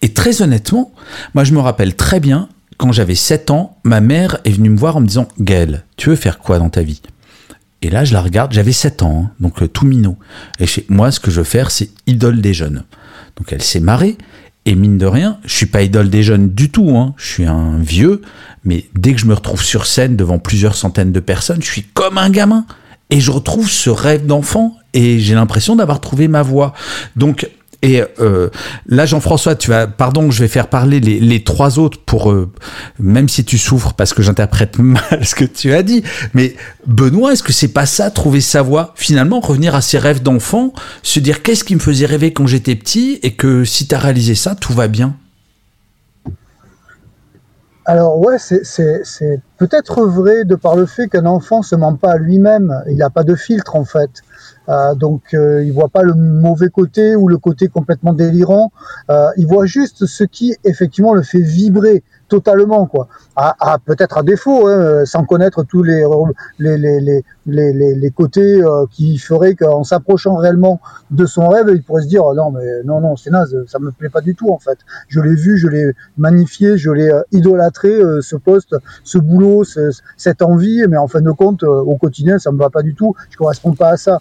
Et 0.02 0.14
très 0.14 0.42
honnêtement, 0.42 0.92
moi 1.34 1.46
je 1.46 1.54
me 1.54 1.60
rappelle 1.60 1.96
très 1.96 2.20
bien 2.20 2.50
quand 2.78 2.92
j'avais 2.92 3.16
7 3.16 3.52
ans, 3.52 3.78
ma 3.84 4.02
mère 4.02 4.38
est 4.46 4.52
venue 4.52 4.70
me 4.70 4.78
voir 4.78 4.98
en 4.98 5.02
me 5.02 5.08
disant 5.08 5.28
Gaël, 5.40 5.84
tu 5.98 6.10
veux 6.10 6.16
faire 6.16 6.40
quoi 6.40 6.60
dans 6.60 6.70
ta 6.70 6.84
vie? 6.84 7.02
Et 7.82 7.90
là, 7.90 8.06
je 8.06 8.14
la 8.14 8.22
regarde, 8.22 8.54
j'avais 8.54 8.72
7 8.72 9.04
ans, 9.04 9.26
hein, 9.26 9.32
donc 9.40 9.62
euh, 9.62 9.68
tout 9.68 9.86
minot. 9.86 10.18
Et 10.60 10.66
chez 10.66 10.86
moi, 10.90 11.12
ce 11.12 11.20
que 11.20 11.32
je 11.32 11.38
veux 11.38 11.44
faire, 11.44 11.72
c'est 11.72 11.90
idole 12.08 12.42
des 12.42 12.54
jeunes. 12.54 12.84
Donc 13.36 13.52
elle 13.52 13.62
s'est 13.62 13.80
marrée, 13.80 14.18
et 14.66 14.76
mine 14.76 14.98
de 14.98 15.06
rien, 15.06 15.40
je 15.46 15.56
suis 15.56 15.66
pas 15.66 15.82
idole 15.82 16.10
des 16.10 16.24
jeunes 16.24 16.50
du 16.50 16.70
tout, 16.70 16.98
hein. 16.98 17.14
je 17.18 17.28
suis 17.28 17.46
un 17.46 17.78
vieux, 17.80 18.22
mais 18.66 18.86
dès 18.96 19.14
que 19.14 19.20
je 19.20 19.26
me 19.26 19.34
retrouve 19.34 19.64
sur 19.64 19.86
scène 19.86 20.16
devant 20.16 20.40
plusieurs 20.40 20.76
centaines 20.76 21.12
de 21.12 21.20
personnes, 21.20 21.62
je 21.62 21.68
suis 21.68 21.84
comme 21.84 22.18
un 22.18 22.30
gamin. 22.30 22.66
Et 23.10 23.22
je 23.22 23.32
retrouve 23.32 23.70
ce 23.70 23.90
rêve 23.90 24.26
d'enfant 24.26 24.76
et 24.94 25.20
j'ai 25.20 25.36
l'impression 25.36 25.78
d'avoir 25.78 26.02
trouvé 26.02 26.28
ma 26.28 26.42
voie. 26.42 26.74
Donc 27.16 27.50
et 27.84 28.04
euh, 28.20 28.50
là, 28.88 29.06
Jean-François, 29.06 29.56
tu 29.56 29.70
vas, 29.70 29.86
pardon, 29.86 30.32
je 30.32 30.42
vais 30.42 30.48
faire 30.48 30.68
parler 30.68 31.00
les, 31.00 31.20
les 31.20 31.44
trois 31.44 31.78
autres 31.78 32.00
pour, 32.04 32.32
euh, 32.32 32.52
même 33.00 33.30
si 33.30 33.46
tu 33.46 33.58
souffres 33.58 33.94
parce 33.94 34.14
que 34.14 34.24
j'interprète 34.24 34.80
mal 34.80 35.24
ce 35.24 35.36
que 35.36 35.46
tu 35.46 35.74
as 35.74 35.84
dit. 35.84 36.04
Mais 36.34 36.56
Benoît, 36.88 37.34
est-ce 37.34 37.44
que 37.44 37.54
c'est 37.54 37.68
pas 37.68 37.86
ça, 37.86 38.10
trouver 38.10 38.42
sa 38.42 38.64
voie 38.64 38.94
Finalement, 38.96 39.40
revenir 39.40 39.76
à 39.76 39.82
ses 39.82 40.00
rêves 40.00 40.24
d'enfant, 40.24 40.74
se 41.04 41.20
dire 41.20 41.44
qu'est-ce 41.44 41.64
qui 41.64 41.76
me 41.76 41.80
faisait 41.80 42.08
rêver 42.08 42.34
quand 42.34 42.48
j'étais 42.48 42.76
petit 42.76 43.20
et 43.22 43.36
que 43.36 43.64
si 43.64 43.88
tu 43.88 43.94
as 43.94 44.00
réalisé 44.00 44.34
ça, 44.34 44.56
tout 44.56 44.74
va 44.74 44.88
bien? 44.88 45.16
Alors 47.86 48.20
ouais, 48.20 48.38
c'est 48.38 49.42
peut-être 49.58 50.02
vrai 50.08 50.44
de 50.44 50.56
par 50.56 50.76
le 50.76 50.86
fait 50.86 51.08
qu'un 51.08 51.26
enfant 51.26 51.62
se 51.62 51.74
ment 51.74 51.96
pas 51.96 52.14
à 52.14 52.18
lui-même. 52.18 52.84
Il 52.90 52.98
n'a 52.98 53.10
pas 53.10 53.24
de 53.24 53.34
filtre 53.34 53.78
en 53.78 53.86
fait. 53.86 54.10
Euh, 54.70 54.96
donc 54.96 55.34
euh, 55.34 55.64
il 55.64 55.72
voit 55.72 55.88
pas 55.90 56.04
le 56.04 56.14
mauvais 56.14 56.70
côté 56.70 57.16
ou 57.16 57.28
le 57.28 57.38
côté 57.38 57.68
complètement 57.68 58.14
délirant. 58.14 58.72
Euh, 59.10 59.28
il 59.38 59.48
voit 59.48 59.66
juste 59.66 60.06
ce 60.06 60.24
qui 60.24 60.56
effectivement 60.64 61.14
le 61.14 61.22
fait 61.22 61.40
vibrer 61.40 62.04
totalement 62.28 62.88
quoi. 62.88 63.08
À, 63.38 63.78
peut-être 63.86 64.18
à 64.18 64.24
défaut, 64.24 64.68
hein, 64.68 65.06
sans 65.06 65.24
connaître 65.24 65.64
tous 65.64 65.84
les 65.84 66.04
les, 66.60 66.78
les, 66.78 67.00
les, 67.00 67.24
les, 67.46 67.96
les 67.96 68.12
côtés 68.12 68.62
euh, 68.62 68.86
qui 68.92 69.18
feraient 69.18 69.56
qu'en 69.56 69.86
s'approchant 69.86 70.36
réellement 70.36 70.82
de 71.12 71.26
son 71.26 71.48
rêve, 71.48 71.68
il 71.74 71.84
pourrait 71.84 72.02
se 72.02 72.08
dire 72.08 72.24
non 72.34 72.52
mais 72.52 72.84
non 72.84 73.00
non 73.00 73.16
c'est 73.16 73.30
naze, 73.30 73.56
ça 73.68 73.80
me 73.80 73.92
plaît 73.92 74.10
pas 74.10 74.20
du 74.20 74.36
tout 74.36 74.50
en 74.50 74.58
fait. 74.58 74.80
Je 75.08 75.22
l'ai 75.22 75.36
vu, 75.36 75.58
je 75.58 75.70
l'ai 75.70 75.94
magnifié, 76.18 76.78
je 76.78 76.92
l'ai 76.92 77.10
idolâtré 77.32 77.98
ce 78.22 78.36
poste, 78.36 78.76
ce 79.06 79.18
boulot, 79.20 79.64
cette 80.18 80.42
envie, 80.42 80.84
mais 80.90 80.98
en 80.98 81.08
fin 81.08 81.22
de 81.22 81.32
compte 81.32 81.64
au 81.64 81.96
quotidien 81.96 82.40
ça 82.40 82.52
me 82.52 82.58
va 82.58 82.70
pas 82.70 82.82
du 82.82 82.94
tout. 82.94 83.16
Je 83.30 83.38
correspond 83.38 83.72
pas 83.72 83.92
à 83.92 83.98
ça. 83.98 84.20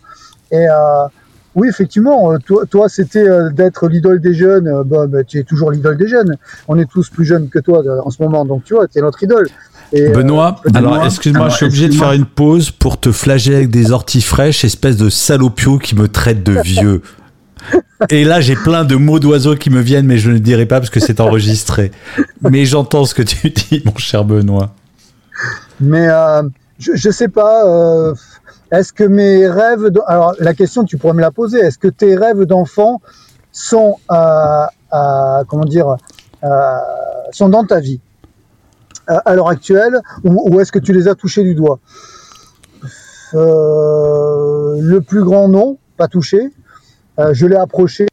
Et 0.51 0.67
euh, 0.69 1.07
oui, 1.55 1.69
effectivement, 1.69 2.33
euh, 2.33 2.39
toi, 2.45 2.65
toi 2.67 2.89
c'était 2.89 3.27
euh, 3.27 3.51
d'être 3.51 3.89
l'idole 3.89 4.21
des 4.21 4.35
jeunes. 4.35 4.83
Bah, 4.85 5.07
bah, 5.07 5.25
tu 5.25 5.39
es 5.39 5.43
toujours 5.43 5.71
l'idole 5.71 5.97
des 5.97 6.09
jeunes. 6.09 6.37
On 6.69 6.79
est 6.79 6.89
tous 6.89 7.11
plus 7.11 7.25
jeunes 7.25 7.49
que 7.49 7.59
toi 7.59 7.83
en 8.05 8.11
ce 8.11 8.23
moment, 8.23 8.45
donc 8.45 8.65
tu 8.65 8.75
vois, 8.75 8.87
tu 8.87 8.99
es 8.99 9.03
notre 9.03 9.23
idole. 9.23 9.49
Et 9.93 10.09
Benoît, 10.09 10.61
alors 10.75 11.05
excuse-moi, 11.05 11.49
je 11.49 11.57
suis 11.57 11.67
obligé 11.67 11.89
de 11.89 11.95
faire 11.95 12.13
une 12.13 12.27
pause 12.27 12.71
pour 12.71 12.99
te 12.99 13.13
flageller 13.13 13.57
avec 13.57 13.71
des 13.71 13.93
orties 13.93 14.21
fraîches, 14.21 14.65
espèce 14.65 14.97
de 14.97 15.09
salopio 15.09 15.79
qui 15.79 15.95
me 15.95 16.09
traite 16.09 16.43
de 16.43 16.61
vieux. 16.61 17.03
Et 18.11 18.25
là, 18.25 18.41
j'ai 18.41 18.57
plein 18.57 18.85
de 18.85 18.97
mots 18.97 19.21
d'oiseaux 19.21 19.55
qui 19.55 19.71
me 19.71 19.81
viennent, 19.81 20.07
mais 20.07 20.19
je 20.19 20.29
ne 20.29 20.35
le 20.35 20.41
dirai 20.41 20.67
pas 20.67 20.81
parce 20.81 20.91
que 20.91 21.01
c'est 21.01 21.21
enregistré. 21.21 21.93
mais 22.43 22.65
j'entends 22.65 23.05
ce 23.05 23.15
que 23.15 23.23
tu 23.23 23.49
dis, 23.51 23.83
mon 23.85 23.97
cher 23.97 24.25
Benoît. 24.25 24.75
Mais 25.81 26.09
je, 26.79 26.93
je 26.95 27.11
sais 27.11 27.29
pas. 27.29 28.13
Est-ce 28.73 28.93
que 28.93 29.05
mes 29.05 29.47
rêves, 29.49 29.91
alors 30.07 30.35
la 30.41 30.55
question 30.55 30.85
tu 30.85 30.99
pourrais 30.99 31.15
me 31.15 31.21
la 31.21 31.31
poser, 31.31 31.59
est-ce 31.59 31.79
que 31.79 31.89
tes 31.89 32.17
rêves 32.17 32.43
d'enfant 32.45 33.01
sont, 33.53 33.97
euh, 34.11 34.67
euh, 34.93 35.45
comment 35.49 35.65
dire, 35.65 35.97
euh, 36.43 36.79
sont 37.31 37.49
dans 37.49 37.65
ta 37.65 37.81
vie 37.81 38.01
à 39.07 39.37
l'heure 39.37 39.49
actuelle, 39.49 40.01
ou, 40.25 40.59
est-ce 40.59 40.73
que 40.73 40.81
tu 40.81 40.93
les 40.93 41.07
as 41.07 41.15
touchés 41.15 41.45
du 41.45 41.55
doigt? 41.55 41.79
Le 43.33 44.99
plus 44.99 45.23
grand 45.23 45.49
non, 45.49 45.79
pas 45.97 46.09
touché. 46.09 46.51
je 47.17 47.47
l'ai 47.47 47.55
approché. 47.55 48.09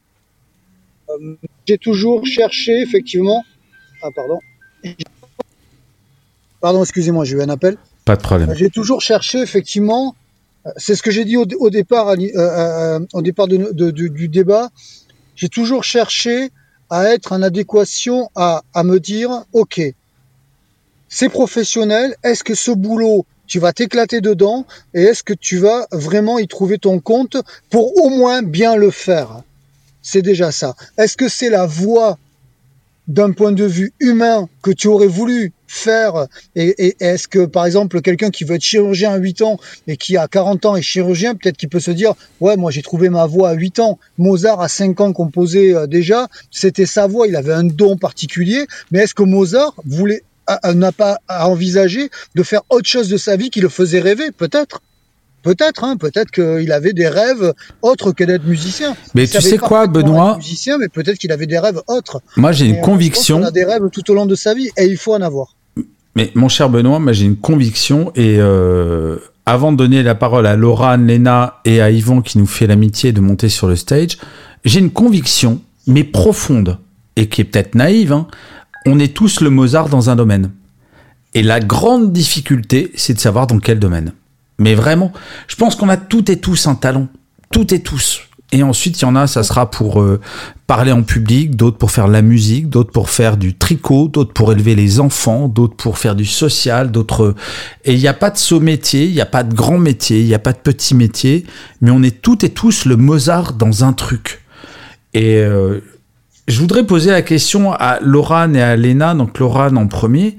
J'ai 1.66 1.80
toujours 1.80 2.28
cherché 2.28 2.80
effectivement. 2.82 3.44
Ah 4.04 4.10
pardon. 4.16 4.38
Pardon, 6.62 6.84
excusez-moi, 6.84 7.26
j'ai 7.26 7.38
eu 7.38 7.42
un 7.42 7.50
appel. 7.50 7.78
Pas 8.06 8.16
de 8.16 8.22
problème. 8.22 8.54
J'ai 8.54 8.70
toujours 8.70 9.02
cherché 9.02 9.39
effectivement 9.42 10.16
c'est 10.78 10.95
ce 10.95 11.04
que 11.04 11.12
j'ai 11.12 11.26
dit 11.26 11.38
au, 11.38 11.69
départ, 11.69 12.10
euh, 12.10 12.17
euh, 12.36 13.21
départ 13.21 13.47
du 13.47 14.30
débat. 14.30 14.69
J'ai 15.36 15.49
toujours 15.49 15.84
cherché 15.84 16.52
à 16.89 17.06
être 17.06 17.32
en 17.32 17.41
adéquation 17.41 18.30
à, 18.36 18.64
à 18.74 18.84
me 18.84 18.99
dire, 18.99 19.45
ok, 19.51 19.82
c'est 21.09 21.30
professionnel. 21.30 22.16
Est-ce 22.24 22.43
que 22.43 22.55
ce 22.55 22.72
boulot, 22.72 23.26
tu 23.47 23.59
vas 23.59 23.74
t'éclater 23.74 24.22
dedans 24.22 24.66
et 24.93 25.03
est-ce 25.03 25.24
que 25.24 25.34
tu 25.34 25.57
vas 25.57 25.88
vraiment 25.91 26.39
y 26.39 26.47
trouver 26.47 26.78
ton 26.78 26.99
compte 26.99 27.38
pour 27.70 27.97
au 28.03 28.09
moins 28.09 28.41
bien 28.41 28.76
le 28.76 28.91
faire? 28.91 29.41
C'est 30.01 30.22
déjà 30.22 30.51
ça. 30.51 30.76
Est-ce 30.97 31.18
que 31.18 31.30
c'est 31.30 31.49
la 31.49 31.66
voie 31.66 32.18
d'un 33.08 33.32
point 33.32 33.51
de 33.51 33.66
vue 33.66 33.93
humain 33.99 34.47
que 34.62 34.72
tu 34.72 34.88
aurais 34.88 35.08
voulu 35.08 35.51
faire 35.68 36.28
et, 36.56 36.95
est-ce 36.99 37.28
que 37.28 37.45
par 37.45 37.66
exemple 37.66 38.01
quelqu'un 38.01 38.30
qui 38.30 38.43
veut 38.43 38.56
être 38.56 38.62
chirurgien 38.62 39.12
à 39.12 39.18
8 39.18 39.41
ans 39.41 39.60
et 39.88 39.97
qui 39.97 40.18
a 40.18 40.28
40 40.28 40.66
ans 40.66 40.76
est 40.76 40.82
chirurgien 40.82 41.36
peut-être 41.36 41.58
qu'il 41.58 41.70
peut 41.70 41.80
se 41.80 41.91
dire 41.91 42.14
ouais 42.39 42.56
moi 42.56 42.72
j'ai 42.72 42.82
trouvé 42.82 43.10
ma 43.10 43.26
voix 43.26 43.49
à 43.49 43.54
8 43.54 43.80
ans. 43.80 43.99
Mozart 44.18 44.62
à 44.62 44.70
5 44.70 45.01
ans 45.01 45.14
composé 45.14 45.76
euh, 45.76 45.88
déjà 45.88 46.28
c'était 46.51 46.86
sa 46.86 47.08
voix 47.08 47.28
il 47.28 47.36
avait 47.36 47.54
un 47.54 47.64
don 47.64 47.97
particulier. 47.97 48.68
Mais 48.91 48.99
est-ce 48.99 49.14
que 49.14 49.24
Mozart 49.24 49.74
voulait 49.86 50.24
n'a 50.74 50.91
pas 50.91 51.20
à 51.28 51.49
envisager 51.49 52.10
de 52.36 52.43
faire 52.43 52.62
autre 52.70 52.88
chose 52.88 53.10
de 53.10 53.18
sa 53.18 53.36
vie 53.36 53.49
qui 53.49 53.62
le 53.62 53.70
faisait 53.70 54.01
rêver 54.01 54.32
peut-être? 54.32 54.82
Peut-être, 55.44 55.84
hein, 55.84 55.98
peut-être 55.98 56.32
qu'il 56.32 56.72
avait 56.72 56.94
des 56.94 57.08
rêves 57.08 57.54
autres 57.82 58.12
que 58.12 58.24
d'être 58.24 58.46
musicien. 58.46 58.96
Mais 59.14 59.28
tu 59.28 59.41
sais 59.41 59.58
quoi, 59.58 59.88
Benoît 59.88 60.38
Musicien, 60.38 60.78
mais 60.78 60.88
peut-être 60.88 61.18
qu'il 61.18 61.32
avait 61.32 61.46
des 61.46 61.60
rêves 61.60 61.82
autres. 61.88 62.22
Moi, 62.38 62.54
j'ai 62.54 62.66
une 62.66 62.82
conviction. 62.82 63.41
On 63.41 63.46
a 63.46 63.52
des 63.52 63.66
rêves 63.66 63.89
tout 63.91 64.10
au 64.10 64.16
long 64.16 64.26
de 64.26 64.36
sa 64.36 64.54
vie 64.54 64.70
et 64.78 64.86
il 64.86 64.98
faut 64.98 65.14
en 65.14 65.22
avoir. 65.22 65.56
Mais 66.16 66.32
mon 66.36 66.48
cher 66.48 66.70
Benoît, 66.70 67.00
moi 67.00 67.12
j'ai 67.12 67.26
une 67.26 67.38
conviction 67.38 68.12
et 68.16 68.38
euh, 68.39 69.18
avant 69.46 69.72
de 69.72 69.78
donner 69.78 70.04
la 70.04 70.16
parole 70.16 70.46
à 70.46 70.56
Laura, 70.56 70.96
Léna 70.96 71.60
et 71.66 71.82
à 71.82 71.89
Yvan 71.89 72.22
qui 72.22 72.38
nous 72.38 72.46
fait 72.46 72.68
l'amitié 72.68 73.12
de 73.12 73.20
monter 73.20 73.50
sur 73.50 73.68
le 73.68 73.76
stage, 73.76 74.20
j'ai 74.64 74.80
une 74.80 74.91
conviction, 74.91 75.60
mais 75.88 76.04
profonde 76.04 76.78
et 77.16 77.28
qui 77.28 77.41
est 77.41 77.46
peut-être 77.46 77.76
naïve. 77.76 78.14
Hein. 78.14 78.28
on 78.86 79.00
est 79.00 79.14
tous 79.14 79.41
le 79.41 79.50
Mozart 79.50 79.89
dans 79.89 80.10
un 80.10 80.16
domaine. 80.16 80.52
Et 81.36 81.41
la 81.41 81.60
grande 81.60 82.14
difficulté, 82.14 82.91
c'est 82.96 83.16
de 83.16 83.20
savoir 83.20 83.48
dans 83.48 83.58
quel 83.58 83.80
domaine. 83.80 84.14
Mais 84.60 84.76
vraiment, 84.76 85.12
je 85.47 85.56
pense 85.56 85.76
qu'on 85.76 85.89
a 85.89 85.97
toutes 85.97 86.30
et 86.30 86.39
tous 86.39 86.68
un 86.68 86.76
talent. 86.76 87.08
Toutes 87.51 87.74
et 87.74 87.82
tous. 87.82 88.22
Et 88.54 88.62
ensuite, 88.62 89.01
il 89.01 89.06
y 89.06 89.06
en 89.06 89.16
a, 89.16 89.26
ça 89.26 89.41
sera 89.41 89.72
pour 89.72 89.99
euh, 89.99 90.22
parler 90.68 90.91
en 90.91 91.01
public, 91.01 91.56
d'autres 91.56 91.78
pour 91.78 91.89
faire 91.89 92.08
la 92.08 92.22
musique, 92.22 92.70
d'autres 92.70 92.91
pour 92.91 93.10
faire 93.10 93.36
du 93.36 93.56
tricot, 93.56 94.10
d'autres 94.10 94.32
pour 94.32 94.51
élever 94.51 94.76
les 94.76 94.99
enfants, 94.99 95.47
d'autres 95.47 95.76
pour 95.76 95.97
faire 95.97 96.14
du 96.14 96.26
social, 96.26 96.91
d'autres... 96.91 97.34
Et 97.84 97.93
il 97.93 97.99
n'y 97.99 98.08
a 98.08 98.14
pas 98.14 98.30
de 98.30 98.38
saut 98.38 98.60
métier, 98.60 99.06
il 99.06 99.14
n'y 99.14 99.22
a 99.22 99.26
pas 99.26 99.43
de 99.43 99.56
grand 99.56 99.80
métier, 99.80 100.20
il 100.20 100.28
n'y 100.28 100.36
a 100.36 100.39
pas 100.39 100.54
de 100.54 100.60
petit 100.60 100.93
métier, 100.93 101.45
mais 101.82 101.89
on 101.89 102.04
est 102.04 102.22
toutes 102.22 102.43
et 102.43 102.49
tous 102.49 102.86
le 102.86 102.95
Mozart 102.95 103.54
dans 103.54 103.84
un 103.84 103.91
truc. 103.91 104.43
Et 105.16 105.38
euh, 105.38 105.80
je 106.47 106.60
voudrais 106.60 106.86
poser 106.86 107.10
la 107.10 107.24
question 107.24 107.74
à 107.74 107.99
Laurane 108.01 108.56
et 108.56 108.62
à 108.62 108.76
Léna, 108.76 109.16
donc 109.16 109.39
Laurane 109.39 109.80
en 109.80 109.88
premier. 109.88 110.38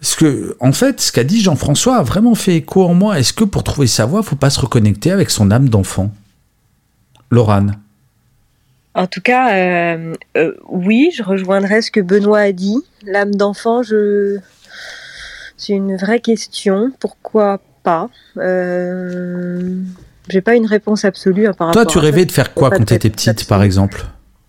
Parce 0.00 0.14
que, 0.14 0.56
en 0.60 0.72
fait, 0.72 1.00
ce 1.00 1.12
qu'a 1.12 1.24
dit 1.24 1.42
Jean-François 1.42 1.96
a 1.96 2.02
vraiment 2.02 2.34
fait 2.34 2.56
écho 2.56 2.84
en 2.84 2.94
moi. 2.94 3.18
Est-ce 3.18 3.34
que 3.34 3.44
pour 3.44 3.62
trouver 3.64 3.86
sa 3.86 4.06
voix, 4.06 4.22
faut 4.22 4.36
pas 4.36 4.48
se 4.48 4.60
reconnecter 4.60 5.12
avec 5.12 5.28
son 5.28 5.50
âme 5.50 5.68
d'enfant? 5.68 6.10
Laurane 7.30 7.76
En 8.94 9.06
tout 9.06 9.20
cas, 9.20 9.54
euh, 9.54 10.14
euh, 10.38 10.52
oui, 10.68 11.10
je 11.14 11.22
rejoindrai 11.22 11.82
ce 11.82 11.90
que 11.90 12.00
Benoît 12.00 12.40
a 12.40 12.52
dit. 12.52 12.78
L'âme 13.04 13.34
d'enfant, 13.34 13.82
je... 13.82 14.38
c'est 15.58 15.74
une 15.74 15.96
vraie 15.96 16.20
question. 16.20 16.90
Pourquoi 16.98 17.60
pas? 17.82 18.08
Euh... 18.38 19.76
J'ai 20.30 20.40
pas 20.40 20.54
une 20.54 20.66
réponse 20.66 21.04
absolue 21.04 21.46
hein, 21.46 21.52
par 21.52 21.72
Toi, 21.72 21.84
tu 21.84 21.98
rêvais 21.98 22.24
de 22.24 22.32
faire 22.32 22.54
quoi 22.54 22.70
quand 22.70 22.84
tu 22.84 22.94
étais 22.94 23.10
petite, 23.10 23.46
par 23.46 23.62
exemple? 23.62 24.06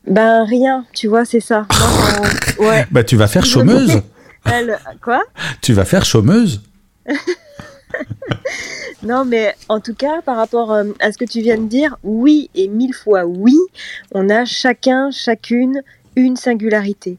Ben 0.07 0.45
rien, 0.45 0.85
tu 0.93 1.07
vois, 1.07 1.25
c'est 1.25 1.39
ça. 1.41 1.67
ouais. 2.59 2.87
Bah 2.89 3.03
tu 3.03 3.17
vas 3.17 3.27
faire 3.27 3.45
chômeuse. 3.45 4.01
quoi? 5.01 5.23
Tu 5.61 5.73
vas 5.73 5.85
faire 5.85 6.05
chômeuse? 6.05 6.61
Non, 9.03 9.25
mais 9.25 9.55
en 9.67 9.79
tout 9.79 9.95
cas, 9.95 10.21
par 10.21 10.37
rapport 10.37 10.71
euh, 10.71 10.83
à 10.99 11.11
ce 11.11 11.17
que 11.17 11.25
tu 11.25 11.41
viens 11.41 11.57
de 11.57 11.67
dire, 11.67 11.97
oui 12.03 12.51
et 12.53 12.67
mille 12.67 12.93
fois 12.93 13.25
oui, 13.25 13.57
on 14.13 14.29
a 14.29 14.45
chacun, 14.45 15.09
chacune 15.09 15.81
une 16.15 16.35
singularité, 16.35 17.17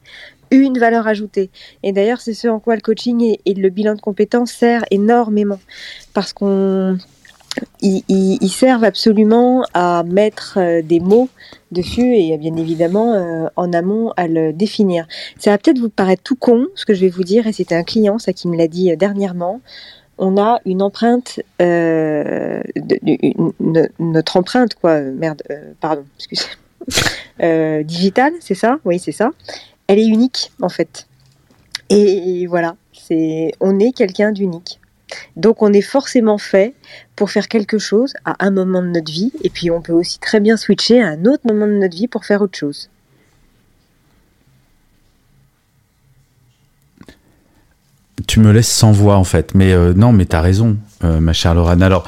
une 0.52 0.78
valeur 0.78 1.08
ajoutée. 1.08 1.50
Et 1.82 1.92
d'ailleurs, 1.92 2.20
c'est 2.20 2.34
ce 2.34 2.46
en 2.46 2.60
quoi 2.60 2.76
le 2.76 2.82
coaching 2.82 3.20
et, 3.22 3.40
et 3.46 3.54
le 3.54 3.68
bilan 3.68 3.96
de 3.96 4.00
compétences 4.00 4.52
sert 4.52 4.84
énormément. 4.92 5.58
Parce 6.14 6.32
qu'on 6.32 6.98
ils, 7.80 8.50
servent 8.50 8.84
absolument 8.84 9.64
à 9.74 10.04
mettre 10.04 10.58
euh, 10.58 10.82
des 10.82 11.00
mots 11.00 11.28
dessus 11.70 12.14
et 12.14 12.36
bien 12.38 12.56
évidemment 12.56 13.14
euh, 13.14 13.46
en 13.56 13.72
amont 13.72 14.12
à 14.16 14.28
le 14.28 14.52
définir. 14.52 15.06
Ça 15.38 15.50
va 15.50 15.58
peut-être 15.58 15.78
vous 15.78 15.88
paraître 15.88 16.22
tout 16.22 16.36
con 16.36 16.66
ce 16.74 16.84
que 16.86 16.94
je 16.94 17.00
vais 17.00 17.08
vous 17.08 17.24
dire 17.24 17.46
et 17.46 17.52
c'était 17.52 17.74
un 17.74 17.82
client 17.82 18.18
ça 18.18 18.32
qui 18.32 18.48
me 18.48 18.56
l'a 18.56 18.68
dit 18.68 18.92
euh, 18.92 18.96
dernièrement. 18.96 19.60
On 20.18 20.40
a 20.40 20.60
une 20.66 20.82
empreinte, 20.82 21.40
notre 23.98 24.36
empreinte 24.36 24.74
quoi, 24.74 25.00
merde, 25.00 25.42
pardon, 25.80 26.04
excusez, 26.16 26.44
digitale, 27.82 28.34
c'est 28.40 28.54
ça, 28.54 28.78
oui 28.84 28.98
c'est 29.00 29.10
ça. 29.10 29.30
Elle 29.88 29.98
est 29.98 30.06
unique 30.06 30.52
en 30.60 30.68
fait. 30.68 31.08
Et 31.88 32.46
voilà, 32.46 32.76
c'est, 32.92 33.52
on 33.60 33.80
est 33.80 33.92
quelqu'un 33.92 34.32
d'unique. 34.32 34.78
Donc 35.36 35.62
on 35.62 35.72
est 35.72 35.82
forcément 35.82 36.38
fait 36.38 36.74
pour 37.16 37.30
faire 37.30 37.48
quelque 37.48 37.78
chose 37.78 38.14
à 38.24 38.36
un 38.44 38.50
moment 38.50 38.82
de 38.82 38.88
notre 38.88 39.10
vie, 39.10 39.32
et 39.42 39.50
puis 39.50 39.70
on 39.70 39.80
peut 39.80 39.92
aussi 39.92 40.18
très 40.18 40.40
bien 40.40 40.56
switcher 40.56 41.02
à 41.02 41.08
un 41.08 41.24
autre 41.24 41.42
moment 41.46 41.66
de 41.66 41.72
notre 41.72 41.96
vie 41.96 42.08
pour 42.08 42.24
faire 42.24 42.42
autre 42.42 42.58
chose. 42.58 42.88
Tu 48.26 48.40
me 48.40 48.52
laisses 48.52 48.70
sans 48.70 48.92
voix 48.92 49.16
en 49.16 49.24
fait, 49.24 49.54
mais 49.54 49.72
euh, 49.72 49.92
non, 49.94 50.12
mais 50.12 50.26
t'as 50.26 50.40
raison, 50.40 50.76
euh, 51.04 51.20
ma 51.20 51.32
chère 51.32 51.54
Laurane. 51.54 51.82
Alors, 51.82 52.04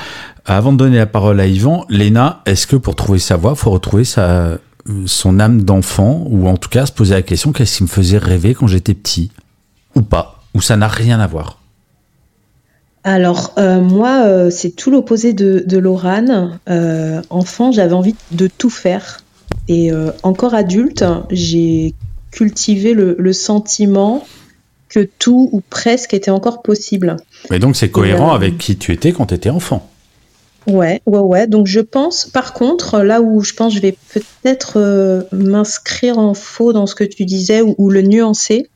avant 0.47 0.73
de 0.73 0.79
donner 0.79 0.97
la 0.97 1.07
parole 1.07 1.41
à 1.41 1.47
Yvan, 1.47 1.85
Léna, 1.89 2.43
est-ce 2.47 2.67
que 2.67 2.77
pour 2.77 2.95
trouver 2.95 3.19
sa 3.19 3.37
voix, 3.37 3.55
faut 3.55 3.71
retrouver 3.71 4.05
sa, 4.05 4.59
son 5.07 5.41
âme 5.41 5.63
d'enfant, 5.63 6.25
ou 6.29 6.47
en 6.49 6.57
tout 6.57 6.69
cas 6.69 6.87
se 6.87 6.93
poser 6.93 7.15
la 7.15 7.23
question 7.23 7.53
qu'est-ce 7.53 7.79
qui 7.79 7.83
me 7.83 7.89
faisait 7.89 8.19
rêver 8.19 8.55
quand 8.55 8.67
j'étais 8.67 8.95
petit, 8.95 9.33
ou 9.95 10.03
pas, 10.03 10.43
ou 10.55 10.61
ça 10.61 10.77
n'a 10.77 10.89
rien 10.89 11.19
à 11.21 11.27
voir 11.27 11.59
alors, 13.05 13.53
euh, 13.59 13.83
moi, 13.83 14.25
euh, 14.25 14.49
c'est 14.49 14.71
tout 14.71 14.91
l'opposé 14.91 15.35
de, 15.35 15.63
de 15.67 15.79
Lorane. 15.79 16.59
Euh, 16.71 17.21
enfant, 17.29 17.71
j'avais 17.71 17.93
envie 17.93 18.15
de 18.33 18.47
tout 18.47 18.71
faire. 18.71 19.21
Et 19.69 19.91
encore 20.23 20.53
adulte, 20.53 21.07
j'ai 21.31 21.95
cultivé 22.31 22.93
le, 22.93 23.33
sentiment 23.33 24.27
que 24.91 25.09
tout 25.19 25.49
ou 25.53 25.63
presque 25.71 26.13
était 26.13 26.31
encore 26.31 26.61
possible. 26.61 27.17
Et 27.51 27.59
donc, 27.59 27.75
c'est 27.75 27.91
cohérent 27.91 28.35
avec 28.35 28.59
qui 28.59 28.77
tu 28.77 28.93
étais 28.93 29.13
quand 29.13 29.27
tu 29.27 29.35
étais 29.35 29.49
enfant. 29.49 29.89
Ouais, 30.67 31.03
ouais, 31.07 31.19
ouais. 31.19 31.47
Donc, 31.47 31.67
je 31.67 31.81
pense, 31.81 32.27
par 32.27 32.55
contre, 32.55 33.01
là 33.01 33.21
où 33.21 33.43
je 33.43 33.53
pense 33.53 33.75
je 33.75 33.81
vais 33.81 33.97
peut-être 34.13 35.27
m'inscrire 35.33 36.19
en 36.19 36.33
faux 36.35 36.73
dans 36.73 36.87
ce 36.87 36.95
que 36.95 37.05
tu 37.05 37.25
disais 37.25 37.61
ou 37.61 37.91
le 37.91 38.03
nuancer, 38.03 38.69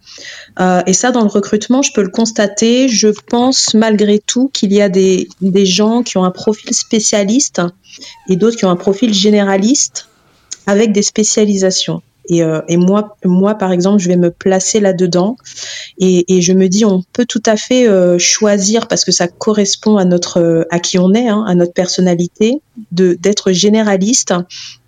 euh, 0.61 0.83
et 0.87 0.93
ça, 0.93 1.11
dans 1.13 1.23
le 1.23 1.29
recrutement, 1.29 1.83
je 1.83 1.93
peux 1.93 2.03
le 2.03 2.11
constater. 2.11 2.89
Je 2.89 3.09
pense 3.09 3.75
malgré 3.75 4.19
tout 4.19 4.49
qu'il 4.53 4.73
y 4.73 4.83
a 4.83 4.89
des, 4.89 5.29
des 5.41 5.67
gens 5.67 6.03
qui 6.03 6.19
ont 6.19 6.25
un 6.25 6.31
profil 6.31 6.75
spécialiste 6.75 7.63
et 8.29 8.37
d'autres 8.37 8.57
qui 8.57 8.65
ont 8.65 8.71
un 8.71 8.77
profil 8.77 9.15
généraliste 9.15 10.09
avec 10.67 10.93
des 10.93 11.03
spécialisations. 11.03 12.03
Et, 12.29 12.43
euh, 12.43 12.61
et, 12.69 12.77
moi, 12.77 13.17
moi, 13.25 13.55
par 13.55 13.73
exemple, 13.73 14.03
je 14.03 14.09
vais 14.09 14.17
me 14.17 14.31
placer 14.31 14.81
là-dedans. 14.81 15.37
Et, 15.99 16.41
je 16.41 16.53
me 16.53 16.69
dis, 16.69 16.85
on 16.85 17.03
peut 17.13 17.27
tout 17.27 17.43
à 17.47 17.57
fait 17.57 17.89
euh, 17.89 18.19
choisir, 18.19 18.87
parce 18.87 19.05
que 19.05 19.13
ça 19.13 19.29
correspond 19.29 19.97
à, 19.97 20.05
notre, 20.05 20.67
à 20.71 20.79
qui 20.79 20.99
on 20.99 21.13
est, 21.15 21.29
hein, 21.29 21.45
à 21.47 21.55
notre 21.55 21.73
personnalité, 21.73 22.61
d'être 22.93 23.53
généraliste 23.53 24.35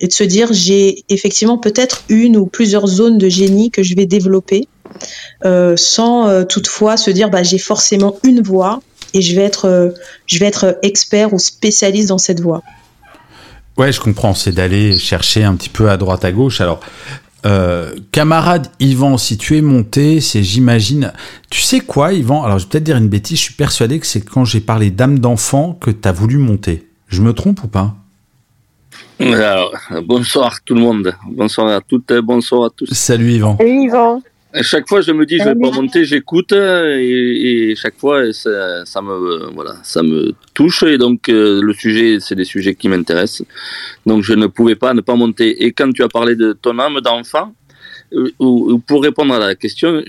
et 0.01 0.07
de 0.07 0.12
se 0.12 0.24
dire, 0.24 0.53
j'ai 0.53 1.05
effectivement 1.09 1.59
peut-être 1.59 2.05
une 2.09 2.36
ou 2.36 2.47
plusieurs 2.47 2.86
zones 2.86 3.18
de 3.18 3.28
génie 3.28 3.70
que 3.70 3.82
je 3.82 3.97
vais 3.97 4.07
développer 4.07 4.68
euh, 5.45 5.76
sans 5.76 6.28
euh, 6.28 6.45
toutefois 6.45 6.97
se 6.97 7.11
dire 7.11 7.30
bah, 7.30 7.43
j'ai 7.43 7.59
forcément 7.59 8.16
une 8.24 8.43
voix 8.43 8.82
et 9.14 9.22
je 9.22 9.34
vais 9.34 9.43
être, 9.43 9.66
euh, 9.66 9.91
je 10.26 10.38
vais 10.38 10.47
être 10.47 10.78
expert 10.82 11.32
ou 11.32 11.38
spécialiste 11.38 12.09
dans 12.09 12.18
cette 12.18 12.41
voie. 12.41 12.62
Ouais, 13.76 13.93
je 13.93 14.01
comprends. 14.01 14.34
C'est 14.34 14.53
d'aller 14.53 14.99
chercher 14.99 15.45
un 15.45 15.55
petit 15.55 15.68
peu 15.68 15.91
à 15.91 15.97
droite 15.97 16.24
à 16.24 16.32
gauche. 16.32 16.61
Alors, 16.61 16.80
camarade 18.12 18.68
Yvan, 18.80 19.16
si 19.18 19.38
tu 19.38 19.57
es 19.57 19.62
monté, 19.62 20.20
c'est 20.20 20.43
j'imagine. 20.43 21.12
Tu 21.51 21.61
sais 21.61 21.80
quoi, 21.80 22.12
Yvan? 22.12 22.43
Alors, 22.45 22.59
je 22.59 22.64
vais 22.64 22.70
peut-être 22.70 22.84
dire 22.84 22.97
une 22.97 23.09
bêtise. 23.09 23.38
Je 23.38 23.43
suis 23.45 23.55
persuadé 23.55 23.99
que 23.99 24.07
c'est 24.07 24.20
quand 24.20 24.45
j'ai 24.45 24.61
parlé 24.61 24.91
d'âme 24.91 25.18
d'enfant 25.18 25.72
que 25.80 25.91
tu 25.91 26.09
as 26.09 26.12
voulu 26.12 26.38
monter. 26.38 26.86
Je 27.09 27.22
me 27.22 27.32
trompe 27.32 27.64
ou 27.64 27.68
pas? 27.68 27.95
Bonsoir 30.03 30.62
tout 30.64 30.74
le 30.74 30.80
monde. 30.80 31.14
Bonsoir 31.26 31.68
à 31.68 31.80
toutes, 31.80 32.12
bonsoir 32.22 32.64
à 32.64 32.70
tous. 32.70 32.93
Salut 32.93 33.32
Yvan. 33.32 33.57
Salut 33.59 33.84
Yvan 33.84 34.22
chaque 34.62 34.88
fois, 34.88 35.01
je 35.01 35.12
me 35.12 35.24
dis, 35.24 35.38
je 35.38 35.44
vais 35.44 35.55
pas 35.55 35.70
monter, 35.70 36.05
j'écoute, 36.05 36.53
et, 36.53 37.74
chaque 37.76 37.96
fois, 37.98 38.32
ça, 38.32 38.84
ça, 38.84 39.01
me, 39.01 39.51
voilà, 39.55 39.76
ça 39.82 40.03
me 40.03 40.34
touche, 40.55 40.82
et 40.82 40.98
donc 40.98 41.28
euh, 41.28 41.61
le 41.62 41.72
sujet, 41.72 42.18
c'est 42.20 42.34
des 42.34 42.44
sujets 42.44 42.74
qui 42.74 42.88
m'intéressent. 42.88 43.46
Donc, 44.07 44.22
je 44.22 44.34
ne 44.34 44.46
pouvais 44.46 44.74
pas 44.74 44.92
ne 44.94 45.01
pas 45.01 45.14
monter. 45.14 45.64
Et 45.64 45.72
quand 45.72 45.92
tu 45.92 46.03
as 46.03 46.09
parlé 46.09 46.34
de 46.34 46.53
ton 46.53 46.78
âme 46.78 47.01
d'enfant, 47.01 47.55
pour 48.87 49.03
répondre 49.03 49.35
à 49.35 49.39
la 49.39 49.55
question, 49.55 50.03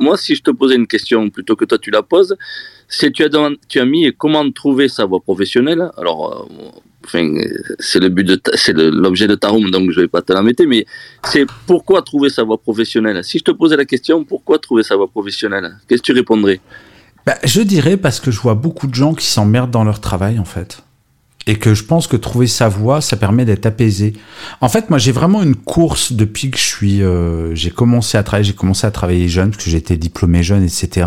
moi, 0.00 0.16
si 0.16 0.34
je 0.34 0.42
te 0.42 0.50
posais 0.50 0.76
une 0.76 0.86
question 0.86 1.30
plutôt 1.30 1.56
que 1.56 1.64
toi 1.64 1.78
tu 1.78 1.90
la 1.90 2.02
poses, 2.02 2.36
c'est 2.88 3.10
tu 3.10 3.24
as, 3.24 3.28
tu 3.68 3.80
as 3.80 3.84
mis 3.84 4.12
comment 4.16 4.50
trouver 4.50 4.88
sa 4.88 5.04
voie 5.06 5.20
professionnelle. 5.20 5.90
Alors, 5.96 6.48
euh, 7.14 7.40
c'est 7.78 8.00
le 8.00 8.08
but 8.08 8.24
de, 8.24 8.40
c'est 8.54 8.76
l'objet 8.76 9.26
de 9.28 9.34
ta 9.34 9.48
room, 9.48 9.70
donc 9.70 9.90
je 9.90 10.00
vais 10.00 10.08
pas 10.08 10.22
te 10.22 10.32
la 10.32 10.42
mettre, 10.42 10.64
mais 10.64 10.86
c'est 11.24 11.46
pourquoi 11.66 12.02
trouver 12.02 12.28
sa 12.28 12.42
voie 12.42 12.58
professionnelle. 12.58 13.22
Si 13.24 13.38
je 13.38 13.44
te 13.44 13.52
posais 13.52 13.76
la 13.76 13.84
question, 13.84 14.24
pourquoi 14.24 14.58
trouver 14.58 14.82
sa 14.82 14.96
voie 14.96 15.08
professionnelle, 15.08 15.76
qu'est-ce 15.88 16.02
que 16.02 16.06
tu 16.06 16.12
répondrais? 16.12 16.60
Bah, 17.24 17.36
je 17.42 17.60
dirais 17.60 17.96
parce 17.96 18.20
que 18.20 18.30
je 18.30 18.40
vois 18.40 18.54
beaucoup 18.54 18.86
de 18.86 18.94
gens 18.94 19.14
qui 19.14 19.26
s'emmerdent 19.26 19.70
dans 19.70 19.84
leur 19.84 20.00
travail, 20.00 20.38
en 20.38 20.44
fait. 20.44 20.82
Et 21.46 21.56
que 21.56 21.74
je 21.74 21.84
pense 21.84 22.08
que 22.08 22.16
trouver 22.16 22.48
sa 22.48 22.68
voie, 22.68 23.00
ça 23.00 23.16
permet 23.16 23.44
d'être 23.44 23.66
apaisé. 23.66 24.14
En 24.60 24.68
fait, 24.68 24.90
moi, 24.90 24.98
j'ai 24.98 25.12
vraiment 25.12 25.42
une 25.42 25.54
course 25.54 26.12
depuis 26.12 26.50
que 26.50 26.58
je 26.58 26.64
suis, 26.64 27.02
euh, 27.02 27.54
j'ai 27.54 27.70
commencé 27.70 28.18
à 28.18 28.22
travailler, 28.22 28.48
j'ai 28.48 28.54
commencé 28.54 28.86
à 28.86 28.90
travailler 28.90 29.28
jeune, 29.28 29.50
parce 29.50 29.64
que 29.64 29.70
j'étais 29.70 29.96
diplômé 29.96 30.42
jeune, 30.42 30.64
etc. 30.64 31.06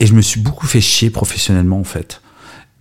Et 0.00 0.06
je 0.06 0.14
me 0.14 0.22
suis 0.22 0.40
beaucoup 0.40 0.66
fait 0.66 0.80
chier 0.80 1.10
professionnellement, 1.10 1.78
en 1.78 1.84
fait. 1.84 2.20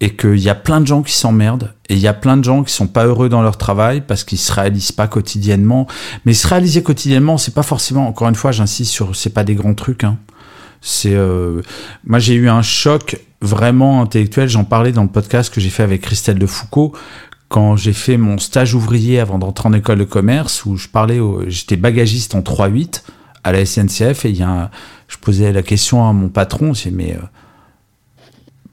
Et 0.01 0.15
qu'il 0.15 0.39
y 0.39 0.49
a 0.49 0.55
plein 0.55 0.81
de 0.81 0.87
gens 0.87 1.03
qui 1.03 1.13
s'emmerdent, 1.13 1.73
et 1.89 1.93
il 1.93 1.99
y 1.99 2.07
a 2.07 2.13
plein 2.13 2.37
de 2.37 2.43
gens 2.43 2.63
qui 2.63 2.73
sont 2.73 2.87
pas 2.87 3.05
heureux 3.05 3.29
dans 3.29 3.43
leur 3.43 3.57
travail 3.57 4.01
parce 4.01 4.23
qu'ils 4.23 4.39
se 4.39 4.51
réalisent 4.51 4.91
pas 4.91 5.07
quotidiennement. 5.07 5.85
Mais 6.25 6.33
se 6.33 6.47
réaliser 6.47 6.81
quotidiennement, 6.81 7.37
c'est 7.37 7.53
pas 7.53 7.63
forcément, 7.63 8.07
encore 8.07 8.29
une 8.29 8.35
fois, 8.35 8.51
j'insiste 8.51 8.91
sur, 8.91 9.15
c'est 9.15 9.29
pas 9.29 9.43
des 9.43 9.53
grands 9.53 9.75
trucs, 9.75 10.03
hein. 10.03 10.17
C'est 10.83 11.15
euh, 11.15 11.61
moi 12.05 12.19
j'ai 12.19 12.35
eu 12.35 12.49
un 12.49 12.61
choc 12.61 13.19
vraiment 13.41 14.01
intellectuel. 14.01 14.49
J'en 14.49 14.65
parlais 14.65 14.91
dans 14.91 15.03
le 15.03 15.09
podcast 15.09 15.51
que 15.51 15.61
j'ai 15.61 15.69
fait 15.69 15.83
avec 15.83 16.01
Christelle 16.01 16.37
de 16.37 16.45
Foucault 16.45 16.93
quand 17.47 17.75
j'ai 17.75 17.93
fait 17.93 18.17
mon 18.17 18.39
stage 18.39 18.73
ouvrier 18.73 19.19
avant 19.19 19.37
d'entrer 19.37 19.69
en 19.69 19.73
école 19.73 19.99
de 19.99 20.05
commerce 20.05 20.65
où 20.65 20.75
je 20.75 20.87
parlais, 20.87 21.19
j'étais 21.47 21.75
bagagiste 21.75 22.33
en 22.33 22.41
3-8 22.41 23.03
à 23.43 23.51
la 23.51 23.63
SNCF 23.63 24.25
et 24.25 24.29
il 24.31 24.37
y 24.37 24.41
a 24.41 24.71
je 25.07 25.17
posais 25.17 25.53
la 25.53 25.61
question 25.61 26.07
à 26.09 26.13
mon 26.13 26.29
patron, 26.29 26.73
c'est 26.73 26.89
mais 26.89 27.13
euh, 27.13 27.21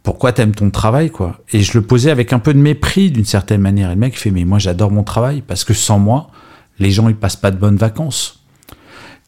pourquoi 0.02 0.32
t'aimes 0.32 0.54
ton 0.54 0.70
travail 0.70 1.10
quoi? 1.10 1.40
Et 1.52 1.60
je 1.60 1.76
le 1.76 1.84
posais 1.84 2.10
avec 2.10 2.32
un 2.32 2.38
peu 2.38 2.54
de 2.54 2.58
mépris 2.58 3.10
d'une 3.10 3.26
certaine 3.26 3.60
manière. 3.60 3.90
Et 3.90 3.94
le 3.94 4.00
mec 4.00 4.18
fait 4.18 4.30
mais 4.30 4.44
moi 4.44 4.58
j'adore 4.58 4.90
mon 4.90 5.04
travail 5.04 5.42
parce 5.46 5.62
que 5.62 5.74
sans 5.74 5.98
moi 5.98 6.30
les 6.78 6.90
gens 6.90 7.08
ils 7.08 7.16
passent 7.16 7.36
pas 7.36 7.50
de 7.50 7.58
bonnes 7.58 7.76
vacances. 7.76 8.39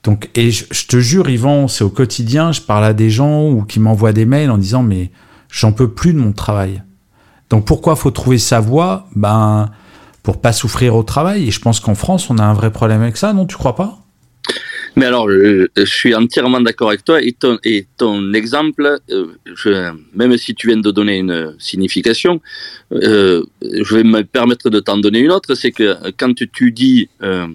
Donc, 0.02 0.30
et 0.34 0.50
je, 0.50 0.86
te 0.86 0.98
jure, 0.98 1.28
Yvan, 1.28 1.68
c'est 1.68 1.84
au 1.84 1.90
quotidien, 1.90 2.50
je 2.52 2.60
parle 2.60 2.84
à 2.84 2.92
des 2.92 3.10
gens 3.10 3.48
ou 3.48 3.62
qui 3.62 3.78
m'envoient 3.78 4.12
des 4.12 4.26
mails 4.26 4.50
en 4.50 4.58
disant, 4.58 4.82
mais 4.82 5.10
j'en 5.48 5.72
peux 5.72 5.88
plus 5.88 6.12
de 6.12 6.18
mon 6.18 6.32
travail. 6.32 6.82
Donc, 7.50 7.66
pourquoi 7.66 7.94
faut 7.94 8.10
trouver 8.10 8.38
sa 8.38 8.58
voie? 8.58 9.06
Ben, 9.14 9.70
pour 10.22 10.40
pas 10.40 10.52
souffrir 10.52 10.96
au 10.96 11.02
travail. 11.02 11.48
Et 11.48 11.50
je 11.50 11.60
pense 11.60 11.80
qu'en 11.80 11.94
France, 11.94 12.30
on 12.30 12.38
a 12.38 12.44
un 12.44 12.54
vrai 12.54 12.72
problème 12.72 13.02
avec 13.02 13.16
ça, 13.16 13.32
non 13.32 13.46
Tu 13.46 13.56
crois 13.56 13.76
pas? 13.76 13.98
Mais 14.96 15.06
alors, 15.06 15.30
je, 15.30 15.68
suis 15.84 16.14
entièrement 16.14 16.60
d'accord 16.60 16.88
avec 16.88 17.04
toi. 17.04 17.20
Et 17.22 17.34
ton, 17.96 18.32
exemple, 18.34 18.98
euh, 19.10 19.92
même 20.14 20.36
si 20.36 20.54
tu 20.54 20.66
viens 20.66 20.76
de 20.76 20.90
donner 20.90 21.18
une 21.18 21.54
signification, 21.58 22.40
euh, 22.92 23.42
je 23.62 23.94
vais 23.94 24.04
me 24.04 24.22
permettre 24.22 24.68
de 24.68 24.80
t'en 24.80 24.98
donner 24.98 25.20
une 25.20 25.32
autre. 25.32 25.54
C'est 25.54 25.72
que 25.72 25.96
quand 26.18 26.34
tu 26.34 26.72
dis 26.72 27.08
euh, 27.22 27.46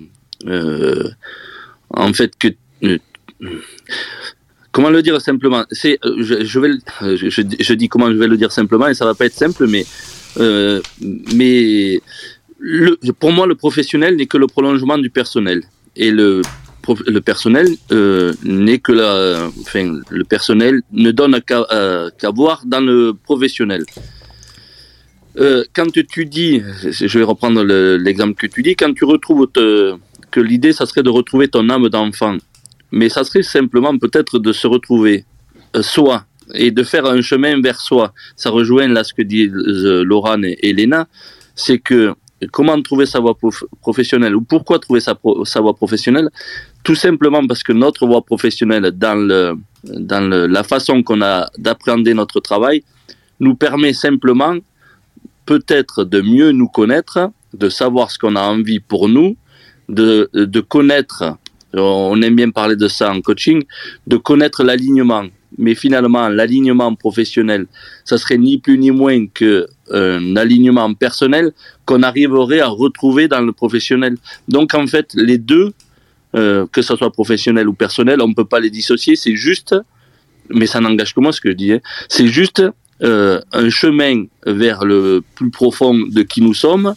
euh 0.47 1.09
en 1.89 2.13
fait 2.13 2.33
euh, 2.83 2.97
comment 4.71 4.89
le 4.89 5.01
dire 5.01 5.19
simplement? 5.21 5.65
C'est 5.71 5.99
euh, 6.05 6.15
je, 6.21 6.59
vais 6.59 6.71
je, 7.01 7.29
je, 7.59 7.73
dis 7.73 7.89
comment 7.89 8.11
je 8.11 8.17
vais 8.17 8.27
le 8.27 8.37
dire 8.37 8.51
simplement 8.51 8.87
et 8.87 8.93
ça 8.93 9.05
va 9.05 9.13
pas 9.13 9.25
être 9.25 9.33
simple 9.33 9.67
mais 9.67 9.85
euh, 10.39 10.81
mais 11.35 11.99
pour 13.19 13.31
moi 13.31 13.47
le 13.47 13.55
professionnel 13.55 14.15
n'est 14.15 14.25
que 14.25 14.37
le 14.37 14.47
prolongement 14.47 14.97
du 14.97 15.09
personnel. 15.09 15.63
Et 15.95 16.11
le 16.11 16.41
le 17.05 17.19
personnel 17.19 17.67
n'est 18.43 18.79
que 18.79 18.93
la 18.93 19.49
enfin 19.61 19.99
le 20.09 20.23
personnel 20.23 20.81
ne 20.91 21.11
donne 21.11 21.41
qu'à 21.41 22.29
voir 22.33 22.63
dans 22.65 22.79
le 22.79 23.13
professionnel. 23.13 23.83
Quand 25.73 25.91
tu 25.91 26.25
dis, 26.25 26.63
je 26.89 27.19
vais 27.19 27.25
reprendre 27.25 27.61
l'exemple 27.63 28.35
que 28.35 28.47
tu 28.47 28.63
dis, 28.63 28.75
quand 28.75 28.93
tu 28.93 29.03
retrouves 29.03 29.47
que 30.37 30.41
l'idée, 30.43 30.71
ça 30.71 30.85
serait 30.85 31.01
de 31.01 31.09
retrouver 31.09 31.47
ton 31.47 31.67
âme 31.67 31.89
d'enfant. 31.89 32.37
Mais 32.91 33.09
ça 33.09 33.23
serait 33.23 33.41
simplement 33.41 33.97
peut-être 33.97 34.37
de 34.37 34.51
se 34.53 34.67
retrouver 34.67 35.25
euh, 35.75 35.81
soi 35.81 36.25
et 36.53 36.69
de 36.69 36.83
faire 36.83 37.07
un 37.07 37.21
chemin 37.21 37.59
vers 37.59 37.81
soi. 37.81 38.13
Ça 38.35 38.51
rejoint 38.51 38.87
là 38.87 39.03
ce 39.03 39.15
que 39.15 39.23
disent 39.23 39.51
euh, 39.51 40.03
Laurent 40.03 40.43
et 40.43 40.69
Elena, 40.69 41.07
c'est 41.55 41.79
que 41.79 42.13
comment 42.51 42.79
trouver 42.83 43.07
sa 43.07 43.19
voie 43.19 43.35
professionnelle 43.81 44.35
ou 44.35 44.41
pourquoi 44.41 44.77
trouver 44.77 44.99
sa, 44.99 45.17
voie 45.65 45.75
professionnelle? 45.75 46.29
Tout 46.83 46.93
simplement 47.07 47.43
parce 47.47 47.63
que 47.63 47.73
notre 47.73 48.05
voie 48.05 48.21
professionnelle, 48.21 48.91
dans, 48.91 49.15
le, 49.15 49.55
dans 49.83 50.25
la 50.57 50.63
façon 50.63 51.01
qu'on 51.01 51.23
a 51.23 51.49
d'appréhender 51.57 52.13
notre 52.13 52.39
travail, 52.41 52.83
nous 53.39 53.55
permet 53.55 53.93
simplement 53.93 54.55
peut-être 55.47 56.03
de 56.03 56.21
mieux 56.21 56.51
nous 56.51 56.67
connaître, 56.67 57.31
de 57.55 57.69
savoir 57.69 58.11
ce 58.11 58.19
qu'on 58.19 58.35
a 58.35 58.41
envie 58.41 58.79
pour 58.79 59.09
nous, 59.09 59.35
de, 59.89 60.29
de 60.33 60.59
connaître, 60.59 61.37
on 61.73 62.21
aime 62.21 62.35
bien 62.35 62.49
parler 62.49 62.75
de 62.75 62.87
ça 62.87 63.11
en 63.11 63.21
coaching, 63.21 63.63
de 64.05 64.17
connaître 64.17 64.63
l'alignement. 64.63 65.25
Mais 65.57 65.75
finalement, 65.75 66.27
l'alignement 66.27 66.93
professionnel, 66.95 67.67
ça 68.03 68.17
serait 68.17 68.37
ni 68.37 68.57
plus 68.57 68.77
ni 68.77 68.91
moins 68.91 69.27
qu'un 69.27 69.63
euh, 69.91 70.35
alignement 70.35 70.93
personnel 70.93 71.53
qu'on 71.85 72.03
arriverait 72.03 72.59
à 72.59 72.67
retrouver 72.67 73.27
dans 73.27 73.41
le 73.41 73.53
professionnel. 73.53 74.17
Donc 74.49 74.73
en 74.73 74.85
fait, 74.87 75.13
les 75.15 75.37
deux, 75.37 75.71
euh, 76.35 76.65
que 76.71 76.81
ce 76.81 76.95
soit 76.95 77.11
professionnel 77.11 77.67
ou 77.69 77.73
personnel, 77.73 78.21
on 78.21 78.27
ne 78.27 78.33
peut 78.33 78.45
pas 78.45 78.59
les 78.59 78.69
dissocier. 78.69 79.15
C'est 79.15 79.35
juste, 79.35 79.73
mais 80.49 80.67
ça 80.67 80.81
n'engage 80.81 81.13
que 81.15 81.21
moi 81.21 81.31
ce 81.31 81.39
que 81.39 81.49
je 81.49 81.55
dis, 81.55 81.71
hein, 81.71 81.79
c'est 82.09 82.27
juste 82.27 82.61
euh, 83.01 83.39
un 83.53 83.69
chemin 83.69 84.25
vers 84.45 84.83
le 84.83 85.23
plus 85.35 85.49
profond 85.49 85.97
de 85.97 86.23
qui 86.23 86.41
nous 86.41 86.53
sommes. 86.53 86.93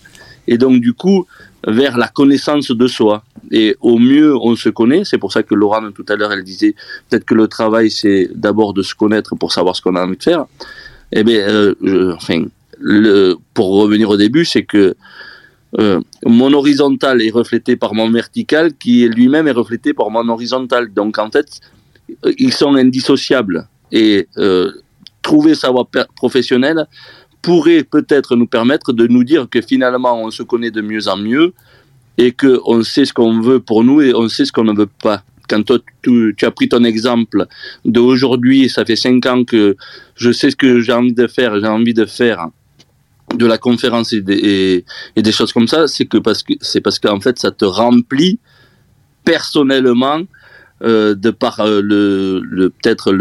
Et 0.49 0.59
donc 0.59 0.81
du 0.81 0.93
coup, 0.93 1.27
vers 1.67 1.99
la 1.99 2.09
connaissance 2.09 2.71
de 2.71 2.87
soi. 2.87 3.23
Et 3.51 3.77
au 3.81 3.99
mieux, 3.99 4.37
on 4.37 4.57
se 4.57 4.69
connaît. 4.69 5.05
C'est 5.05 5.19
pour 5.19 5.33
ça 5.33 5.43
que 5.43 5.55
Laurent, 5.55 5.91
tout 5.93 6.07
à 6.09 6.17
l'heure, 6.17 6.33
elle 6.33 6.45
disait 6.45 6.75
peut-être 7.09 7.25
que 7.25 7.35
le 7.35 7.49
travail, 7.49 7.91
c'est 7.91 8.31
d'abord 8.35 8.73
de 8.73 8.83
se 8.83 8.95
connaître 8.95 9.35
pour 9.37 9.53
savoir 9.53 9.77
ce 9.77 9.83
qu'on 9.83 9.97
a 9.97 10.05
envie 10.05 10.17
de 10.17 10.23
faire. 10.23 10.47
Eh 11.13 11.25
bien, 11.25 11.41
euh, 11.41 12.15
enfin, 12.17 12.45
le, 12.79 13.37
pour 13.55 13.81
revenir 13.81 14.09
au 14.11 14.17
début, 14.17 14.45
c'est 14.45 14.65
que 14.65 14.95
euh, 15.79 16.01
mon 16.25 16.53
horizontal 16.53 17.23
est 17.23 17.31
reflété 17.31 17.77
par 17.77 17.95
mon 17.95 18.11
vertical, 18.11 18.75
qui 18.75 19.09
lui-même 19.09 19.47
est 19.49 19.53
reflété 19.53 19.93
par 19.93 20.11
mon 20.11 20.29
horizontal. 20.29 20.93
Donc, 20.93 21.19
en 21.19 21.31
fait, 21.31 21.61
ils 22.39 22.53
sont 22.53 22.75
indissociables. 22.75 23.69
Et 23.93 24.29
euh, 24.39 24.71
trouver 25.23 25.55
sa 25.55 25.71
voie 25.71 25.89
professionnelle, 26.17 26.87
pourrait 27.43 27.85
peut-être 27.85 28.37
nous 28.37 28.47
permettre 28.47 28.93
de 28.93 29.07
nous 29.07 29.25
dire 29.25 29.49
que 29.51 29.61
finalement 29.61 30.23
on 30.23 30.31
se 30.31 30.43
connaît 30.43 30.71
de 30.71 30.81
mieux 30.81 31.09
en 31.09 31.17
mieux 31.17 31.55
et 32.19 32.33
qu'on 32.33 32.83
sait 32.83 33.05
ce 33.05 33.13
qu'on 33.13 33.41
veut 33.41 33.61
pour 33.61 33.85
nous 33.85 34.01
et 34.01 34.15
on 34.15 34.29
sait 34.29 34.45
ce 34.45 34.53
qu'on 34.53 34.65
ne 34.65 34.75
veut 34.75 34.91
pas. 35.03 35.23
Quand 35.49 35.63
toi, 35.65 35.79
tu, 36.03 36.37
as 36.43 36.51
pris 36.51 36.69
ton 36.69 36.85
exemple 36.85 37.47
d'aujourd'hui, 37.85 38.69
ça 38.69 38.85
fait 38.85 38.95
cinq 38.95 39.27
ans 39.27 39.45
que 39.45 39.77
je 40.15 40.31
sais 40.31 40.51
ce 40.51 40.57
que 40.57 40.81
j'ai 40.81 40.93
envie 40.93 41.15
de 41.15 41.27
faire, 41.27 41.59
j'ai 41.59 41.67
envie 41.67 41.95
de 41.95 42.05
faire 42.05 42.49
de 43.35 43.47
la 43.47 43.59
conférence 43.59 44.13
et 44.13 44.21
des, 44.21 44.85
et 45.17 45.23
des 45.23 45.33
choses 45.33 45.53
comme 45.53 45.67
ça, 45.67 45.89
c'est 45.89 46.07
que 46.07 46.19
parce 46.19 46.43
que 46.43 46.53
c'est 46.61 46.81
parce 46.81 46.99
qu'en 46.99 47.21
fait 47.21 47.39
ça 47.39 47.51
te 47.51 47.65
remplit 47.65 48.39
personnellement 49.25 50.23
euh, 50.83 51.15
de 51.15 51.29
par 51.31 51.61
euh, 51.61 51.83
le, 51.83 52.71
peut-être 52.71 53.13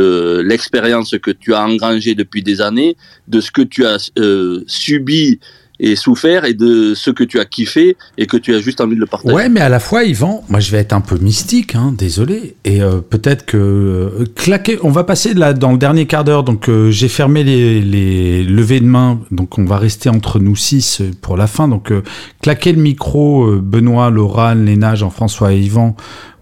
l'expérience 0.42 1.14
que 1.22 1.32
tu 1.32 1.54
as 1.54 1.62
engrangée 1.62 2.16
depuis 2.16 2.42
des 2.42 2.62
années, 2.62 2.96
de 3.28 3.42
ce 3.42 3.52
que 3.52 3.62
tu 3.62 3.86
as 3.86 4.12
euh, 4.18 4.64
subi 4.66 5.40
et 5.82 5.98
souffert 5.98 6.46
et 6.46 6.54
de 6.54 6.94
ce 6.94 7.12
que 7.12 7.26
tu 7.26 7.38
as 7.38 7.44
kiffé 7.44 7.98
et 8.18 8.28
que 8.28 8.38
tu 8.38 8.56
as 8.56 8.62
juste 8.62 8.80
envie 8.80 8.96
de 8.96 9.02
le 9.02 9.06
partager. 9.08 9.36
Ouais, 9.36 9.50
mais 9.50 9.60
à 9.60 9.68
la 9.68 9.82
fois, 9.82 10.06
Yvan, 10.06 10.42
moi 10.48 10.62
je 10.62 10.72
vais 10.72 10.78
être 10.78 10.94
un 10.94 11.02
peu 11.02 11.18
mystique, 11.18 11.76
hein, 11.76 11.94
désolé, 11.98 12.56
et 12.64 12.80
peut-être 13.10 13.46
que 13.46 14.26
claquer. 14.36 14.78
On 14.84 14.92
va 14.92 15.04
passer 15.06 15.34
là 15.34 15.54
dans 15.54 15.74
le 15.74 15.78
dernier 15.78 16.06
quart 16.06 16.24
d'heure, 16.26 16.44
donc 16.44 16.70
j'ai 16.90 17.08
fermé 17.08 17.46
les, 17.46 17.82
les 17.82 18.44
levées 18.44 18.82
de 18.82 18.86
main, 18.86 19.22
donc 19.32 19.58
on 19.58 19.64
va 19.64 19.78
rester 19.78 20.10
entre 20.10 20.40
nous 20.40 20.58
six 20.58 21.02
pour 21.22 21.38
la 21.38 21.48
fin. 21.48 21.70
Donc 21.70 21.94
claquer 22.42 22.74
le 22.74 22.82
micro, 22.82 23.50
Benoît, 23.56 24.10
Laura, 24.10 24.56
Léna, 24.56 24.96
Jean-François 24.96 25.54
et 25.54 25.60
Yvan 25.60 25.96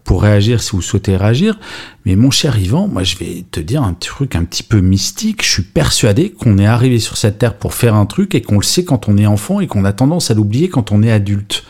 pour 0.08 0.24
réagir 0.24 0.64
si 0.64 0.72
vous 0.72 0.82
souhaitez 0.82 1.18
réagir. 1.18 1.60
Mais 2.06 2.16
mon 2.16 2.32
cher 2.32 2.58
Yvan, 2.58 2.88
moi 2.88 3.04
je 3.04 3.18
vais 3.18 3.46
te 3.52 3.60
dire 3.60 3.84
un 3.84 3.94
truc 3.94 4.38
un 4.38 4.46
petit 4.46 4.64
peu 4.64 4.80
mystique. 4.80 5.46
Je 5.46 5.52
suis 5.52 5.64
persuadé 5.64 6.32
qu'on 6.32 6.58
est 6.58 6.66
arrivé 6.66 6.98
sur 6.98 7.18
cette 7.18 7.38
terre 7.38 7.56
pour 7.56 7.74
faire 7.74 7.94
un 7.94 8.06
truc 8.06 8.34
et 8.34 8.42
qu'on 8.42 8.56
le 8.56 8.64
sait 8.64 8.86
quand 8.86 9.10
on 9.10 9.18
est 9.18 9.28
enfant 9.28 9.60
et 9.60 9.68
qu'on 9.68 9.84
a 9.84 9.92
tendance 9.92 10.32
à 10.32 10.34
l'oublier 10.34 10.70
quand 10.70 10.94
on 10.94 11.04
est 11.04 11.12
adulte. 11.12 11.66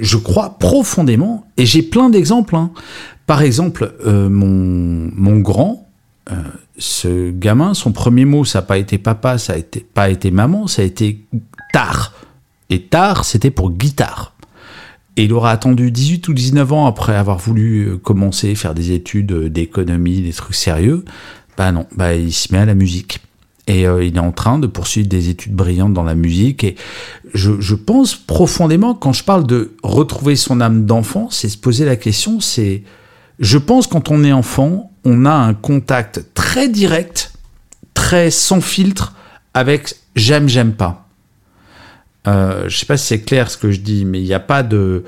Je 0.00 0.16
crois 0.16 0.58
profondément, 0.58 1.46
et 1.58 1.66
j'ai 1.66 1.82
plein 1.82 2.08
d'exemples. 2.08 2.56
Hein. 2.56 2.70
Par 3.26 3.42
exemple, 3.42 3.94
euh, 4.06 4.28
mon, 4.28 5.10
mon 5.14 5.38
grand, 5.38 5.86
euh, 6.30 6.34
ce 6.78 7.30
gamin, 7.30 7.74
son 7.74 7.92
premier 7.92 8.24
mot, 8.24 8.44
ça 8.44 8.60
n'a 8.60 8.62
pas 8.62 8.78
été 8.78 8.96
papa, 8.98 9.36
ça 9.36 9.52
n'a 9.52 9.58
été, 9.58 9.80
pas 9.80 10.08
été 10.08 10.30
maman, 10.30 10.66
ça 10.66 10.82
a 10.82 10.84
été 10.84 11.24
tard. 11.72 12.14
Et 12.70 12.82
tard, 12.82 13.24
c'était 13.24 13.50
pour 13.50 13.70
guitare. 13.70 14.35
Et 15.16 15.24
il 15.24 15.32
aura 15.32 15.50
attendu 15.50 15.90
18 15.90 16.28
ou 16.28 16.34
19 16.34 16.72
ans 16.72 16.86
après 16.86 17.16
avoir 17.16 17.38
voulu 17.38 17.88
euh, 17.88 17.96
commencer, 17.96 18.54
faire 18.54 18.74
des 18.74 18.92
études 18.92 19.32
euh, 19.32 19.48
d'économie, 19.48 20.20
des 20.20 20.32
trucs 20.32 20.54
sérieux. 20.54 21.04
Bah 21.56 21.72
non, 21.72 21.86
bah 21.96 22.14
il 22.14 22.32
se 22.32 22.52
met 22.52 22.58
à 22.58 22.66
la 22.66 22.74
musique. 22.74 23.20
et 23.66 23.82
il 23.82 24.16
est 24.16 24.20
en 24.20 24.30
train 24.30 24.58
de 24.58 24.66
poursuivre 24.66 25.08
des 25.08 25.30
études 25.30 25.54
brillantes 25.54 25.94
dans 25.94 26.04
la 26.04 26.14
musique. 26.14 26.64
Et 26.64 26.76
je, 27.32 27.60
je 27.60 27.74
pense 27.74 28.14
profondément, 28.14 28.94
quand 28.94 29.14
je 29.14 29.24
parle 29.24 29.46
de 29.46 29.74
retrouver 29.82 30.36
son 30.36 30.60
âme 30.60 30.84
d'enfant, 30.84 31.28
c'est 31.30 31.48
se 31.48 31.56
poser 31.56 31.86
la 31.86 31.96
question, 31.96 32.40
c'est, 32.40 32.82
je 33.40 33.58
pense 33.58 33.86
quand 33.86 34.10
on 34.10 34.22
est 34.22 34.32
enfant, 34.32 34.92
on 35.06 35.24
a 35.24 35.32
un 35.32 35.54
contact 35.54 36.26
très 36.34 36.68
direct, 36.68 37.32
très 37.94 38.30
sans 38.30 38.60
filtre 38.60 39.14
avec 39.54 39.94
j'aime, 40.14 40.48
j'aime 40.48 40.74
pas. 40.74 41.05
Euh, 42.26 42.68
je 42.68 42.76
sais 42.76 42.86
pas 42.86 42.96
si 42.96 43.06
c'est 43.06 43.20
clair 43.20 43.50
ce 43.50 43.56
que 43.56 43.70
je 43.70 43.80
dis, 43.80 44.04
mais 44.04 44.20
il 44.20 44.24
n'y 44.24 44.34
a 44.34 44.40
pas 44.40 44.62
de, 44.62 45.04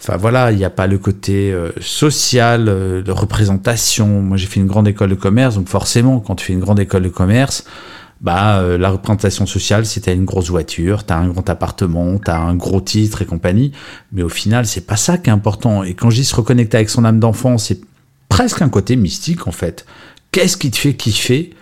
enfin 0.00 0.16
voilà, 0.16 0.52
il 0.52 0.58
n'y 0.58 0.64
a 0.64 0.70
pas 0.70 0.86
le 0.86 0.98
côté 0.98 1.52
euh, 1.52 1.70
social, 1.80 2.66
euh, 2.68 3.02
de 3.02 3.12
représentation. 3.12 4.06
Moi, 4.22 4.36
j'ai 4.36 4.46
fait 4.46 4.60
une 4.60 4.66
grande 4.66 4.88
école 4.88 5.10
de 5.10 5.14
commerce, 5.14 5.56
donc 5.56 5.68
forcément, 5.68 6.20
quand 6.20 6.36
tu 6.36 6.46
fais 6.46 6.52
une 6.52 6.60
grande 6.60 6.80
école 6.80 7.02
de 7.02 7.08
commerce, 7.08 7.64
bah 8.20 8.62
la 8.78 8.90
représentation 8.90 9.46
sociale, 9.46 9.84
c'est 9.84 10.02
t'as 10.02 10.14
une 10.14 10.24
grosse 10.24 10.48
voiture, 10.48 11.02
t'as 11.02 11.16
un 11.16 11.26
grand 11.26 11.50
appartement, 11.50 12.18
t'as 12.18 12.38
un 12.38 12.54
gros 12.54 12.80
titre 12.80 13.20
et 13.22 13.24
compagnie. 13.24 13.72
Mais 14.12 14.22
au 14.22 14.28
final, 14.28 14.64
c'est 14.64 14.86
pas 14.86 14.94
ça 14.94 15.18
qui 15.18 15.28
est 15.28 15.32
important. 15.32 15.82
Et 15.82 15.94
quand 15.94 16.08
je 16.08 16.16
dis 16.18 16.24
se 16.24 16.36
reconnecter 16.36 16.76
avec 16.76 16.88
son 16.88 17.04
âme 17.04 17.18
d'enfant, 17.18 17.58
c'est 17.58 17.80
presque 18.28 18.62
un 18.62 18.68
côté 18.68 18.94
mystique 18.94 19.48
en 19.48 19.50
fait. 19.50 19.86
Qu'est-ce 20.30 20.56
qui 20.56 20.70
te 20.70 20.76
fait 20.76 20.94
kiffer? 20.94 21.52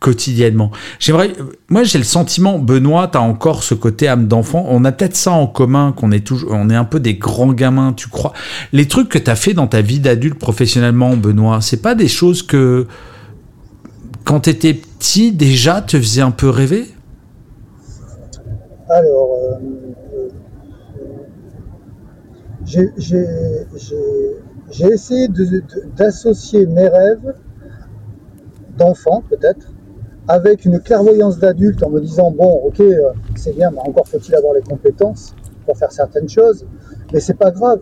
Quotidiennement 0.00 0.70
J'aimerais, 1.00 1.32
moi 1.68 1.82
j'ai 1.82 1.98
le 1.98 2.04
sentiment, 2.04 2.58
Benoît, 2.58 3.08
t'as 3.08 3.20
encore 3.20 3.62
ce 3.62 3.74
côté 3.74 4.08
âme 4.08 4.28
d'enfant. 4.28 4.64
On 4.68 4.84
a 4.84 4.92
peut-être 4.92 5.16
ça 5.16 5.32
en 5.32 5.46
commun, 5.46 5.92
qu'on 5.92 6.12
est 6.12 6.26
toujours, 6.26 6.52
on 6.52 6.70
est 6.70 6.76
un 6.76 6.84
peu 6.84 7.00
des 7.00 7.14
grands 7.14 7.52
gamins. 7.52 7.92
Tu 7.92 8.08
crois 8.08 8.32
Les 8.72 8.86
trucs 8.86 9.08
que 9.08 9.18
t'as 9.18 9.36
fait 9.36 9.54
dans 9.54 9.66
ta 9.66 9.80
vie 9.80 10.00
d'adulte 10.00 10.38
professionnellement, 10.38 11.16
Benoît, 11.16 11.60
c'est 11.60 11.82
pas 11.82 11.94
des 11.94 12.08
choses 12.08 12.42
que 12.42 12.86
quand 14.24 14.40
t'étais 14.40 14.74
petit 14.74 15.32
déjà 15.32 15.80
te 15.80 15.96
faisaient 15.96 16.22
un 16.22 16.30
peu 16.30 16.48
rêver? 16.48 16.86
Alors. 18.88 19.38
Euh, 19.42 19.78
j'ai 24.70 24.86
essayé 24.92 25.28
d'associer 25.96 26.66
mes 26.66 26.88
rêves 26.88 27.34
d'enfant, 28.76 29.22
peut-être, 29.28 29.72
avec 30.28 30.64
une 30.66 30.78
clairvoyance 30.80 31.38
d'adulte 31.38 31.82
en 31.82 31.90
me 31.90 32.00
disant 32.00 32.30
bon, 32.30 32.60
ok, 32.66 32.80
euh, 32.80 33.10
c'est 33.34 33.56
bien, 33.56 33.70
mais 33.70 33.80
encore 33.80 34.06
faut-il 34.06 34.34
avoir 34.34 34.54
les 34.54 34.62
compétences 34.62 35.34
pour 35.64 35.76
faire 35.76 35.90
certaines 35.90 36.28
choses, 36.28 36.66
mais 37.12 37.20
c'est 37.20 37.34
pas 37.34 37.50
grave. 37.50 37.80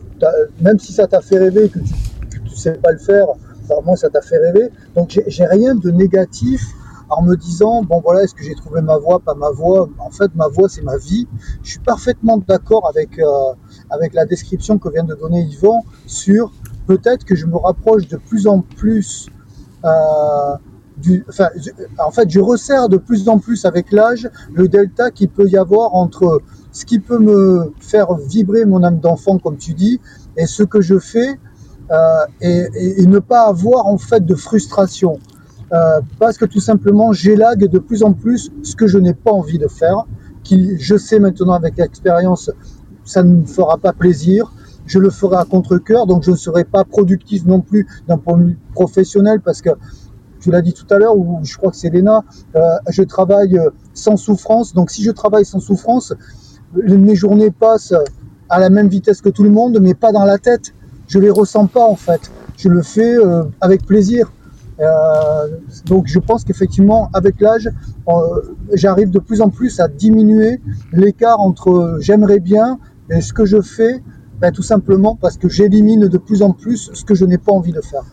Même 0.61 0.79
si 0.79 0.93
ça 0.93 1.07
t'a 1.07 1.21
fait 1.21 1.39
rêver 1.39 1.69
que 1.69 1.81
tu, 1.81 1.95
que 2.31 2.49
tu 2.49 2.57
sais 2.57 2.73
pas 2.73 2.93
le 2.93 2.99
faire, 2.99 3.27
moi 3.85 3.97
ça 3.97 4.09
t'a 4.09 4.23
fait 4.23 4.39
rêver. 4.39 4.71
Donc 4.95 5.21
j'ai 5.27 5.47
rien 5.47 5.75
de 5.75 5.91
négatif 5.91 6.63
en 7.09 7.23
me 7.23 7.37
disant 7.37 7.83
bon 7.83 8.01
voilà 8.01 8.23
est-ce 8.25 8.35
que 8.35 8.43
j'ai 8.43 8.55
trouvé 8.55 8.81
ma 8.81 8.97
voie 8.97 9.21
pas 9.21 9.35
ma 9.35 9.51
voie? 9.51 9.89
En 9.99 10.11
fait 10.11 10.35
ma 10.35 10.49
voie 10.49 10.69
c'est 10.69 10.83
ma 10.83 10.97
vie 10.97 11.29
je 11.63 11.71
suis 11.71 11.79
parfaitement 11.79 12.39
d'accord 12.39 12.89
avec 12.89 13.19
euh, 13.19 13.53
avec 13.91 14.13
la 14.13 14.25
description 14.25 14.79
que 14.79 14.89
vient 14.89 15.05
de 15.05 15.15
donner 15.15 15.43
Yvon 15.43 15.83
sur 16.07 16.53
peut-être 16.89 17.25
que 17.25 17.37
je 17.37 17.47
me 17.47 17.57
rapproche 17.57 18.09
de 18.09 18.17
plus 18.17 18.49
en 18.49 18.61
plus 18.61 19.29
euh, 19.85 20.57
en 21.99 22.11
fait, 22.11 22.31
je 22.31 22.41
resserre 22.41 22.89
de 22.89 22.97
plus 22.97 23.29
en 23.29 23.39
plus 23.39 23.65
avec 23.65 23.93
l'âge 23.93 24.31
le 24.55 24.69
delta 24.69 25.11
qu'il 25.11 25.29
peut 25.29 25.49
y 25.49 25.57
avoir 25.57 25.95
entre 25.95 26.41
ce 26.73 26.85
qui 26.85 26.99
peut 26.99 27.19
me 27.19 27.73
faire 27.81 28.15
vibrer 28.15 28.65
mon 28.65 28.83
âme 28.83 28.99
d'enfant, 28.99 29.39
comme 29.39 29.57
tu 29.57 29.75
dis, 29.75 30.01
et 30.37 30.47
ce 30.47 30.63
que 30.63 30.81
je 30.81 30.99
fais, 30.99 31.39
euh, 31.91 32.27
et, 32.41 32.67
et, 33.03 33.07
ne 33.07 33.19
pas 33.19 33.47
avoir 33.47 33.87
en 33.87 33.99
fait 33.99 34.25
de 34.25 34.35
frustration. 34.35 35.19
Euh, 35.73 36.01
parce 36.19 36.39
que 36.39 36.45
tout 36.45 36.61
simplement, 36.61 37.13
j'élague 37.13 37.69
de 37.69 37.79
plus 37.79 38.03
en 38.03 38.13
plus 38.13 38.51
ce 38.63 38.75
que 38.77 38.87
je 38.87 38.99
n'ai 38.99 39.15
pas 39.15 39.33
envie 39.33 39.59
de 39.59 39.69
faire, 39.69 40.05
qui, 40.43 40.79
je 40.79 40.97
sais 40.97 41.19
maintenant 41.19 41.55
avec 41.55 41.77
l'expérience, 41.77 42.51
ça 43.05 43.23
ne 43.23 43.37
me 43.37 43.47
fera 43.47 43.79
pas 43.79 43.93
plaisir, 43.93 44.53
je 44.87 44.99
le 44.99 45.11
ferai 45.11 45.37
à 45.37 45.45
contre-coeur, 45.45 46.07
donc 46.07 46.23
je 46.23 46.31
ne 46.31 46.37
serai 46.37 46.65
pas 46.65 46.85
productif 46.85 47.45
non 47.45 47.61
plus 47.61 47.87
d'un 48.07 48.19
point 48.19 48.39
de 48.39 48.45
vue 48.45 48.59
professionnel 48.75 49.41
parce 49.41 49.61
que 49.61 49.71
tu 50.47 50.53
l'as 50.53 50.63
dit 50.63 50.73
tout 50.73 50.87
à 50.95 50.99
l'heure, 50.99 51.19
ou 51.19 51.41
je 51.43 51.57
crois 51.57 51.73
que 51.73 51.77
c'est 51.77 51.91
Léna, 51.91 52.23
euh, 52.55 52.61
je 52.89 53.03
travaille 53.03 53.59
sans 53.95 54.17
souffrance, 54.17 54.75
donc 54.75 54.93
si 54.93 55.03
je 55.03 55.11
travaille 55.11 55.45
sans 55.45 55.59
souffrance, 55.59 56.15
mes 56.73 57.17
journées 57.17 57.51
passent 57.51 57.95
à 58.49 58.61
la 58.61 58.71
même 58.71 58.87
vitesse 58.87 59.21
que 59.21 59.29
tout 59.29 59.43
le 59.43 59.51
monde, 59.51 59.81
mais 59.83 59.95
pas 59.95 60.13
dans 60.13 60.25
la 60.25 60.39
tête. 60.39 60.73
Je 61.09 61.19
les 61.19 61.31
ressens 61.31 61.67
pas 61.67 61.85
en 61.85 61.97
fait. 61.97 62.31
Je 62.57 62.69
le 62.69 62.83
fais 62.83 63.17
euh, 63.17 63.43
avec 63.61 63.85
plaisir. 63.85 64.31
Euh, 64.79 65.49
donc 65.87 66.07
je 66.07 66.21
pense 66.21 66.45
qu'effectivement, 66.45 67.11
avec 67.13 67.41
l'âge, 67.41 67.69
euh, 68.07 68.13
j'arrive 68.73 69.11
de 69.11 69.19
plus 69.19 69.41
en 69.41 69.51
plus 69.51 69.81
à 69.81 69.89
diminuer 69.89 70.61
l'écart 70.93 71.41
entre 71.41 71.99
j'aimerais 72.01 72.39
bien 72.39 72.79
et 73.11 73.21
ce 73.21 73.33
que 73.33 73.47
je 73.47 73.61
fais 73.61 74.01
ben, 74.41 74.53
tout 74.53 74.63
simplement 74.63 75.17
parce 75.17 75.39
que 75.39 75.49
j'élimine 75.49 76.07
de 76.07 76.19
plus 76.19 76.43
en 76.43 76.53
plus 76.53 76.91
ce 76.93 77.05
que 77.05 77.17
je 77.17 77.25
n'ai 77.25 77.39
pas 77.39 77.53
envie 77.53 77.73
de 77.73 77.81
faire. 77.81 78.05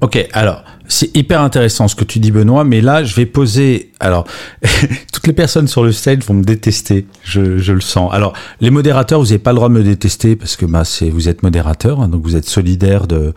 Ok, 0.00 0.28
alors 0.32 0.64
c'est 0.88 1.14
hyper 1.14 1.42
intéressant 1.42 1.86
ce 1.86 1.94
que 1.94 2.04
tu 2.04 2.18
dis 2.18 2.30
Benoît, 2.30 2.64
mais 2.64 2.80
là 2.80 3.04
je 3.04 3.14
vais 3.14 3.26
poser. 3.26 3.92
Alors 4.00 4.26
toutes 5.12 5.26
les 5.26 5.32
personnes 5.34 5.68
sur 5.68 5.84
le 5.84 5.92
stage 5.92 6.20
vont 6.20 6.34
me 6.34 6.42
détester, 6.42 7.06
je, 7.22 7.58
je 7.58 7.72
le 7.72 7.82
sens. 7.82 8.10
Alors 8.12 8.32
les 8.60 8.70
modérateurs, 8.70 9.20
vous 9.20 9.26
n'avez 9.26 9.38
pas 9.38 9.52
le 9.52 9.56
droit 9.56 9.68
de 9.68 9.74
me 9.74 9.82
détester 9.82 10.36
parce 10.36 10.56
que 10.56 10.64
bah 10.64 10.84
c'est 10.84 11.10
vous 11.10 11.28
êtes 11.28 11.42
modérateur, 11.42 12.00
hein, 12.00 12.08
donc 12.08 12.22
vous 12.22 12.34
êtes 12.34 12.48
solidaire 12.48 13.06
de 13.06 13.34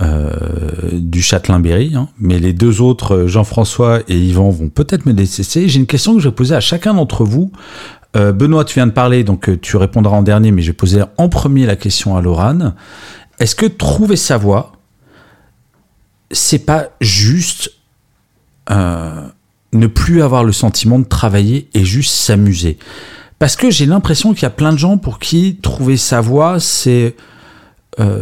euh, 0.00 0.30
du 0.92 1.20
Châtelain-Berry. 1.20 1.92
Hein, 1.94 2.08
mais 2.18 2.38
les 2.38 2.52
deux 2.52 2.80
autres, 2.80 3.26
Jean-François 3.26 4.00
et 4.08 4.16
Yvan, 4.16 4.48
vont 4.50 4.68
peut-être 4.70 5.06
me 5.06 5.12
détester. 5.12 5.68
J'ai 5.68 5.80
une 5.80 5.86
question 5.86 6.14
que 6.14 6.20
je 6.20 6.28
vais 6.28 6.34
poser 6.34 6.54
à 6.54 6.60
chacun 6.60 6.94
d'entre 6.94 7.24
vous. 7.24 7.52
Euh, 8.16 8.32
Benoît, 8.32 8.64
tu 8.64 8.74
viens 8.74 8.86
de 8.86 8.92
parler, 8.92 9.24
donc 9.24 9.48
euh, 9.48 9.58
tu 9.60 9.76
répondras 9.76 10.16
en 10.16 10.22
dernier, 10.22 10.52
mais 10.52 10.62
je 10.62 10.68
vais 10.68 10.76
poser 10.76 11.02
en 11.18 11.28
premier 11.28 11.66
la 11.66 11.76
question 11.76 12.16
à 12.16 12.22
Laurane. 12.22 12.74
Est-ce 13.38 13.54
que 13.54 13.66
trouver 13.66 14.16
sa 14.16 14.38
voie, 14.38 14.72
c'est 16.30 16.60
pas 16.60 16.88
juste 17.00 17.72
euh, 18.70 19.26
ne 19.72 19.86
plus 19.86 20.22
avoir 20.22 20.44
le 20.44 20.52
sentiment 20.52 20.98
de 20.98 21.04
travailler 21.04 21.68
et 21.74 21.84
juste 21.84 22.14
s'amuser. 22.14 22.78
Parce 23.38 23.56
que 23.56 23.70
j'ai 23.70 23.86
l'impression 23.86 24.34
qu'il 24.34 24.42
y 24.42 24.46
a 24.46 24.50
plein 24.50 24.72
de 24.72 24.78
gens 24.78 24.98
pour 24.98 25.18
qui 25.18 25.58
trouver 25.62 25.96
sa 25.96 26.20
voie, 26.20 26.60
c'est 26.60 27.14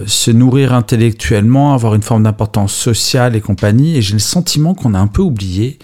se 0.07 0.31
nourrir 0.31 0.73
intellectuellement, 0.73 1.75
avoir 1.75 1.95
une 1.95 2.03
forme 2.03 2.23
d'importance 2.23 2.73
sociale 2.73 3.37
et 3.37 3.43
compagnie, 3.43 3.99
et 3.99 4.01
j'ai 4.01 4.15
le 4.15 4.21
sentiment 4.21 4.73
qu'on 4.73 4.95
a 4.95 4.99
un 4.99 5.07
peu 5.07 5.21
oublié 5.21 5.79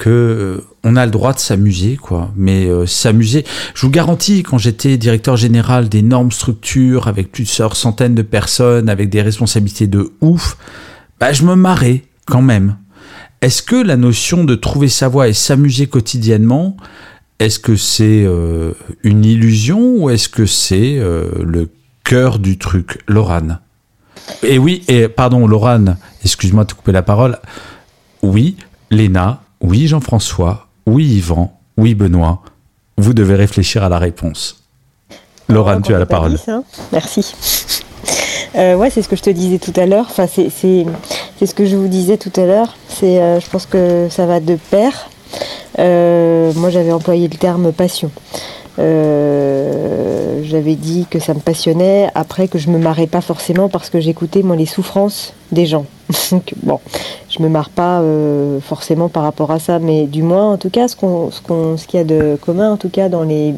que 0.00 0.08
euh, 0.08 0.66
on 0.82 0.96
a 0.96 1.04
le 1.04 1.12
droit 1.12 1.34
de 1.34 1.38
s'amuser, 1.38 1.96
quoi. 1.96 2.32
Mais 2.34 2.66
euh, 2.66 2.86
s'amuser, 2.86 3.44
je 3.74 3.82
vous 3.82 3.92
garantis, 3.92 4.42
quand 4.42 4.56
j'étais 4.56 4.96
directeur 4.96 5.36
général 5.36 5.90
d'énormes 5.90 6.32
structures 6.32 7.06
avec 7.06 7.30
plusieurs 7.30 7.76
centaines 7.76 8.14
de 8.14 8.22
personnes, 8.22 8.88
avec 8.88 9.10
des 9.10 9.20
responsabilités 9.20 9.86
de 9.86 10.10
ouf, 10.22 10.56
bah, 11.20 11.32
je 11.32 11.44
me 11.44 11.54
marrais 11.54 12.02
quand 12.26 12.42
même. 12.42 12.76
Est-ce 13.42 13.62
que 13.62 13.76
la 13.76 13.96
notion 13.96 14.44
de 14.44 14.54
trouver 14.54 14.88
sa 14.88 15.08
voie 15.08 15.28
et 15.28 15.32
s'amuser 15.32 15.86
quotidiennement, 15.86 16.76
est-ce 17.38 17.58
que 17.58 17.76
c'est 17.76 18.24
euh, 18.24 18.72
une 19.02 19.24
illusion 19.24 19.96
ou 19.96 20.10
est-ce 20.10 20.28
que 20.28 20.46
c'est 20.46 20.96
le 20.98 21.70
cœur 22.04 22.38
du 22.38 22.58
truc, 22.58 22.98
Lorane 23.06 23.60
Et 24.42 24.58
oui, 24.58 24.82
et 24.88 25.08
pardon, 25.08 25.46
Lorane, 25.46 25.96
excuse-moi 26.24 26.64
de 26.64 26.70
te 26.70 26.74
couper 26.74 26.92
la 26.92 27.02
parole. 27.02 27.38
Oui, 28.22 28.56
Léna, 28.90 29.42
oui 29.60 29.86
Jean-François, 29.86 30.68
oui 30.86 31.06
Yvan, 31.06 31.58
oui 31.76 31.94
Benoît, 31.94 32.42
vous 32.96 33.14
devez 33.14 33.34
réfléchir 33.34 33.84
à 33.84 33.88
la 33.88 33.98
réponse. 33.98 34.64
Laurent, 35.48 35.80
tu 35.80 35.94
as 35.94 35.98
la 35.98 36.06
parole. 36.06 36.38
Merci. 36.92 37.82
Euh, 38.56 38.74
ouais, 38.74 38.90
c'est 38.90 39.02
ce 39.02 39.08
que 39.08 39.16
je 39.16 39.22
te 39.22 39.30
disais 39.30 39.58
tout 39.58 39.72
à 39.76 39.86
l'heure. 39.86 40.06
Enfin, 40.08 40.26
c'est 40.26 40.50
ce 40.50 41.54
que 41.54 41.64
je 41.64 41.76
vous 41.76 41.88
disais 41.88 42.16
tout 42.16 42.32
à 42.36 42.44
l'heure. 42.44 42.76
C'est, 42.88 43.20
euh, 43.20 43.40
je 43.40 43.48
pense 43.48 43.66
que 43.66 44.08
ça 44.10 44.26
va 44.26 44.40
de 44.40 44.56
pair. 44.70 45.08
Euh, 45.78 46.52
moi, 46.56 46.70
j'avais 46.70 46.92
employé 46.92 47.28
le 47.28 47.36
terme 47.36 47.72
passion. 47.72 48.10
Euh, 48.78 50.42
j'avais 50.44 50.74
dit 50.74 51.06
que 51.10 51.18
ça 51.18 51.34
me 51.34 51.40
passionnait, 51.40 52.08
après 52.14 52.48
que 52.48 52.58
je 52.58 52.70
me 52.70 52.78
marrais 52.78 53.06
pas 53.06 53.20
forcément 53.20 53.68
parce 53.68 53.90
que 53.90 54.00
j'écoutais 54.00 54.42
moi 54.42 54.56
les 54.56 54.66
souffrances 54.66 55.34
des 55.52 55.66
gens. 55.66 55.86
Donc 56.30 56.54
bon, 56.62 56.80
je 57.28 57.42
me 57.42 57.48
marre 57.48 57.70
pas 57.70 58.00
euh, 58.00 58.60
forcément 58.60 59.08
par 59.08 59.22
rapport 59.22 59.50
à 59.50 59.58
ça, 59.58 59.78
mais 59.78 60.06
du 60.06 60.22
moins 60.22 60.52
en 60.52 60.56
tout 60.56 60.70
cas 60.70 60.88
ce 60.88 60.96
qu'on 60.96 61.30
ce 61.30 61.40
qu'on 61.40 61.76
ce 61.76 61.86
qu'il 61.86 61.98
y 61.98 62.00
a 62.00 62.04
de 62.04 62.38
commun 62.40 62.72
en 62.72 62.76
tout 62.76 62.88
cas 62.88 63.08
dans 63.08 63.22
les, 63.22 63.54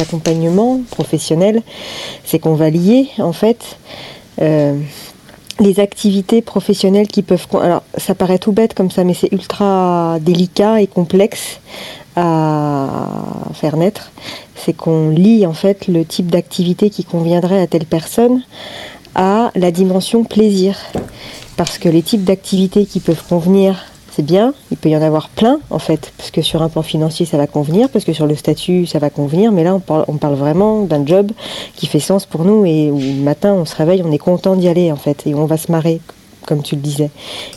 accompagnements 0.00 0.80
professionnels, 0.90 1.62
c'est 2.24 2.38
qu'on 2.38 2.54
va 2.54 2.70
lier 2.70 3.08
en 3.18 3.32
fait. 3.32 3.78
Euh, 4.42 4.74
les 5.60 5.78
activités 5.78 6.42
professionnelles 6.42 7.06
qui 7.06 7.22
peuvent... 7.22 7.46
Alors, 7.62 7.84
ça 7.96 8.16
paraît 8.16 8.40
tout 8.40 8.50
bête 8.50 8.74
comme 8.74 8.90
ça, 8.90 9.04
mais 9.04 9.14
c'est 9.14 9.32
ultra 9.32 10.18
délicat 10.20 10.80
et 10.80 10.88
complexe 10.88 11.60
à 12.16 13.08
faire 13.54 13.76
naître, 13.76 14.12
c'est 14.56 14.72
qu'on 14.72 15.10
lie 15.10 15.46
en 15.46 15.52
fait 15.52 15.88
le 15.88 16.04
type 16.04 16.30
d'activité 16.30 16.90
qui 16.90 17.04
conviendrait 17.04 17.60
à 17.60 17.66
telle 17.66 17.86
personne 17.86 18.42
à 19.14 19.50
la 19.54 19.70
dimension 19.70 20.24
plaisir. 20.24 20.76
Parce 21.56 21.78
que 21.78 21.88
les 21.88 22.02
types 22.02 22.24
d'activités 22.24 22.84
qui 22.86 23.00
peuvent 23.00 23.22
convenir 23.28 23.84
c'est 24.14 24.24
bien, 24.24 24.54
il 24.70 24.76
peut 24.76 24.90
y 24.90 24.96
en 24.96 25.02
avoir 25.02 25.28
plein 25.28 25.58
en 25.70 25.80
fait, 25.80 26.12
parce 26.16 26.30
que 26.30 26.40
sur 26.40 26.62
un 26.62 26.68
plan 26.68 26.82
financier 26.82 27.26
ça 27.26 27.36
va 27.36 27.48
convenir, 27.48 27.88
parce 27.88 28.04
que 28.04 28.12
sur 28.12 28.26
le 28.26 28.36
statut 28.36 28.86
ça 28.86 29.00
va 29.00 29.10
convenir, 29.10 29.50
mais 29.50 29.64
là 29.64 29.74
on 29.74 29.80
parle, 29.80 30.34
vraiment 30.34 30.82
d'un 30.82 31.04
job 31.04 31.32
qui 31.74 31.86
fait 31.86 31.98
sens 31.98 32.24
pour 32.24 32.44
nous 32.44 32.64
et 32.64 32.92
où 32.92 32.98
le 32.98 33.22
matin 33.22 33.54
on 33.54 33.64
se 33.64 33.74
réveille, 33.74 34.02
on 34.04 34.12
est 34.12 34.18
content 34.18 34.54
d'y 34.54 34.68
aller 34.68 34.92
en 34.92 34.96
fait, 34.96 35.26
et 35.26 35.34
on 35.34 35.46
va 35.46 35.56
se 35.56 35.72
marrer, 35.72 36.00
comme 36.46 36.62
tu 36.62 36.76
le 36.76 36.80
disais. 36.80 37.10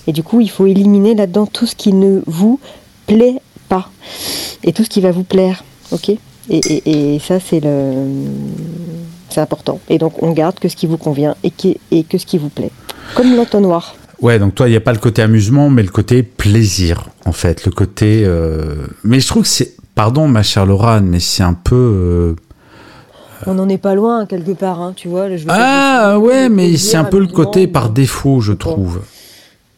Et 0.07 0.13
du 0.13 0.23
coup 0.23 0.41
il 0.41 0.49
faut 0.49 0.65
éliminer 0.65 1.13
là-dedans 1.13 1.45
tout 1.45 1.67
ce 1.67 1.75
qui 1.75 1.93
ne 1.93 2.23
vous 2.25 2.59
plaît 3.05 3.35
pas, 3.67 3.89
et 4.63 4.73
tout 4.73 4.83
ce 4.83 4.89
qui 4.89 5.01
va 5.01 5.11
vous 5.11 5.23
plaire, 5.23 5.63
ok? 5.91 6.11
Et, 6.49 7.19
ça 7.19 7.39
c'est 7.39 7.59
le... 7.59 7.93
C'est 9.29 9.41
important. 9.41 9.79
Et 9.89 9.97
donc 9.97 10.23
on 10.23 10.31
garde 10.31 10.57
que 10.59 10.69
ce 10.69 10.75
qui 10.75 10.87
vous 10.87 10.97
convient 10.97 11.35
et, 11.43 11.51
qui, 11.51 11.77
et 11.91 12.03
que 12.03 12.17
ce 12.17 12.25
qui 12.25 12.37
vous 12.37 12.49
plaît. 12.49 12.71
Comme 13.15 13.35
l'entonnoir. 13.35 13.95
Ouais, 14.21 14.39
donc 14.39 14.55
toi, 14.55 14.67
il 14.67 14.71
n'y 14.71 14.77
a 14.77 14.81
pas 14.81 14.93
le 14.93 14.99
côté 14.99 15.21
amusement, 15.21 15.69
mais 15.69 15.83
le 15.83 15.89
côté 15.89 16.23
plaisir, 16.23 17.09
en 17.25 17.31
fait. 17.31 17.65
Le 17.65 17.71
côté. 17.71 18.23
Euh, 18.25 18.87
mais 19.03 19.19
je 19.19 19.27
trouve 19.27 19.43
que 19.43 19.49
c'est. 19.49 19.75
Pardon, 19.93 20.27
ma 20.27 20.43
chère 20.43 20.65
Laura, 20.65 21.01
mais 21.01 21.19
c'est 21.19 21.43
un 21.43 21.53
peu. 21.53 21.75
Euh, 21.75 22.35
On 23.45 23.55
n'en 23.55 23.69
est 23.69 23.77
pas 23.77 23.95
loin, 23.95 24.25
quelque 24.25 24.51
part, 24.51 24.81
hein, 24.81 24.93
tu 24.95 25.07
vois. 25.07 25.27
ah, 25.49 26.17
ouais, 26.19 26.49
mais 26.49 26.77
c'est 26.77 26.97
un 26.97 27.03
peu 27.03 27.19
le 27.19 27.27
côté 27.27 27.67
par 27.67 27.89
défaut, 27.89 28.41
je 28.41 28.53
trouve. 28.53 29.01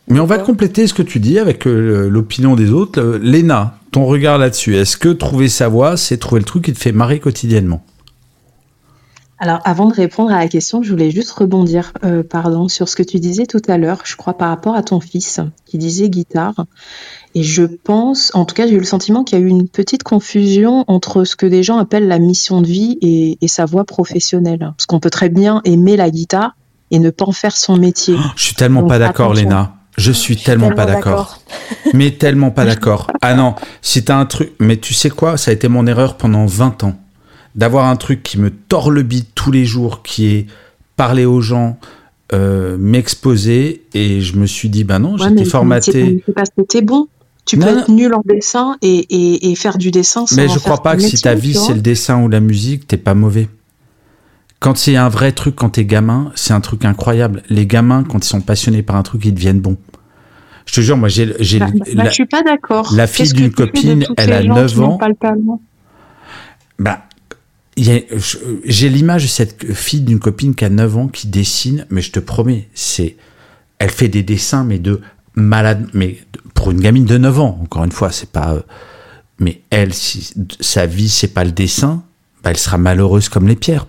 Mais 0.08 0.20
on 0.20 0.26
va 0.26 0.40
compléter 0.40 0.88
ce 0.88 0.94
que 0.94 1.04
tu 1.04 1.20
dis 1.20 1.38
avec 1.38 1.68
euh, 1.68 2.10
l'opinion 2.10 2.56
des 2.56 2.72
autres. 2.72 3.02
Léna, 3.22 3.79
ton 3.92 4.06
regard 4.06 4.38
là-dessus, 4.38 4.76
est-ce 4.76 4.98
que 4.98 5.10
trouver 5.10 5.50
sa 5.50 5.68
voie, 5.68 5.98
c'est 5.98 6.18
trouver 6.18 6.40
le 6.40 6.46
truc 6.46 6.66
qui 6.66 6.74
te 6.74 6.80
fait 6.80 6.92
marrer 6.92 7.20
quotidiennement? 7.20 7.84
Alors, 9.42 9.62
avant 9.64 9.88
de 9.88 9.94
répondre 9.94 10.32
à 10.32 10.40
la 10.40 10.50
question, 10.50 10.84
je 10.84 10.92
voulais 10.92 11.12
juste 11.12 11.32
rebondir, 11.32 11.94
euh, 12.04 12.24
pardon, 12.24 12.68
sur 12.68 12.90
ce 12.90 12.98
que 12.98 13.04
tu 13.04 13.22
disais 13.22 13.46
tout 13.46 13.62
à 13.70 13.78
l'heure, 13.78 14.02
je 14.04 14.18
crois 14.18 14.38
par 14.38 14.50
rapport 14.50 14.76
à 14.76 14.84
ton 14.84 15.00
fils, 15.00 15.40
qui 15.66 15.78
disait 15.78 16.10
guitare. 16.10 16.66
Et 17.36 17.44
je 17.44 17.64
pense, 17.64 18.32
en 18.34 18.44
tout 18.44 18.54
cas, 18.54 18.68
j'ai 18.68 18.74
eu 18.74 18.80
le 18.80 18.84
sentiment 18.84 19.24
qu'il 19.24 19.40
y 19.40 19.42
a 19.42 19.46
eu 19.46 19.48
une 19.48 19.70
petite 19.70 20.04
confusion 20.04 20.84
entre 20.88 21.24
ce 21.24 21.38
que 21.38 21.46
des 21.46 21.64
gens 21.64 21.78
appellent 21.78 22.10
la 22.10 22.20
mission 22.20 22.62
de 22.62 22.68
vie 22.68 22.98
et, 23.02 23.48
sa 23.48 23.64
voie 23.64 23.86
professionnelle. 23.86 24.60
Parce 24.60 24.86
qu'on 24.88 25.00
peut 25.00 25.10
très 25.10 25.30
bien 25.30 25.62
aimer 25.64 25.96
la 25.96 26.10
guitare 26.10 26.58
et 26.92 27.00
ne 27.00 27.10
pas 27.10 27.26
en 27.26 27.32
faire 27.32 27.56
son 27.56 27.78
métier. 27.78 28.16
Oh, 28.18 28.32
je 28.36 28.44
suis 28.44 28.56
tellement 28.56 28.88
pas 28.88 29.00
d'accord, 29.00 29.34
Léna. 29.34 29.79
Je 30.00 30.12
suis, 30.12 30.38
tellement, 30.38 30.72
pas 30.72 30.86
d'accord. 30.86 31.40
mais 31.94 32.12
tellement 32.12 32.52
pas 32.52 32.66
d'accord. 32.66 33.12
Ah 33.22 33.34
non, 33.34 33.56
si 33.82 34.04
t'as 34.04 34.18
un 34.18 34.26
truc. 34.26 34.52
Mais 34.60 34.78
tu 34.78 34.94
sais 34.94 35.10
quoi 35.10 35.38
Ça 35.38 35.52
a 35.52 35.54
été 35.54 35.68
mon 35.68 35.86
erreur 35.86 36.18
pendant 36.18 36.46
20 36.46 36.84
ans 36.84 36.96
d'avoir 37.56 37.88
un 37.88 37.96
truc 37.96 38.24
qui 38.24 38.40
me 38.40 38.52
tord 38.52 38.92
le 38.92 39.04
bide 39.04 39.26
tous 39.36 39.52
les 39.52 39.66
jours, 39.66 40.02
qui 40.04 40.28
est 40.28 40.46
parler 40.96 41.26
aux 41.26 41.42
gens, 41.42 41.78
euh, 42.34 42.78
m'exposer, 42.80 43.84
et 43.94 44.22
je 44.22 44.38
me 44.38 44.46
suis 44.46 44.70
dit, 44.70 44.84
bah 44.84 45.00
non, 45.00 45.18
j'étais 45.18 45.46
formaté. 45.46 46.24
C'est 46.26 46.34
parce 46.34 46.50
que 46.50 46.62
t'es 46.62 46.82
bon. 46.82 47.08
Tu 47.46 47.58
peux 47.58 47.68
être 47.68 47.90
nul 47.90 48.14
en 48.14 48.22
dessin 48.24 48.78
et, 48.84 49.50
et, 49.50 49.56
faire 49.56 49.80
du 49.80 49.90
dessin 49.90 50.28
sans 50.28 50.36
Mais 50.36 50.48
je 50.48 50.60
crois 50.60 50.84
pas 50.84 50.96
que 50.96 51.02
si 51.02 51.20
ta 51.20 51.34
vie 51.34 51.56
c'est 51.56 51.74
le 51.74 51.82
dessin 51.82 52.22
ou 52.22 52.28
la 52.30 52.42
musique, 52.42 52.86
t'es 52.86 52.98
pas 52.98 53.16
mauvais. 53.16 53.50
Quand 54.60 54.78
c'est 54.78 54.98
un 54.98 55.10
vrai 55.10 55.32
truc, 55.32 55.56
quand 55.56 55.70
t'es 55.70 55.86
gamin, 55.86 56.32
c'est 56.36 56.54
un 56.54 56.62
truc 56.62 56.86
incroyable. 56.86 57.42
Les 57.50 57.66
gamins, 57.66 58.04
quand 58.04 58.24
ils 58.24 58.28
sont 58.28 58.42
passionnés 58.42 58.84
par 58.84 58.98
un 58.98 59.04
truc, 59.04 59.26
ils 59.26 59.34
deviennent 59.34 59.62
bons. 59.62 59.78
Je 60.70 60.74
te 60.76 60.82
jure, 60.82 60.98
moi, 60.98 61.10
j'ai. 61.10 61.26
Bah, 61.26 61.66
bah, 61.96 62.06
je 62.06 62.12
suis 62.12 62.28
pas 62.28 62.44
d'accord. 62.44 62.94
La 62.94 63.08
fille 63.08 63.34
d'une 63.34 63.52
copine, 63.52 64.06
elle 64.18 64.34
a 64.34 64.44
9 64.44 64.82
ans. 64.82 65.00
Bah, 66.78 67.06
j'ai 67.76 68.90
l'image 68.90 69.24
de 69.24 69.28
cette 69.28 69.74
fille 69.74 70.02
d'une 70.02 70.20
copine 70.20 70.54
qui 70.54 70.66
a 70.66 70.70
9 70.70 70.98
ans 70.98 71.08
qui 71.08 71.26
dessine, 71.26 71.88
mais 71.90 72.04
je 72.04 72.12
te 72.12 72.20
promets, 72.20 72.70
c'est, 72.76 73.18
elle 73.80 73.90
fait 73.90 74.10
des 74.10 74.22
dessins, 74.22 74.64
mais 74.64 74.78
de 74.78 75.02
malade, 75.34 75.90
mais 75.96 76.20
pour 76.54 76.70
une 76.70 76.80
gamine 76.80 77.06
de 77.06 77.18
9 77.18 77.40
ans, 77.40 77.60
encore 77.64 77.84
une 77.84 77.92
fois, 77.92 78.12
c'est 78.12 78.30
pas, 78.32 78.60
mais 79.40 79.62
elle, 79.72 79.92
si 79.92 80.36
sa 80.60 80.86
vie, 80.86 81.10
c'est 81.10 81.34
pas 81.34 81.46
le 81.46 81.52
dessin, 81.52 82.04
bah, 82.44 82.52
elle 82.52 82.58
sera 82.58 82.78
malheureuse 82.78 83.28
comme 83.28 83.48
les 83.48 83.56
pierres. 83.56 83.88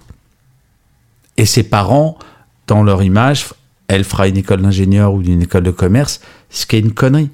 Et 1.37 1.45
ses 1.45 1.65
parents, 1.65 2.19
dans 2.67 2.83
leur 2.83 3.03
image, 3.03 3.49
elle 3.87 4.05
fera 4.05 4.29
une 4.29 4.39
école 4.39 4.63
d'ingénieur 4.63 5.13
ou 5.13 5.21
une 5.21 5.43
école 5.43 5.65
de 5.65 5.73
commerce, 5.73 6.23
ce 6.51 6.67
qui 6.67 6.77
est 6.77 6.81
une 6.81 6.93
connerie. 6.93 7.31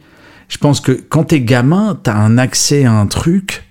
Je 0.48 0.58
pense 0.58 0.80
que 0.80 0.92
quand 0.92 1.24
t'es 1.24 1.40
gamin, 1.40 1.98
t'as 2.00 2.14
un 2.14 2.38
accès 2.38 2.84
à 2.84 2.92
un 2.92 3.06
truc 3.06 3.64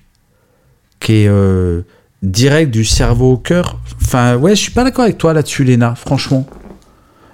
qui 0.99 1.23
est, 1.23 1.27
euh, 1.27 1.83
direct 2.21 2.71
du 2.71 2.83
cerveau 2.83 3.33
au 3.33 3.37
cœur. 3.37 3.79
Enfin, 4.01 4.35
ouais, 4.35 4.55
je 4.55 4.61
suis 4.61 4.71
pas 4.71 4.83
d'accord 4.83 5.03
avec 5.03 5.17
toi 5.17 5.33
là-dessus, 5.33 5.63
Léna, 5.63 5.95
franchement. 5.95 6.45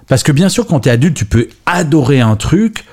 Parce 0.08 0.22
que 0.22 0.32
bien 0.32 0.48
sûr, 0.48 0.66
quand 0.66 0.80
tu 0.80 0.88
es 0.88 0.92
adulte, 0.92 1.16
tu 1.16 1.24
peux 1.24 1.48
adorer 1.66 2.20
un 2.20 2.36
truc 2.36 2.84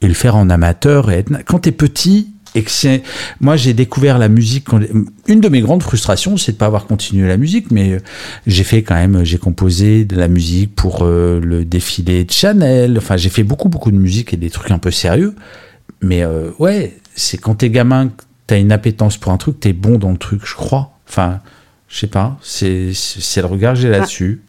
et 0.00 0.08
le 0.08 0.14
faire 0.14 0.36
en 0.36 0.48
amateur. 0.48 1.10
Quand 1.46 1.60
tu 1.60 1.68
es 1.68 1.72
petit, 1.72 2.32
et 2.54 2.62
que 2.62 2.70
c'est... 2.70 3.02
Moi, 3.40 3.56
j'ai 3.56 3.74
découvert 3.74 4.18
la 4.18 4.28
musique. 4.28 4.66
Une 5.26 5.40
de 5.40 5.48
mes 5.48 5.60
grandes 5.60 5.82
frustrations, 5.82 6.36
c'est 6.36 6.52
de 6.52 6.56
pas 6.56 6.66
avoir 6.66 6.86
continué 6.86 7.28
la 7.28 7.36
musique, 7.36 7.70
mais 7.70 7.92
euh, 7.92 7.98
j'ai 8.46 8.64
fait 8.64 8.82
quand 8.82 8.94
même, 8.94 9.24
j'ai 9.24 9.38
composé 9.38 10.04
de 10.04 10.16
la 10.16 10.28
musique 10.28 10.74
pour 10.74 11.00
euh, 11.02 11.40
le 11.40 11.64
défilé 11.64 12.24
de 12.24 12.30
Chanel. 12.30 12.98
Enfin, 12.98 13.16
j'ai 13.16 13.30
fait 13.30 13.44
beaucoup, 13.44 13.68
beaucoup 13.68 13.90
de 13.90 13.96
musique 13.96 14.34
et 14.34 14.36
des 14.36 14.50
trucs 14.50 14.70
un 14.70 14.78
peu 14.78 14.90
sérieux. 14.90 15.34
Mais 16.02 16.22
euh, 16.22 16.50
ouais, 16.58 16.96
c'est 17.14 17.38
quand 17.38 17.56
t'es 17.56 17.70
gamin, 17.70 18.10
t'as 18.46 18.58
une 18.58 18.72
appétence 18.72 19.16
pour 19.16 19.32
un 19.32 19.36
truc, 19.36 19.60
t'es 19.60 19.72
bon 19.72 19.98
dans 19.98 20.10
le 20.10 20.18
truc, 20.18 20.42
je 20.44 20.54
crois. 20.54 20.98
Enfin, 21.08 21.40
je 21.88 21.98
sais 21.98 22.06
pas, 22.06 22.38
c'est 22.42 22.92
le 23.36 23.46
regard 23.46 23.74
que 23.74 23.80
j'ai 23.80 23.90
bah, 23.90 23.98
là-dessus. 23.98 24.42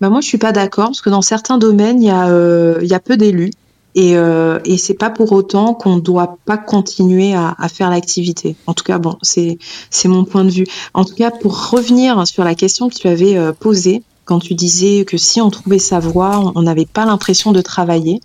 Bah 0.00 0.10
moi, 0.10 0.20
je 0.20 0.26
suis 0.26 0.38
pas 0.38 0.52
d'accord 0.52 0.86
parce 0.86 1.00
que 1.00 1.10
dans 1.10 1.22
certains 1.22 1.58
domaines, 1.58 2.02
il 2.02 2.08
y, 2.08 2.12
euh, 2.12 2.80
y 2.82 2.94
a 2.94 3.00
peu 3.00 3.16
d'élus 3.16 3.50
et, 3.94 4.16
euh, 4.16 4.58
et 4.64 4.78
c'est 4.78 4.94
pas 4.94 5.10
pour 5.10 5.32
autant 5.32 5.74
qu'on 5.74 5.98
doit 5.98 6.38
pas 6.46 6.56
continuer 6.56 7.34
à, 7.34 7.54
à 7.58 7.68
faire 7.68 7.90
l'activité. 7.90 8.56
En 8.66 8.74
tout 8.74 8.84
cas, 8.84 8.98
bon, 8.98 9.18
c'est 9.22 9.58
mon 10.06 10.24
point 10.24 10.44
de 10.44 10.50
vue. 10.50 10.66
En 10.94 11.04
tout 11.04 11.14
cas, 11.14 11.30
pour 11.30 11.70
revenir 11.70 12.26
sur 12.26 12.44
la 12.44 12.54
question 12.54 12.88
que 12.88 12.94
tu 12.94 13.08
avais 13.08 13.36
euh, 13.36 13.52
posée 13.52 14.02
quand 14.24 14.38
tu 14.38 14.54
disais 14.54 15.04
que 15.04 15.16
si 15.16 15.40
on 15.40 15.50
trouvait 15.50 15.78
sa 15.78 15.98
voie, 15.98 16.52
on 16.54 16.62
n'avait 16.62 16.86
pas 16.86 17.04
l'impression 17.04 17.52
de 17.52 17.60
travailler. 17.60 18.20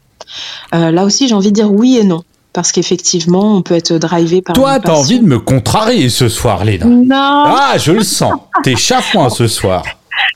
Euh, 0.74 0.92
là 0.92 1.04
aussi, 1.04 1.28
j'ai 1.28 1.36
envie 1.36 1.50
de 1.50 1.56
dire 1.56 1.72
oui 1.72 1.98
et 1.98 2.04
non 2.04 2.24
parce 2.54 2.72
qu'effectivement, 2.72 3.56
on 3.56 3.62
peut 3.62 3.76
être 3.76 3.94
drivé 3.94 4.42
par. 4.42 4.56
Toi, 4.56 4.80
t'as 4.80 4.94
envie 4.94 5.20
de 5.20 5.26
me 5.26 5.38
contrarier 5.38 6.10
ce 6.10 6.28
soir, 6.28 6.66
Léna. 6.66 6.86
Non. 6.88 7.06
Ah, 7.46 7.76
je 7.78 7.92
le 7.92 8.04
sens. 8.04 8.34
T'es 8.64 8.76
chafouin 8.76 9.30
ce 9.30 9.48
soir. 9.48 9.84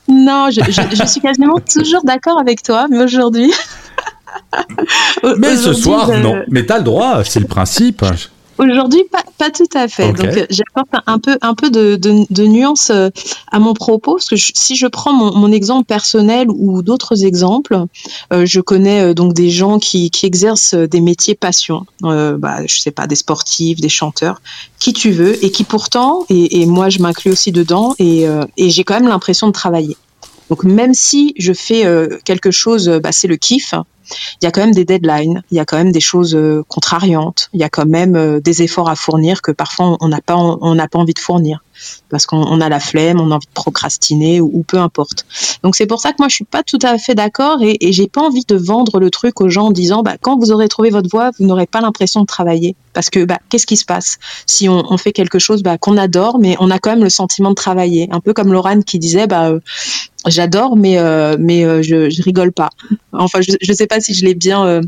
Non, 0.06 0.48
je, 0.50 0.60
suis 1.06 1.20
quasiment 1.20 1.58
toujours 1.58 2.04
d'accord 2.04 2.38
avec 2.38 2.62
toi, 2.62 2.86
mais 2.88 3.02
aujourd'hui. 3.02 3.52
mais 5.38 5.56
ce 5.56 5.72
soir, 5.72 6.08
non. 6.08 6.36
non. 6.36 6.42
Mais 6.48 6.66
t'as 6.66 6.78
le 6.78 6.84
droit, 6.84 7.24
c'est 7.24 7.40
le 7.40 7.46
principe. 7.46 8.04
Aujourd'hui, 8.58 9.02
pas, 9.10 9.24
pas, 9.38 9.50
tout 9.50 9.68
à 9.74 9.88
fait. 9.88 10.12
Donc, 10.12 10.24
euh, 10.24 10.46
j'apporte 10.50 10.88
un 11.06 11.18
peu, 11.18 11.38
un 11.40 11.54
peu 11.54 11.70
de, 11.70 11.96
de, 11.96 12.24
de 12.30 12.46
nuance 12.46 12.90
euh, 12.90 13.08
à 13.50 13.58
mon 13.58 13.72
propos, 13.72 14.16
parce 14.16 14.28
que 14.28 14.36
si 14.36 14.76
je 14.76 14.86
prends 14.86 15.12
mon, 15.12 15.34
mon, 15.34 15.50
exemple 15.50 15.86
personnel 15.86 16.48
ou 16.50 16.82
d'autres 16.82 17.24
exemples, 17.24 17.86
euh, 18.32 18.44
je 18.44 18.60
connais 18.60 19.14
donc 19.14 19.32
des 19.32 19.50
gens 19.50 19.78
qui, 19.78 20.10
qui, 20.10 20.26
exercent 20.26 20.74
des 20.74 21.00
métiers 21.00 21.34
passion, 21.34 21.86
euh, 22.04 22.36
bah, 22.36 22.58
je 22.66 22.78
sais 22.78 22.90
pas, 22.90 23.06
des 23.06 23.16
sportifs, 23.16 23.80
des 23.80 23.88
chanteurs, 23.88 24.40
qui 24.78 24.92
tu 24.92 25.10
veux, 25.10 25.42
et 25.44 25.50
qui 25.50 25.64
pourtant, 25.64 26.24
et, 26.28 26.60
et 26.60 26.66
moi 26.66 26.88
je 26.88 27.00
m'inclus 27.00 27.32
aussi 27.32 27.52
dedans, 27.52 27.94
et, 27.98 28.26
et 28.56 28.70
j'ai 28.70 28.84
quand 28.84 28.94
même 28.94 29.08
l'impression 29.08 29.46
de 29.46 29.52
travailler. 29.52 29.96
Donc 30.52 30.64
même 30.64 30.92
si 30.92 31.32
je 31.38 31.54
fais 31.54 31.82
quelque 32.26 32.50
chose, 32.50 32.86
bah, 33.02 33.10
c'est 33.10 33.26
le 33.26 33.36
kiff, 33.36 33.72
il 34.40 34.44
y 34.44 34.46
a 34.46 34.50
quand 34.50 34.60
même 34.60 34.74
des 34.74 34.84
deadlines, 34.84 35.42
il 35.50 35.56
y 35.56 35.60
a 35.60 35.64
quand 35.64 35.76
même 35.76 35.92
des 35.92 36.00
choses 36.00 36.34
euh, 36.34 36.62
contrariantes, 36.68 37.48
il 37.52 37.60
y 37.60 37.64
a 37.64 37.68
quand 37.68 37.86
même 37.86 38.16
euh, 38.16 38.40
des 38.40 38.62
efforts 38.62 38.88
à 38.88 38.96
fournir 38.96 39.42
que 39.42 39.52
parfois 39.52 39.96
on 40.00 40.08
n'a 40.08 40.20
pas 40.20 40.36
on 40.36 40.74
n'a 40.74 40.88
pas 40.88 40.98
envie 40.98 41.14
de 41.14 41.18
fournir 41.18 41.62
parce 42.10 42.26
qu'on 42.26 42.60
a 42.60 42.68
la 42.68 42.80
flemme, 42.80 43.20
on 43.20 43.30
a 43.30 43.36
envie 43.36 43.46
de 43.46 43.52
procrastiner 43.54 44.40
ou, 44.40 44.62
peu 44.66 44.78
importe. 44.78 45.26
Donc 45.62 45.74
c'est 45.74 45.86
pour 45.86 46.00
ça 46.00 46.10
que 46.12 46.16
moi 46.18 46.28
je 46.28 46.34
suis 46.34 46.44
pas 46.44 46.62
tout 46.62 46.78
à 46.82 46.98
fait 46.98 47.14
d'accord 47.14 47.62
et, 47.62 47.76
et 47.80 47.92
j'ai 47.92 48.06
pas 48.06 48.20
envie 48.20 48.44
de 48.46 48.56
vendre 48.56 49.00
le 49.00 49.10
truc 49.10 49.40
aux 49.40 49.48
gens 49.48 49.66
en 49.66 49.70
disant 49.70 50.02
bah 50.02 50.16
quand 50.20 50.38
vous 50.38 50.52
aurez 50.52 50.68
trouvé 50.68 50.90
votre 50.90 51.08
voie, 51.08 51.30
vous 51.38 51.46
n'aurez 51.46 51.66
pas 51.66 51.80
l'impression 51.80 52.20
de 52.20 52.26
travailler 52.26 52.76
parce 52.92 53.10
que 53.10 53.24
bah 53.24 53.38
qu'est-ce 53.48 53.66
qui 53.66 53.76
se 53.76 53.84
passe? 53.84 54.18
Si 54.46 54.68
on, 54.68 54.92
on 54.92 54.98
fait 54.98 55.12
quelque 55.12 55.38
chose 55.38 55.62
bah, 55.62 55.78
qu'on 55.78 55.96
adore 55.96 56.38
mais 56.38 56.56
on 56.60 56.70
a 56.70 56.78
quand 56.78 56.90
même 56.90 57.04
le 57.04 57.10
sentiment 57.10 57.50
de 57.50 57.54
travailler, 57.54 58.08
un 58.12 58.20
peu 58.20 58.32
comme 58.32 58.52
Laurent 58.52 58.80
qui 58.82 58.98
disait 58.98 59.26
bah 59.26 59.50
euh, 59.50 59.60
j'adore 60.28 60.76
mais 60.76 60.98
euh, 60.98 61.36
mais 61.38 61.64
euh, 61.64 61.82
je, 61.82 62.10
je 62.10 62.22
rigole 62.22 62.52
pas. 62.52 62.70
Enfin 63.12 63.40
je 63.40 63.52
je 63.60 63.72
sais 63.72 63.86
pas 63.86 64.00
si 64.00 64.14
je 64.14 64.24
l'ai 64.24 64.34
bien 64.34 64.64
euh, 64.64 64.80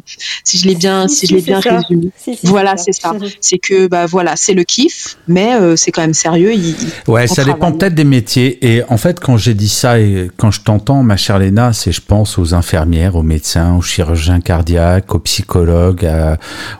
si 0.45 0.59
je 0.59 0.67
l'ai 0.67 0.75
bien 0.75 1.09
si, 1.09 1.27
je 1.27 1.35
l'ai 1.35 1.43
bien 1.43 1.61
résumé. 1.61 2.11
voilà, 2.45 2.77
c'est 2.77 2.93
ça. 2.93 3.15
C'est 3.41 3.59
que 3.59 3.87
bah 3.87 4.07
voilà, 4.07 4.37
c'est 4.37 4.55
le 4.55 4.65
kiff 4.65 5.17
mais 5.29 5.53
c'est 5.77 5.91
quand 5.91 6.01
même 6.03 6.15
sérieux, 6.15 6.55
il, 6.55 6.75
Ouais, 7.07 7.27
ça 7.27 7.45
dépend 7.45 7.73
peut-être 7.73 7.95
des 7.95 8.05
métiers. 8.05 8.65
Et 8.67 8.83
en 8.89 8.97
fait, 8.97 9.21
quand 9.21 9.37
j'ai 9.37 9.55
dit 9.55 9.69
ça 9.69 10.01
et 10.01 10.31
quand 10.37 10.51
je 10.51 10.61
t'entends, 10.61 11.03
ma 11.03 11.17
chère 11.17 11.39
Léna, 11.39 11.73
c'est 11.73 11.93
je 11.93 12.01
pense 12.01 12.39
aux 12.39 12.55
infirmières, 12.55 13.17
aux 13.17 13.23
médecins, 13.23 13.77
aux 13.77 13.83
chirurgiens 13.83 14.41
cardiaques, 14.41 15.15
aux 15.15 15.19
psychologues, 15.19 16.09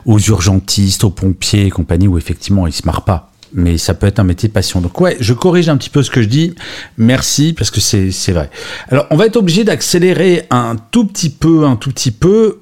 aux 0.05 0.19
urgentistes, 0.19 1.03
aux 1.03 1.09
pompiers 1.15 1.65
et 1.65 1.69
compagnie, 1.69 2.07
où 2.07 2.17
effectivement, 2.17 2.67
ils 2.67 2.73
se 2.73 2.85
marrent 2.85 3.05
pas. 3.05 3.31
Mais 3.53 3.77
ça 3.77 3.93
peut 3.93 4.07
être 4.07 4.19
un 4.19 4.23
métier 4.25 4.49
passion. 4.49 4.81
Donc 4.81 4.99
ouais, 4.99 5.15
je 5.19 5.33
corrige 5.33 5.69
un 5.69 5.77
petit 5.77 5.89
peu 5.89 6.03
ce 6.03 6.11
que 6.11 6.21
je 6.21 6.27
dis. 6.27 6.53
Merci, 6.97 7.53
parce 7.53 7.71
que 7.71 7.79
c'est 7.79 8.31
vrai. 8.31 8.49
Alors, 8.89 9.07
on 9.11 9.15
va 9.15 9.25
être 9.25 9.37
obligé 9.37 9.63
d'accélérer 9.63 10.45
un 10.49 10.75
tout 10.91 11.05
petit 11.05 11.29
peu, 11.29 11.65
un 11.65 11.77
tout 11.77 11.89
petit 11.91 12.11
peu. 12.11 12.59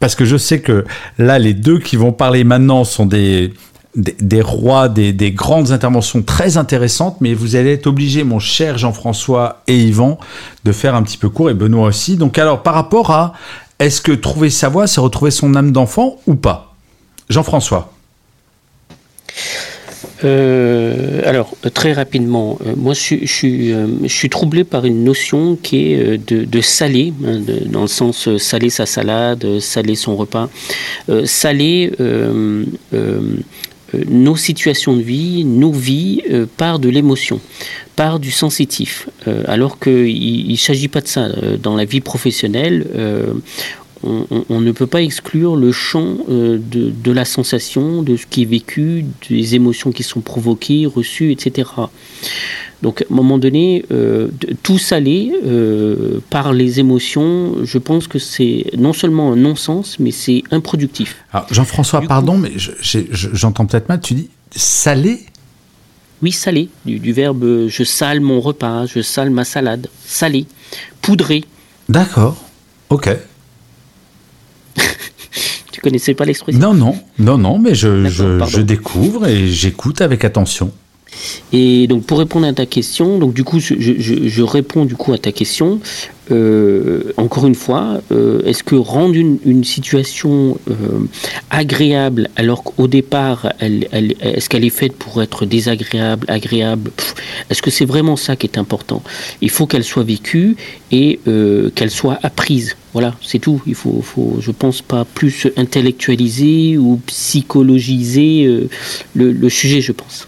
parce 0.00 0.14
que 0.14 0.24
je 0.24 0.36
sais 0.36 0.60
que 0.60 0.84
là, 1.18 1.38
les 1.38 1.54
deux 1.54 1.78
qui 1.78 1.96
vont 1.96 2.12
parler 2.12 2.42
maintenant 2.42 2.82
sont 2.84 3.06
des, 3.06 3.54
des, 3.94 4.42
rois, 4.42 4.88
des, 4.88 5.12
des, 5.12 5.30
grandes 5.30 5.70
interventions 5.70 6.22
très 6.22 6.56
intéressantes, 6.56 7.18
mais 7.20 7.32
vous 7.32 7.54
allez 7.56 7.72
être 7.74 7.86
obligé, 7.86 8.24
mon 8.24 8.40
cher 8.40 8.76
Jean-François 8.76 9.62
et 9.68 9.78
Yvan, 9.78 10.18
de 10.64 10.72
faire 10.72 10.94
un 10.94 11.02
petit 11.02 11.16
peu 11.16 11.28
court, 11.28 11.50
et 11.50 11.54
Benoît 11.54 11.86
aussi. 11.86 12.16
Donc 12.16 12.38
alors, 12.38 12.62
par 12.62 12.74
rapport 12.74 13.12
à, 13.12 13.34
est-ce 13.78 14.00
que 14.00 14.12
trouver 14.12 14.50
sa 14.50 14.68
voix, 14.68 14.86
c'est 14.86 15.00
retrouver 15.00 15.30
son 15.30 15.54
âme 15.54 15.70
d'enfant 15.70 16.16
ou 16.26 16.34
pas? 16.34 16.73
Jean-François 17.28 17.92
euh, 20.24 21.20
alors, 21.24 21.54
très 21.74 21.92
rapidement, 21.92 22.58
euh, 22.66 22.74
moi 22.76 22.94
je, 22.94 23.26
suis, 23.26 23.72
euh, 23.72 23.86
je, 24.02 24.08
suis 24.12 24.30
troublé 24.30 24.64
par 24.64 24.84
une 24.86 25.04
notion 25.04 25.56
qui 25.56 25.92
est 25.92 26.18
de, 26.18 26.44
de 26.44 26.60
saler, 26.60 27.12
hein, 27.26 27.40
dans 27.66 27.82
le 27.82 27.88
sens 27.88 28.36
saler 28.38 28.70
sa 28.70 28.86
salade, 28.86 29.58
saler 29.60 29.94
son 29.94 30.16
repas. 30.16 30.48
saler 31.24 31.92
nos 34.08 34.36
situations 34.36 34.96
de 34.96 35.02
vie, 35.02 35.44
nos 35.44 35.72
vies, 35.72 36.22
par 36.56 36.78
de 36.78 36.88
l'émotion, 36.88 37.40
par 37.94 38.18
du 38.18 38.30
sensitif. 38.30 39.08
alors 39.46 39.78
qu'il 39.78 40.50
ne 40.50 40.56
s'agit 40.56 40.88
pas 40.88 41.00
de 41.00 41.08
ça. 41.08 41.28
Dans 41.62 41.76
la 41.76 41.84
vie 41.84 42.00
professionnelle, 42.00 42.86
on, 44.04 44.60
ne 44.60 44.72
peut 44.72 44.86
pas 44.86 45.02
exclure 45.02 45.56
le 45.56 45.72
champ 45.72 46.16
euh, 46.28 46.58
de, 46.60 47.12
la 47.12 47.24
sensation, 47.24 48.02
de 48.02 48.16
ce 48.16 48.26
qui 48.26 48.42
est 48.42 48.46
vécu, 48.46 49.04
des 49.28 49.54
émotions 49.54 49.92
qui 49.92 50.02
sont 50.02 50.20
provoquées, 50.20 50.86
reçues, 50.86 51.32
etc. 51.32 51.70
Donc 52.82 53.02
à 53.02 53.04
un 53.10 53.14
moment 53.14 53.38
donné, 53.38 53.84
euh, 53.92 54.28
tout 54.62 54.78
saler 54.78 55.32
euh, 55.44 56.20
par 56.30 56.52
les 56.52 56.80
émotions, 56.80 57.64
je 57.64 57.78
pense 57.78 58.06
que 58.08 58.18
c'est 58.18 58.66
non 58.76 58.92
seulement 58.92 59.32
un 59.32 59.36
non-sens, 59.36 59.98
mais 59.98 60.10
c'est 60.10 60.42
improductif. 60.50 61.16
Jean-François, 61.50 62.02
pardon, 62.02 62.36
mais 62.36 62.52
j'entends 62.56 63.66
peut-être 63.66 63.88
mal, 63.88 64.00
tu 64.00 64.14
dis 64.14 64.30
salé 64.50 65.20
Oui, 66.22 66.32
salé, 66.32 66.68
du, 66.84 66.98
du, 66.98 67.12
verbe 67.12 67.68
je 67.68 67.84
sale 67.84 68.20
mon 68.20 68.40
repas, 68.40 68.86
je 68.86 69.00
sale 69.00 69.30
ma 69.30 69.44
salade, 69.44 69.88
salé, 70.04 70.46
poudré. 71.00 71.44
D'accord, 71.88 72.36
ok 72.90 73.10
connaissais 75.84 76.14
pas 76.14 76.24
l'expression 76.24 76.60
Non, 76.60 76.74
non, 76.74 76.96
non, 77.18 77.38
non, 77.38 77.58
mais 77.58 77.74
je, 77.74 78.08
je, 78.08 78.60
découvre 78.60 79.26
et 79.26 79.46
j'écoute 79.48 80.00
avec 80.00 80.24
attention. 80.24 80.72
Et 81.52 81.86
donc 81.86 82.04
pour 82.04 82.18
répondre 82.18 82.46
à 82.46 82.52
ta 82.52 82.66
question, 82.66 83.18
donc 83.18 83.34
du 83.34 83.44
coup 83.44 83.60
je, 83.60 84.42
réponds 84.42 84.84
du 84.84 84.96
coup 84.96 85.12
à 85.12 85.18
ta 85.18 85.32
question. 85.32 85.80
Euh, 86.30 87.12
encore 87.18 87.46
une 87.46 87.54
fois, 87.54 88.00
euh, 88.10 88.42
est-ce 88.44 88.62
que 88.62 88.76
rendre 88.76 89.14
une, 89.14 89.62
situation 89.62 90.58
euh, 90.70 90.74
agréable 91.50 92.30
alors 92.36 92.64
qu'au 92.64 92.86
départ, 92.86 93.52
elle, 93.58 93.88
elle, 93.92 94.14
est-ce 94.20 94.48
qu'elle 94.48 94.64
est 94.64 94.70
faite 94.70 94.94
pour 94.94 95.22
être 95.22 95.44
désagréable, 95.44 96.26
agréable? 96.28 96.90
Est-ce 97.50 97.60
que 97.60 97.70
c'est 97.70 97.84
vraiment 97.84 98.16
ça 98.16 98.36
qui 98.36 98.46
est 98.46 98.58
important? 98.58 99.02
Il 99.42 99.50
faut 99.50 99.66
qu'elle 99.66 99.84
soit 99.84 100.02
vécue 100.02 100.56
et 100.90 101.20
qu'elle 101.74 101.90
soit 101.90 102.18
apprise. 102.22 102.76
Voilà, 102.92 103.14
c'est 103.22 103.38
tout. 103.38 103.60
Il 103.66 103.74
faut, 103.74 104.00
faut, 104.00 104.38
je 104.40 104.50
pense, 104.50 104.80
pas 104.80 105.04
plus 105.04 105.48
intellectualiser 105.56 106.78
ou 106.78 107.00
psychologiser 107.06 108.68
le 109.14 109.48
sujet, 109.48 109.80
je 109.80 109.92
pense. 109.92 110.26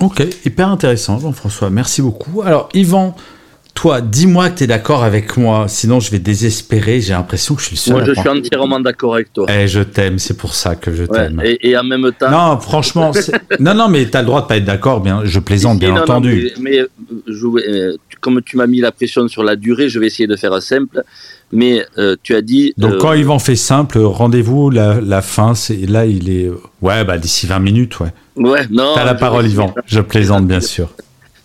Ok, 0.00 0.26
hyper 0.46 0.68
intéressant, 0.68 1.18
Jean-François. 1.18 1.68
Merci 1.70 2.00
beaucoup. 2.00 2.42
Alors, 2.42 2.70
Yvan, 2.72 3.14
toi, 3.80 4.02
dis-moi 4.02 4.50
que 4.50 4.58
tu 4.58 4.64
es 4.64 4.66
d'accord 4.66 5.04
avec 5.04 5.38
moi, 5.38 5.64
sinon 5.66 6.00
je 6.00 6.10
vais 6.10 6.18
désespérer. 6.18 7.00
J'ai 7.00 7.14
l'impression 7.14 7.54
que 7.54 7.62
je 7.62 7.68
suis 7.68 7.76
le 7.76 7.80
seul. 7.80 7.94
Moi, 7.94 8.04
je 8.04 8.12
suis 8.12 8.28
entièrement 8.28 8.78
d'accord 8.78 9.14
avec 9.14 9.32
toi. 9.32 9.46
Eh, 9.48 9.68
je 9.68 9.80
t'aime, 9.80 10.18
c'est 10.18 10.36
pour 10.36 10.52
ça 10.52 10.76
que 10.76 10.92
je 10.92 11.04
t'aime. 11.04 11.40
et, 11.42 11.78
en 11.78 11.82
même 11.82 12.10
temps. 12.12 12.30
Non, 12.30 12.60
franchement, 12.60 13.10
non, 13.58 13.72
non, 13.72 13.88
mais 13.88 14.04
tu 14.04 14.14
as 14.18 14.20
le 14.20 14.26
droit 14.26 14.42
de 14.42 14.48
pas 14.48 14.58
être 14.58 14.66
d'accord, 14.66 15.00
bien, 15.00 15.22
je 15.24 15.40
plaisante, 15.40 15.78
bien 15.78 15.96
entendu. 15.96 16.50
mais, 16.60 16.80
euh, 16.80 17.96
comme 18.20 18.42
tu 18.42 18.58
m'as 18.58 18.66
mis 18.66 18.80
la 18.82 18.92
pression 18.92 19.26
sur 19.28 19.42
la 19.42 19.56
durée, 19.56 19.88
je 19.88 19.98
vais 19.98 20.08
essayer 20.08 20.26
de 20.26 20.36
faire 20.36 20.60
simple. 20.62 21.02
Mais 21.50 21.82
euh, 21.96 22.16
tu 22.22 22.34
as 22.34 22.42
dit. 22.42 22.74
Donc, 22.76 22.98
quand 22.98 23.12
euh, 23.12 23.16
Yvan 23.16 23.38
fait 23.38 23.56
simple, 23.56 23.98
rendez-vous, 23.98 24.68
la, 24.68 25.00
la 25.00 25.22
fin, 25.22 25.54
c'est 25.54 25.86
là, 25.88 26.04
il 26.04 26.28
est. 26.28 26.50
Ouais, 26.82 27.02
bah, 27.04 27.16
d'ici 27.16 27.46
20 27.46 27.58
minutes, 27.60 27.98
ouais. 28.00 28.12
Ouais, 28.36 28.66
non. 28.70 28.92
T'as 28.94 29.06
la 29.06 29.14
parole, 29.14 29.46
Yvan. 29.46 29.74
Je 29.86 30.00
plaisante, 30.00 30.46
bien 30.46 30.60
sûr. 30.60 30.90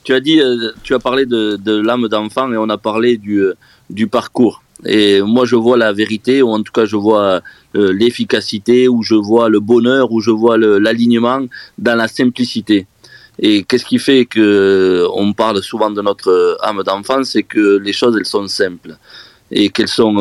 Tu 0.06 0.14
as 0.14 0.20
dit, 0.20 0.40
euh, 0.40 0.72
tu 0.84 0.94
as 0.94 1.00
parlé 1.00 1.26
de, 1.26 1.82
l'âme 1.82 2.08
d'enfant 2.08 2.52
et 2.54 2.58
on 2.58 2.70
a 2.70 2.78
parlé 2.78 3.18
du, 3.18 3.40
euh, 3.40 3.56
du 3.90 4.08
parcours. 4.08 4.62
Et 4.86 5.22
moi, 5.22 5.46
je 5.46 5.56
vois 5.56 5.78
la 5.78 5.94
vérité, 5.94 6.44
ou 6.44 6.50
en 6.50 6.62
tout 6.62 6.72
cas, 6.72 6.86
je 6.86 6.96
vois 6.96 7.42
euh, 7.76 7.92
l'efficacité, 7.92 8.88
ou 8.88 9.02
je 9.02 9.16
vois 9.16 9.50
le 9.50 9.60
bonheur, 9.60 10.12
ou 10.12 10.22
je 10.22 10.30
vois 10.30 10.58
l'alignement 10.58 11.42
dans 11.80 11.96
la 11.96 12.08
simplicité. 12.08 12.86
Et 13.40 13.64
qu'est-ce 13.64 13.86
qui 13.86 13.98
fait 13.98 14.26
que 14.26 15.08
on 15.14 15.34
parle 15.34 15.62
souvent 15.64 15.90
de 15.90 16.02
notre 16.02 16.58
âme 16.62 16.84
d'enfant, 16.84 17.24
c'est 17.24 17.44
que 17.44 17.78
les 17.78 17.92
choses 17.92 18.16
elles 18.18 18.28
sont 18.28 18.48
simples 18.48 18.96
et 19.52 19.70
qu'elles 19.70 19.90
sont, 19.90 20.16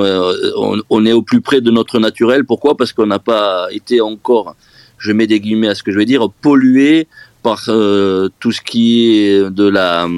on, 0.57 0.81
on, 0.91 1.07
est 1.07 1.13
au 1.13 1.23
plus 1.23 1.41
près 1.41 1.61
de 1.61 1.71
notre 1.71 1.99
naturel. 1.99 2.45
Pourquoi? 2.45 2.77
Parce 2.77 2.93
qu'on 2.93 3.07
n'a 3.07 3.21
pas 3.21 3.69
été 3.71 4.01
encore 4.01 4.57
je 4.99 5.13
mets 5.13 5.27
des 5.27 5.41
guillemets 5.41 5.69
à 5.69 5.75
ce 5.75 5.83
que 5.83 5.93
je 5.93 5.99
veux 5.99 6.05
dire, 6.05 6.29
pollué 6.41 7.07
par 7.45 7.63
euh, 7.69 8.31
tout 8.41 8.53
ce 8.53 8.63
qui 8.63 9.19
est 9.19 9.51
de 9.51 9.69
la 9.69 10.09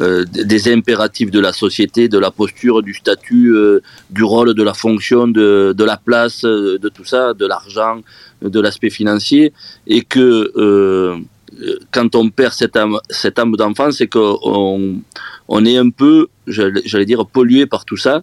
euh, 0.00 0.24
des 0.54 0.72
impératifs 0.72 1.30
de 1.30 1.38
la 1.38 1.52
société, 1.52 2.08
de 2.08 2.18
la 2.18 2.30
posture, 2.30 2.82
du 2.82 2.94
statut, 2.94 3.48
euh, 3.54 3.82
du 4.10 4.24
rôle, 4.24 4.54
de 4.54 4.62
la 4.62 4.74
fonction, 4.74 5.28
de, 5.28 5.74
de 5.76 5.84
la 5.84 5.98
place, 5.98 6.42
de 6.42 6.88
tout 6.88 7.04
ça, 7.04 7.34
de 7.34 7.46
l'argent, 7.46 8.00
de 8.42 8.60
l'aspect 8.64 8.90
financier, 8.90 9.52
et 9.86 10.02
que 10.02 10.26
quand 11.94 12.10
on 12.14 12.28
perd 12.28 12.52
cette 12.52 12.76
âme, 12.76 12.98
cette 13.08 13.38
âme 13.38 13.54
d'enfant, 13.56 13.90
c'est 13.90 14.08
qu'on 14.08 15.00
on 15.48 15.64
est 15.64 15.78
un 15.78 15.90
peu, 15.90 16.28
j'allais 16.46 17.08
dire, 17.12 17.24
pollué 17.26 17.64
par 17.66 17.84
tout 17.86 18.00
ça, 18.06 18.22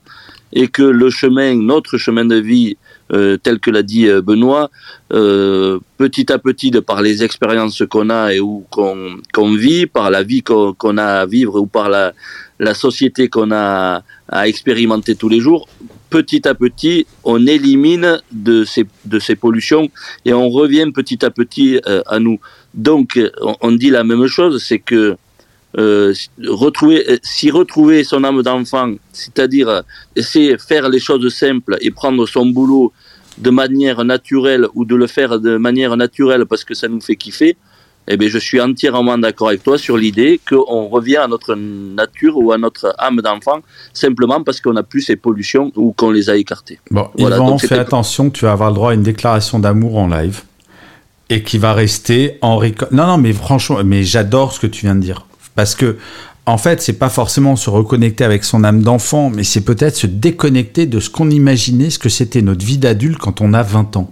et 0.51 0.67
que 0.67 0.83
le 0.83 1.09
chemin, 1.09 1.55
notre 1.55 1.97
chemin 1.97 2.25
de 2.25 2.39
vie, 2.51 2.77
euh, 3.13 3.37
tel 3.37 3.59
que 3.59 3.69
l'a 3.69 3.83
dit 3.83 4.07
euh, 4.07 4.21
Benoît, 4.21 4.71
euh, 5.11 5.79
petit 5.97 6.31
à 6.31 6.39
petit, 6.39 6.71
de 6.71 6.79
par 6.79 7.01
les 7.01 7.23
expériences 7.23 7.83
qu'on 7.89 8.09
a 8.09 8.33
et 8.33 8.39
où 8.39 8.65
qu'on 8.71 9.53
vit, 9.53 9.85
par 9.85 10.09
la 10.09 10.23
vie 10.23 10.41
qu'on 10.41 10.97
a 10.97 11.05
à 11.05 11.25
vivre 11.25 11.59
ou 11.59 11.67
par 11.67 11.89
la, 11.89 12.13
société 12.73 13.27
qu'on 13.27 13.51
a 13.51 14.03
à 14.29 14.47
expérimenter 14.47 15.15
tous 15.15 15.29
les 15.29 15.41
jours, 15.41 15.67
petit 16.09 16.47
à 16.47 16.55
petit, 16.55 17.05
on 17.23 17.45
élimine 17.45 18.19
de 18.31 18.63
ces, 18.63 18.85
de 19.05 19.19
ces 19.19 19.35
pollutions 19.35 19.89
et 20.25 20.33
on 20.33 20.49
revient 20.49 20.89
petit 20.91 21.23
à 21.25 21.29
petit 21.29 21.81
à 21.85 22.19
nous. 22.19 22.39
Donc, 22.73 23.19
on, 23.61 23.71
dit 23.73 23.89
la 23.89 24.03
même 24.03 24.27
chose, 24.27 24.63
c'est 24.63 24.79
que 24.79 25.17
euh, 25.77 26.13
retrouver, 26.47 27.19
si 27.23 27.49
retrouver 27.49 28.03
son 28.03 28.23
âme 28.23 28.43
d'enfant, 28.43 28.93
c'est-à-dire 29.11 29.83
de 30.15 30.21
faire 30.57 30.87
les 30.87 30.99
choses 30.99 31.33
simples 31.33 31.77
et 31.81 31.89
prendre 31.89 32.27
son 32.27 32.45
boulot 32.45 32.93
de 33.37 33.49
manière 33.49 34.03
naturelle 34.03 34.67
ou 34.75 34.85
de 34.85 34.95
le 34.95 35.07
faire 35.07 35.39
de 35.39 35.57
manière 35.57 35.97
naturelle 35.97 36.45
parce 36.45 36.63
que 36.63 36.73
ça 36.73 36.87
nous 36.87 37.01
fait 37.01 37.15
kiffer, 37.15 37.57
eh 38.07 38.17
bien, 38.17 38.27
je 38.27 38.37
suis 38.37 38.59
entièrement 38.59 39.17
d'accord 39.17 39.47
avec 39.49 39.63
toi 39.63 39.77
sur 39.77 39.95
l'idée 39.97 40.39
qu'on 40.47 40.87
revient 40.87 41.17
à 41.17 41.27
notre 41.27 41.55
nature 41.55 42.37
ou 42.37 42.51
à 42.51 42.57
notre 42.57 42.93
âme 42.97 43.21
d'enfant 43.21 43.59
simplement 43.93 44.43
parce 44.43 44.59
qu'on 44.59 44.73
n'a 44.73 44.83
plus 44.83 45.01
ces 45.01 45.15
pollutions 45.15 45.71
ou 45.75 45.93
qu'on 45.93 46.11
les 46.11 46.29
a 46.29 46.35
écartées. 46.35 46.79
Bon, 46.91 47.07
voilà, 47.17 47.37
Yvan, 47.37 47.57
fais 47.57 47.79
attention, 47.79 48.29
tu 48.29 48.45
vas 48.45 48.51
avoir 48.51 48.69
le 48.69 48.75
droit 48.75 48.91
à 48.91 48.93
une 48.93 49.03
déclaration 49.03 49.59
d'amour 49.59 49.97
en 49.97 50.07
live 50.07 50.41
et 51.29 51.43
qui 51.43 51.57
va 51.57 51.73
rester 51.73 52.37
en 52.41 52.61
Non, 52.91 53.07
non, 53.07 53.17
mais 53.17 53.31
franchement, 53.31 53.79
mais 53.85 54.03
j'adore 54.03 54.51
ce 54.51 54.59
que 54.59 54.67
tu 54.67 54.85
viens 54.85 54.95
de 54.95 55.01
dire. 55.01 55.25
Parce 55.55 55.75
que, 55.75 55.97
en 56.45 56.57
fait, 56.57 56.81
c'est 56.81 56.93
pas 56.93 57.09
forcément 57.09 57.55
se 57.55 57.69
reconnecter 57.69 58.23
avec 58.23 58.43
son 58.43 58.63
âme 58.63 58.81
d'enfant, 58.81 59.29
mais 59.29 59.43
c'est 59.43 59.61
peut-être 59.61 59.95
se 59.95 60.07
déconnecter 60.07 60.85
de 60.85 60.99
ce 60.99 61.09
qu'on 61.09 61.29
imaginait, 61.29 61.89
ce 61.89 61.99
que 61.99 62.09
c'était 62.09 62.41
notre 62.41 62.65
vie 62.65 62.77
d'adulte 62.77 63.17
quand 63.17 63.39
on 63.39 63.53
a 63.53 63.63
20 63.63 63.95
ans. 63.95 64.11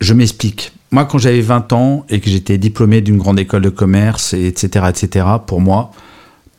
Je 0.00 0.14
m'explique. 0.14 0.72
Moi, 0.90 1.04
quand 1.04 1.18
j'avais 1.18 1.40
20 1.42 1.72
ans 1.72 2.06
et 2.08 2.20
que 2.20 2.30
j'étais 2.30 2.56
diplômé 2.56 3.02
d'une 3.02 3.18
grande 3.18 3.38
école 3.38 3.62
de 3.62 3.68
commerce, 3.68 4.32
etc., 4.32 4.86
etc., 4.88 5.26
pour 5.46 5.60
moi, 5.60 5.90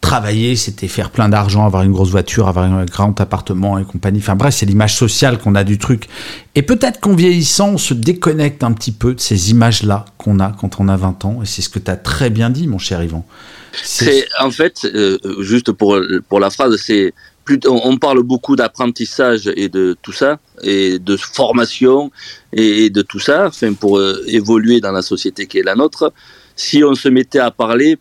travailler, 0.08 0.56
c'était 0.56 0.88
faire 0.88 1.10
plein 1.10 1.28
d'argent, 1.28 1.66
avoir 1.66 1.84
une 1.84 1.92
grosse 1.92 2.12
voiture, 2.12 2.48
avoir 2.48 2.66
un 2.66 2.86
grand 2.86 3.20
appartement 3.20 3.78
et 3.78 3.84
compagnie. 3.84 4.20
Enfin 4.20 4.38
bref, 4.38 4.56
c'est 4.56 4.66
l'image 4.66 4.96
sociale 4.96 5.38
qu'on 5.38 5.54
a 5.54 5.66
du 5.66 5.78
truc. 5.78 6.08
Et 6.56 6.62
peut-être 6.62 7.02
qu'en 7.02 7.14
vieillissant, 7.14 7.72
on 7.72 7.78
se 7.78 7.94
déconnecte 7.94 8.64
un 8.64 8.72
petit 8.72 8.94
peu 8.94 9.14
de 9.14 9.20
ces 9.20 9.52
images-là 9.52 10.06
qu'on 10.18 10.40
a 10.40 10.56
quand 10.58 10.80
on 10.80 10.88
a 10.88 10.96
20 10.96 11.26
ans. 11.26 11.40
Et 11.44 11.46
c'est 11.46 11.62
ce 11.62 11.68
que 11.68 11.80
tu 11.80 11.92
as 11.92 11.98
très 11.98 12.30
bien 12.30 12.50
dit, 12.50 12.68
mon 12.68 12.78
cher 12.78 13.04
Yvan. 13.04 13.26
C'est 13.84 14.26
en 14.40 14.50
fait, 14.50 14.86
euh, 14.86 15.18
juste 15.42 15.74
pour, 15.74 16.00
pour 16.30 16.40
la 16.40 16.50
phrase, 16.52 16.78
c'est 16.78 17.14
on 17.68 17.98
parle 17.98 18.24
beaucoup 18.24 18.56
d'apprentissage 18.56 19.50
et 19.56 19.70
de 19.70 19.96
tout 20.02 20.12
ça, 20.12 20.40
et 20.64 21.00
de 21.00 21.16
formation 21.16 22.12
et 22.52 22.90
de 22.90 23.02
tout 23.02 23.20
ça, 23.20 23.48
enfin 23.48 23.74
pour 23.74 24.00
euh, 24.00 24.22
évoluer 24.28 24.82
dans 24.82 24.92
la 24.92 25.02
société 25.02 25.48
qui 25.48 25.60
est 25.60 25.64
la 25.64 25.76
nôtre. 25.76 26.12
Si 26.58 26.84
on 26.84 26.96
se 26.96 27.08
mettait 27.08 27.40
à 27.40 27.52
parler 27.52 27.98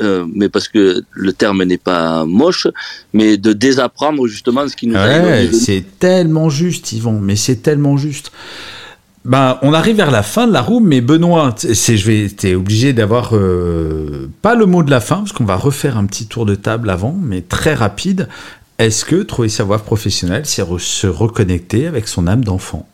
euh, 0.00 0.26
mais 0.34 0.48
parce 0.48 0.68
que 0.68 1.02
le 1.10 1.32
terme 1.32 1.62
n'est 1.64 1.78
pas 1.78 2.24
moche, 2.24 2.66
mais 3.12 3.36
de 3.36 3.52
désapprendre 3.52 4.26
justement 4.26 4.66
ce 4.68 4.76
qui 4.76 4.86
nous 4.86 4.94
ouais, 4.94 5.50
C'est 5.52 5.84
tellement 5.98 6.50
juste, 6.50 6.92
Yvan, 6.92 7.18
mais 7.20 7.36
c'est 7.36 7.56
tellement 7.56 7.96
juste. 7.96 8.32
Ben, 9.24 9.58
on 9.60 9.74
arrive 9.74 9.96
vers 9.96 10.10
la 10.10 10.22
fin 10.22 10.46
de 10.46 10.52
la 10.52 10.62
roue, 10.62 10.80
mais 10.80 11.02
Benoît, 11.02 11.54
c'est, 11.56 11.98
je 11.98 12.06
vais, 12.06 12.28
t'es 12.30 12.54
obligé 12.54 12.94
d'avoir 12.94 13.30
euh, 13.34 14.30
pas 14.40 14.54
le 14.54 14.64
mot 14.64 14.82
de 14.82 14.90
la 14.90 15.00
fin, 15.00 15.16
parce 15.16 15.32
qu'on 15.32 15.44
va 15.44 15.56
refaire 15.56 15.98
un 15.98 16.06
petit 16.06 16.26
tour 16.26 16.46
de 16.46 16.54
table 16.54 16.88
avant, 16.88 17.14
mais 17.20 17.42
très 17.42 17.74
rapide. 17.74 18.28
Est-ce 18.78 19.04
que 19.04 19.16
trouver 19.16 19.50
sa 19.50 19.62
voie 19.62 19.78
professionnelle, 19.78 20.46
c'est 20.46 20.64
se 20.78 21.06
reconnecter 21.06 21.86
avec 21.86 22.08
son 22.08 22.26
âme 22.26 22.44
d'enfant? 22.44 22.88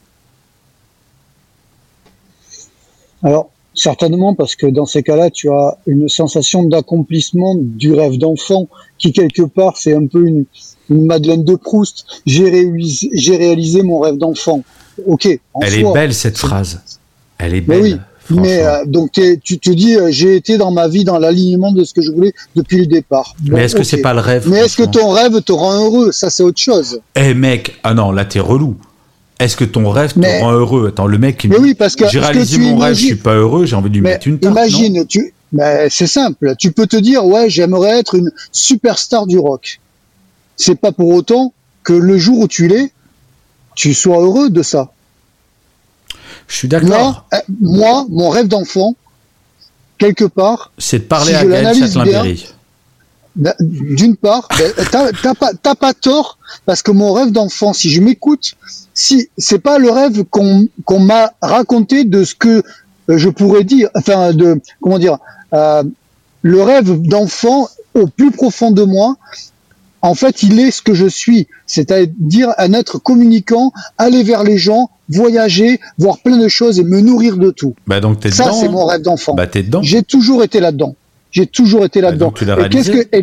Alors, 3.23 3.51
certainement, 3.77 4.35
parce 4.35 4.57
que 4.57 4.67
dans 4.67 4.87
ces 4.87 5.03
cas-là, 5.03 5.31
tu 5.31 5.51
as 5.51 5.79
une 5.87 6.09
sensation 6.09 6.65
d'accomplissement 6.65 7.55
du 7.57 7.93
rêve 7.93 8.19
d'enfant, 8.19 8.69
qui 8.99 9.13
quelque 9.13 9.43
part, 9.43 9.77
c'est 9.77 9.95
un 9.95 10.07
peu 10.07 10.27
une, 10.27 10.45
Madeleine 10.89 11.45
de 11.45 11.57
Proust. 11.57 12.07
J'ai 12.27 12.49
réalisé, 12.49 13.11
j'ai 13.13 13.37
réalisé 13.37 13.83
mon 13.83 13.99
rêve 13.99 14.19
d'enfant. 14.19 14.63
Ok. 15.05 15.27
Elle 15.61 15.75
est 15.75 15.93
belle 15.93 16.15
cette 16.15 16.39
phrase. 16.39 16.81
Elle 17.39 17.55
est 17.55 17.61
belle. 17.61 17.83
Mais 17.83 17.93
oui. 17.93 17.97
Mais 18.31 18.63
euh, 18.63 18.85
donc 18.87 19.13
tu 19.13 19.59
te 19.59 19.71
dis 19.71 19.97
euh, 19.97 20.09
j'ai 20.11 20.35
été 20.35 20.59
dans 20.59 20.73
ma 20.73 20.89
vie 20.89 21.05
dans 21.05 21.19
l'alignement 21.19 21.73
de 21.73 21.85
ce 21.85 21.95
que 21.95 22.03
je 22.03 22.11
voulais 22.11 22.33
depuis 22.57 22.79
le 22.79 22.87
départ. 22.87 23.35
mais 23.45 23.65
est-ce 23.65 23.77
que 23.77 23.85
c'est 23.85 24.03
pas 24.03 24.15
le 24.15 24.21
rêve 24.21 24.49
Mais 24.49 24.59
est-ce 24.59 24.77
que 24.77 24.83
ton 24.83 25.11
rêve 25.11 25.41
te 25.43 25.53
rend 25.53 25.85
heureux? 25.85 26.11
Ça 26.11 26.31
c'est 26.31 26.43
autre 26.43 26.61
chose. 26.61 27.01
Eh 27.15 27.35
mec, 27.35 27.79
ah 27.85 27.95
non 27.95 28.11
là 28.11 28.25
t'es 28.25 28.41
relou. 28.41 28.77
Est-ce 29.39 29.57
que 29.57 29.65
ton 29.65 29.91
rêve 29.91 30.15
te 30.15 30.41
rend 30.41 30.53
heureux? 30.53 30.89
Attends 30.89 31.07
le 31.07 31.19
mec 31.19 31.45
mais 31.45 31.59
oui 31.59 31.75
parce 31.75 31.95
que 31.95 32.09
j'ai 32.09 32.21
réalisé 32.21 32.59
mon 32.59 32.79
rêve, 32.79 32.95
je 32.95 33.05
suis 33.07 33.17
pas 33.17 33.35
heureux, 33.35 33.67
j'ai 33.67 33.77
envie 33.77 33.91
de 33.91 33.95
lui 33.95 34.01
mettre 34.01 34.27
une 34.27 34.39
tarte. 34.39 34.53
Imagine 34.53 35.07
tu, 35.07 35.35
mais 35.53 35.89
c'est 35.91 36.07
simple. 36.07 36.55
Tu 36.59 36.73
peux 36.73 36.87
te 36.87 36.97
dire 36.97 37.25
ouais 37.25 37.51
j'aimerais 37.51 37.99
être 37.99 38.15
une 38.15 38.31
superstar 38.53 39.27
du 39.27 39.39
rock. 39.39 39.81
C'est 40.57 40.81
pas 40.81 40.93
pour 40.93 41.11
autant 41.11 41.53
que 41.85 41.93
le 41.93 42.17
jour 42.17 42.41
où 42.41 42.49
tu 42.49 42.67
l'es, 42.67 42.93
tu 43.75 43.93
sois 43.93 44.21
heureux 44.23 44.49
de 44.49 44.63
ça. 44.63 44.91
Je 46.49 46.57
suis 46.57 46.69
d'accord. 46.69 47.27
Euh, 47.35 47.39
moi, 47.61 48.07
mon 48.09 48.31
rêve 48.31 48.49
d'enfant, 48.49 48.95
quelque 49.99 50.25
part, 50.25 50.73
c'est 50.79 51.01
de 51.01 51.05
parler 51.05 51.35
à 51.35 51.45
Gaël 51.45 51.77
Châtelain-Berry. 51.77 52.49
D'une 53.61 54.17
part, 54.17 54.49
ben, 54.59 54.73
t'as 54.91 55.35
pas, 55.35 55.75
pas 55.75 55.95
tort 55.95 56.39
parce 56.65 56.83
que 56.83 56.91
mon 56.91 57.13
rêve 57.13 57.33
d'enfant, 57.33 57.75
si 57.75 57.91
je 57.91 58.01
m'écoute, 58.01 58.55
si 58.95 59.29
c'est 59.37 59.59
pas 59.59 59.79
le 59.79 59.91
rêve 59.91 60.25
qu'on 60.25 60.67
qu'on 60.85 61.01
m'a 61.01 61.33
raconté 61.43 62.05
de 62.05 62.25
ce 62.25 62.35
que 62.35 62.63
euh, 63.11 63.19
je 63.19 63.29
pourrais 63.29 63.65
dire, 63.65 63.91
enfin 63.95 64.33
de 64.33 64.61
comment 64.81 64.99
dire, 64.99 65.19
euh, 65.53 65.83
le 66.43 66.63
rêve 66.63 67.03
d'enfant 67.03 67.69
au 67.95 68.07
plus 68.07 68.31
profond 68.31 68.71
de 68.71 68.83
moi, 68.83 69.17
en 70.03 70.15
fait, 70.15 70.43
il 70.43 70.61
est 70.61 70.71
ce 70.71 70.83
que 70.83 70.95
je 70.95 71.07
suis, 71.07 71.49
c'est-à-dire 71.67 72.53
un 72.59 72.73
être 72.73 72.99
communicant, 72.99 73.73
aller 73.99 74.23
vers 74.23 74.45
les 74.45 74.57
gens, 74.57 74.91
voyager, 75.09 75.81
voir 75.99 76.19
plein 76.19 76.37
de 76.37 76.49
choses 76.49 76.79
et 76.79 76.85
me 76.85 77.01
nourrir 77.01 77.37
de 77.37 77.51
tout. 77.51 77.75
Bah 77.87 78.01
donc 78.01 78.25
es 78.25 78.31
Ça, 78.31 78.53
c'est 78.53 78.69
mon 78.69 78.87
rêve 78.87 79.03
d'enfant. 79.03 79.35
Bah 79.35 79.47
t'es 79.47 79.63
dedans. 79.63 79.83
J'ai 79.83 80.03
toujours 80.03 80.43
été 80.43 80.61
là-dedans. 80.61 80.95
J'ai 81.37 81.47
toujours 81.47 81.85
été 81.85 82.01
bah, 82.01 82.09
là-dedans. 82.09 82.33
tu 82.33 82.47
l'as 82.47 82.55
réalisé 82.55 83.05
que... 83.05 83.19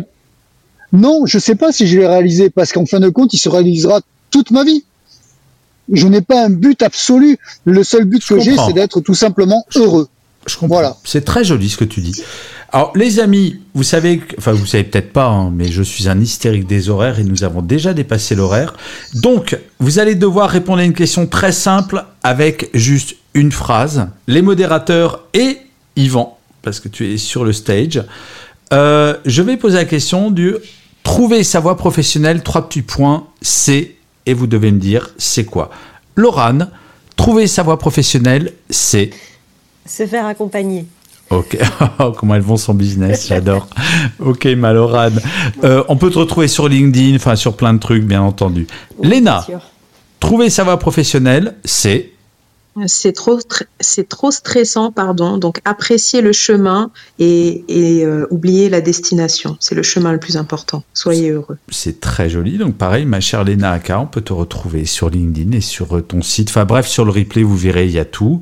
Non, 0.92 1.26
je 1.26 1.40
sais 1.40 1.56
pas 1.56 1.72
si 1.72 1.88
je 1.88 1.98
l'ai 1.98 2.06
réalisé 2.06 2.48
parce 2.48 2.72
qu'en 2.72 2.86
fin 2.86 3.00
de 3.00 3.08
compte, 3.08 3.34
il 3.34 3.38
se 3.38 3.48
réalisera 3.48 4.02
toute 4.30 4.52
ma 4.52 4.62
vie. 4.62 4.84
Je 5.92 6.06
n'ai 6.06 6.20
pas 6.20 6.44
un 6.44 6.50
but 6.50 6.80
absolu. 6.82 7.38
Le 7.64 7.82
seul 7.82 8.04
but 8.04 8.24
que 8.24 8.38
j'ai, 8.38 8.56
c'est 8.56 8.72
d'être 8.72 9.00
tout 9.00 9.14
simplement 9.14 9.66
heureux. 9.74 10.06
Je 10.46 10.54
comprends. 10.54 10.76
Voilà. 10.76 10.96
C'est 11.02 11.24
très 11.24 11.42
joli 11.42 11.68
ce 11.68 11.76
que 11.76 11.84
tu 11.84 12.02
dis. 12.02 12.22
Alors, 12.70 12.92
les 12.94 13.18
amis, 13.18 13.58
vous 13.74 13.82
savez, 13.82 14.22
enfin, 14.38 14.52
vous 14.52 14.66
savez 14.66 14.84
peut-être 14.84 15.12
pas, 15.12 15.26
hein, 15.26 15.50
mais 15.52 15.72
je 15.72 15.82
suis 15.82 16.08
un 16.08 16.20
hystérique 16.20 16.68
des 16.68 16.90
horaires 16.90 17.18
et 17.18 17.24
nous 17.24 17.42
avons 17.42 17.62
déjà 17.62 17.94
dépassé 17.94 18.36
l'horaire. 18.36 18.74
Donc, 19.14 19.58
vous 19.80 19.98
allez 19.98 20.14
devoir 20.14 20.50
répondre 20.50 20.78
à 20.78 20.84
une 20.84 20.92
question 20.92 21.26
très 21.26 21.50
simple 21.50 22.04
avec 22.22 22.70
juste 22.74 23.16
une 23.34 23.50
phrase. 23.50 24.06
Les 24.28 24.42
modérateurs 24.42 25.24
et 25.34 25.58
Yvan, 25.96 26.33
parce 26.64 26.80
que 26.80 26.88
tu 26.88 27.12
es 27.12 27.18
sur 27.18 27.44
le 27.44 27.52
stage. 27.52 28.02
Euh, 28.72 29.16
je 29.24 29.42
vais 29.42 29.56
poser 29.56 29.76
la 29.76 29.84
question 29.84 30.30
du 30.30 30.54
trouver 31.04 31.44
sa 31.44 31.60
voie 31.60 31.76
professionnelle, 31.76 32.42
trois 32.42 32.68
petits 32.68 32.82
points, 32.82 33.26
c'est, 33.40 33.94
et 34.26 34.34
vous 34.34 34.46
devez 34.46 34.72
me 34.72 34.80
dire, 34.80 35.10
c'est 35.18 35.44
quoi 35.44 35.70
Laurane, 36.16 36.70
trouver 37.16 37.46
sa 37.46 37.62
voie 37.62 37.78
professionnelle, 37.78 38.52
c'est? 38.70 39.10
Se 39.86 40.06
faire 40.06 40.26
accompagner. 40.26 40.86
Ok, 41.30 41.58
comment 42.16 42.34
elles 42.34 42.42
vont 42.42 42.56
son 42.56 42.74
business, 42.74 43.28
j'adore. 43.28 43.68
ok, 44.18 44.46
Malorane. 44.56 45.20
Euh, 45.62 45.84
on 45.88 45.96
peut 45.96 46.10
te 46.10 46.18
retrouver 46.18 46.48
sur 46.48 46.68
LinkedIn, 46.68 47.16
enfin 47.16 47.36
sur 47.36 47.56
plein 47.56 47.74
de 47.74 47.78
trucs, 47.78 48.04
bien 48.04 48.22
entendu. 48.22 48.66
Léna, 49.02 49.46
trouver 50.20 50.48
sa 50.50 50.64
voie 50.64 50.78
professionnelle, 50.78 51.56
c'est? 51.64 52.13
C'est 52.86 53.12
trop, 53.12 53.38
c'est 53.80 54.08
trop 54.08 54.30
stressant, 54.30 54.90
pardon. 54.90 55.38
Donc 55.38 55.60
apprécier 55.64 56.20
le 56.20 56.32
chemin 56.32 56.90
et, 57.18 57.64
euh, 57.70 58.26
oublier 58.30 58.68
la 58.68 58.80
destination. 58.80 59.56
C'est 59.60 59.74
le 59.74 59.82
chemin 59.82 60.12
le 60.12 60.18
plus 60.18 60.36
important. 60.36 60.82
Soyez 60.92 61.30
heureux. 61.30 61.58
C'est 61.68 62.00
très 62.00 62.28
joli. 62.28 62.58
Donc 62.58 62.76
pareil, 62.76 63.04
ma 63.06 63.20
chère 63.20 63.44
Léna 63.44 63.72
Aka, 63.72 64.00
on 64.00 64.06
peut 64.06 64.20
te 64.20 64.32
retrouver 64.32 64.84
sur 64.84 65.10
LinkedIn 65.10 65.52
et 65.52 65.60
sur 65.60 65.96
euh, 65.96 66.02
ton 66.02 66.22
site. 66.22 66.50
Enfin 66.50 66.64
bref, 66.64 66.86
sur 66.86 67.04
le 67.04 67.12
replay, 67.12 67.42
vous 67.42 67.56
verrez, 67.56 67.86
il 67.86 67.92
y 67.92 67.98
a 67.98 68.04
tout. 68.04 68.40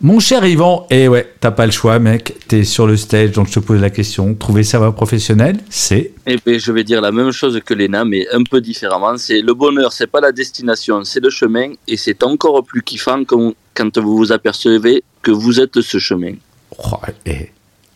Mon 0.00 0.18
cher 0.18 0.44
Yvan, 0.46 0.86
eh 0.90 1.08
ouais, 1.08 1.34
t'as 1.40 1.50
pas 1.50 1.66
le 1.66 1.72
choix, 1.72 1.98
mec. 1.98 2.36
T'es 2.48 2.64
sur 2.64 2.86
le 2.86 2.96
stage, 2.96 3.32
donc 3.32 3.48
je 3.48 3.54
te 3.54 3.60
pose 3.60 3.80
la 3.80 3.90
question. 3.90 4.34
Trouver 4.34 4.62
sa 4.62 4.78
voie 4.78 4.94
professionnelle, 4.94 5.58
c'est? 5.68 6.12
Eh 6.26 6.38
bien, 6.44 6.58
je 6.58 6.72
vais 6.72 6.84
dire 6.84 7.00
la 7.00 7.12
même 7.12 7.32
chose 7.32 7.60
que 7.64 7.74
Léna, 7.74 8.04
mais 8.04 8.26
un 8.32 8.42
peu 8.42 8.60
différemment. 8.60 9.16
C'est 9.18 9.42
le 9.42 9.54
bonheur, 9.54 9.92
c'est 9.92 10.06
pas 10.06 10.20
la 10.20 10.32
destination, 10.32 11.04
c'est 11.04 11.20
le 11.20 11.30
chemin, 11.30 11.72
et 11.86 11.96
c'est 11.96 12.22
encore 12.22 12.62
plus 12.64 12.82
kiffant 12.82 13.24
quand 13.24 13.52
quand 13.74 13.98
vous 13.98 14.16
vous 14.16 14.32
apercevez 14.32 15.04
que 15.22 15.30
vous 15.30 15.60
êtes 15.60 15.80
ce 15.80 15.98
chemin. 15.98 16.34
Oh, 16.78 16.96
eh, 17.26 17.50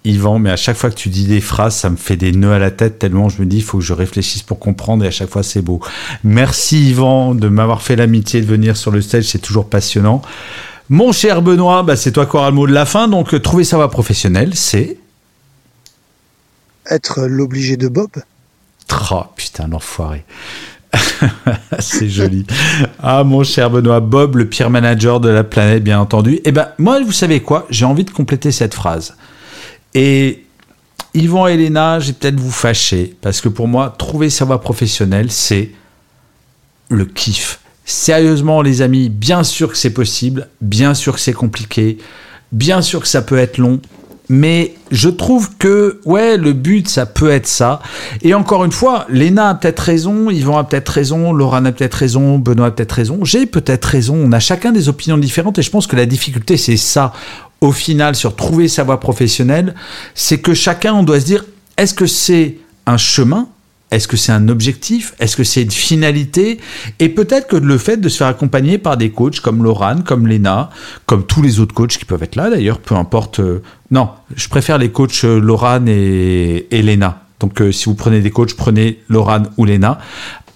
Yvan, 0.05 0.39
mais 0.39 0.51
à 0.51 0.57
chaque 0.57 0.77
fois 0.77 0.91
que 0.91 0.95
tu 0.95 1.09
dis 1.09 1.27
des 1.27 1.41
phrases, 1.41 1.77
ça 1.77 1.91
me 1.91 1.97
fait 1.97 2.17
des 2.17 2.33
nœuds 2.33 2.53
à 2.53 2.59
la 2.59 2.71
tête 2.71 2.99
tellement 2.99 3.29
je 3.29 3.41
me 3.41 3.47
dis 3.47 3.59
il 3.59 3.63
faut 3.63 3.79
que 3.79 3.85
je 3.85 3.93
réfléchisse 3.93 4.43
pour 4.43 4.59
comprendre 4.59 5.05
et 5.05 5.09
à 5.09 5.11
chaque 5.11 5.31
fois 5.31 5.43
c'est 5.43 5.63
beau. 5.63 5.81
Merci 6.25 6.91
Yvan 6.91 7.35
de 7.35 7.49
m'avoir 7.49 7.83
fait 7.83 7.97
l'amitié 7.97 8.41
de 8.41 8.47
venir 8.47 8.77
sur 8.77 8.91
le 8.91 9.03
stage, 9.03 9.25
c'est 9.25 9.41
toujours 9.41 9.69
passionnant. 9.69 10.23
Mon 10.89 11.13
cher 11.13 11.43
Benoît, 11.43 11.83
bah, 11.83 11.97
c'est 11.97 12.13
toi 12.13 12.25
qui 12.25 12.37
auras 12.37 12.49
le 12.49 12.57
mot 12.57 12.67
de 12.67 12.73
la 12.73 12.87
fin, 12.87 13.09
donc 13.09 13.35
euh, 13.35 13.41
trouver 13.41 13.65
sa 13.65 13.77
voie 13.77 13.91
professionnelle, 13.91 14.55
c'est? 14.55 14.97
Être 16.87 17.27
l'obligé 17.27 17.77
de 17.77 17.89
Bob. 17.89 18.11
Oh 19.11 19.23
putain, 19.37 19.69
l'enfoiré. 19.69 20.25
c'est 21.79 22.09
joli. 22.09 22.47
Ah, 23.03 23.25
mon 23.25 23.45
cher 23.45 23.71
Benoît, 23.71 24.01
Bob, 24.01 24.37
le 24.37 24.49
pire 24.49 24.71
manager 24.71 25.21
de 25.21 25.29
la 25.29 25.45
planète, 25.45 25.85
bien 25.85 26.01
entendu. 26.01 26.41
Eh 26.45 26.53
ben, 26.53 26.69
moi, 26.79 27.01
vous 27.03 27.13
savez 27.13 27.41
quoi? 27.41 27.67
J'ai 27.71 27.85
envie 27.85 28.05
de 28.05 28.11
compléter 28.11 28.53
cette 28.53 28.75
phrase. 28.75 29.17
Et 29.95 30.45
Yvan 31.15 31.49
et 31.49 31.55
Elena, 31.55 31.99
j'ai 32.01 32.13
peut-être 32.13 32.39
vous 32.39 32.51
fâcher, 32.51 33.17
parce 33.21 33.41
que 33.41 33.49
pour 33.49 33.69
moi, 33.69 33.95
trouver 33.97 34.31
sa 34.31 34.45
voie 34.45 34.61
professionnelle, 34.61 35.31
c'est 35.31 35.71
le 36.89 37.05
kiff. 37.05 37.61
Sérieusement, 37.85 38.63
les 38.63 38.83
amis, 38.83 39.09
bien 39.09 39.45
sûr 39.45 39.71
que 39.71 39.77
c'est 39.79 39.95
possible, 39.95 40.49
bien 40.61 40.95
sûr 40.95 41.15
que 41.15 41.21
c'est 41.21 41.33
compliqué, 41.33 41.99
bien 42.53 42.83
sûr 42.83 43.01
que 43.01 43.09
ça 43.09 43.23
peut 43.23 43.39
être 43.39 43.59
long, 43.59 43.81
mais 44.29 44.75
je 44.91 45.09
trouve 45.09 45.57
que 45.57 46.01
ouais 46.05 46.37
le 46.37 46.53
but 46.53 46.89
ça 46.89 47.07
peut 47.07 47.31
être 47.31 47.47
ça. 47.47 47.81
Et 48.23 48.35
encore 48.35 48.65
une 48.65 48.73
fois 48.73 49.07
Léna 49.09 49.51
a 49.51 49.55
peut-être 49.55 49.81
raison 49.81 50.31
Yvan 50.31 50.59
a 50.59 50.65
peut-être 50.65 50.89
raison 50.89 51.33
Laura 51.33 51.59
a 51.59 51.73
peut-être 51.73 51.95
raison 51.95 52.39
Benoît 52.39 52.67
a 52.67 52.71
peut-être 52.71 52.93
raison. 52.93 53.25
J'ai 53.25 53.47
peut-être 53.47 53.85
raison. 53.85 54.17
On 54.17 54.33
a 54.33 54.41
chacun 54.41 54.73
des 54.73 54.89
opinions 54.89 55.19
différentes 55.19 55.59
et 55.59 55.63
je 55.63 55.71
pense 55.71 55.87
que 55.87 55.97
la 55.97 56.07
difficulté 56.07 56.57
c'est 56.57 56.77
ça 56.77 57.13
au 57.61 57.73
final 57.73 58.15
sur 58.15 58.37
trouver 58.37 58.69
sa 58.69 58.85
voie 58.85 59.01
professionnelle. 59.01 59.75
C'est 60.15 60.39
que 60.39 60.55
chacun 60.55 60.95
on 60.95 61.03
doit 61.03 61.21
se 61.21 61.27
dire 61.27 61.45
est-ce 61.77 61.95
que 61.95 62.07
c'est 62.07 62.59
un 62.87 62.97
chemin 62.97 63.49
est-ce 63.91 64.07
que 64.07 64.17
c'est 64.17 64.33
un 64.33 64.49
objectif? 64.49 65.15
Est-ce 65.19 65.37
que 65.37 65.45
c'est 65.45 65.63
une 65.63 65.71
finalité? 65.71 66.61
Et 66.99 67.09
peut-être 67.09 67.47
que 67.47 67.57
le 67.57 67.79
fait 67.79 67.97
de 67.97 68.09
se 68.09 68.19
faire 68.19 68.27
accompagner 68.27 68.77
par 68.77 68.97
des 68.97 69.11
coachs 69.11 69.41
comme 69.41 69.63
Laurent, 69.63 70.03
comme 70.05 70.27
Lena, 70.27 70.71
comme 71.07 71.25
tous 71.25 71.41
les 71.41 71.61
autres 71.61 71.75
coachs 71.75 71.97
qui 71.97 72.05
peuvent 72.05 72.23
être 72.23 72.37
là 72.37 72.51
d'ailleurs, 72.51 72.81
peu 72.81 72.95
importe. 72.95 73.41
Euh, 73.41 73.63
non, 73.91 74.11
je 74.35 74.49
préfère 74.49 74.77
les 74.77 74.91
coachs 74.91 75.25
euh, 75.25 75.41
Laurent 75.41 75.87
et, 75.87 76.67
Lena. 76.71 77.23
Donc 77.41 77.63
euh, 77.63 77.73
si 77.73 77.87
vous 77.87 77.95
prenez 77.95 78.21
des 78.21 78.31
coachs, 78.31 78.55
prenez 78.55 79.01
Laurent 79.09 79.45
ou 79.57 79.65
Lena. 79.65 79.99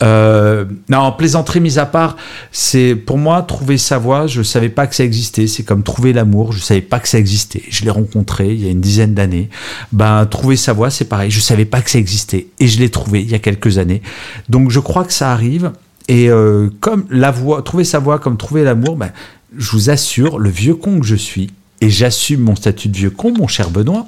Euh, 0.02 0.64
non, 0.88 1.12
plaisanterie 1.12 1.60
mise 1.60 1.78
à 1.78 1.86
part, 1.86 2.16
c'est 2.50 2.96
pour 2.96 3.18
moi 3.18 3.42
trouver 3.42 3.78
sa 3.78 3.98
voie. 3.98 4.26
Je 4.26 4.42
savais 4.42 4.68
pas 4.68 4.86
que 4.86 4.94
ça 4.94 5.04
existait. 5.04 5.46
C'est 5.46 5.62
comme 5.62 5.82
trouver 5.82 6.12
l'amour. 6.12 6.52
Je 6.52 6.58
savais 6.58 6.80
pas 6.80 6.98
que 6.98 7.08
ça 7.08 7.18
existait. 7.18 7.62
Je 7.68 7.84
l'ai 7.84 7.90
rencontré 7.90 8.52
il 8.52 8.64
y 8.64 8.68
a 8.68 8.70
une 8.70 8.80
dizaine 8.80 9.14
d'années. 9.14 9.48
Ben 9.92 10.26
trouver 10.26 10.56
sa 10.56 10.72
voie, 10.72 10.90
c'est 10.90 11.04
pareil. 11.04 11.30
Je 11.30 11.40
savais 11.40 11.64
pas 11.64 11.80
que 11.80 11.90
ça 11.90 11.98
existait 11.98 12.48
et 12.58 12.66
je 12.66 12.78
l'ai 12.80 12.90
trouvé 12.90 13.22
il 13.22 13.30
y 13.30 13.34
a 13.34 13.38
quelques 13.38 13.78
années. 13.78 14.02
Donc 14.48 14.70
je 14.70 14.80
crois 14.80 15.04
que 15.04 15.12
ça 15.12 15.32
arrive. 15.32 15.72
Et 16.08 16.28
euh, 16.28 16.68
comme 16.80 17.06
la 17.10 17.30
voie, 17.30 17.62
trouver 17.62 17.84
sa 17.84 18.00
voie, 18.00 18.18
comme 18.18 18.36
trouver 18.36 18.64
l'amour, 18.64 18.96
ben, 18.96 19.12
je 19.56 19.70
vous 19.70 19.90
assure, 19.90 20.38
le 20.38 20.50
vieux 20.50 20.74
con 20.74 20.98
que 20.98 21.06
je 21.06 21.14
suis, 21.14 21.50
et 21.80 21.90
j'assume 21.90 22.40
mon 22.40 22.56
statut 22.56 22.88
de 22.88 22.96
vieux 22.96 23.10
con, 23.10 23.32
mon 23.36 23.46
cher 23.46 23.70
Benoît, 23.70 24.06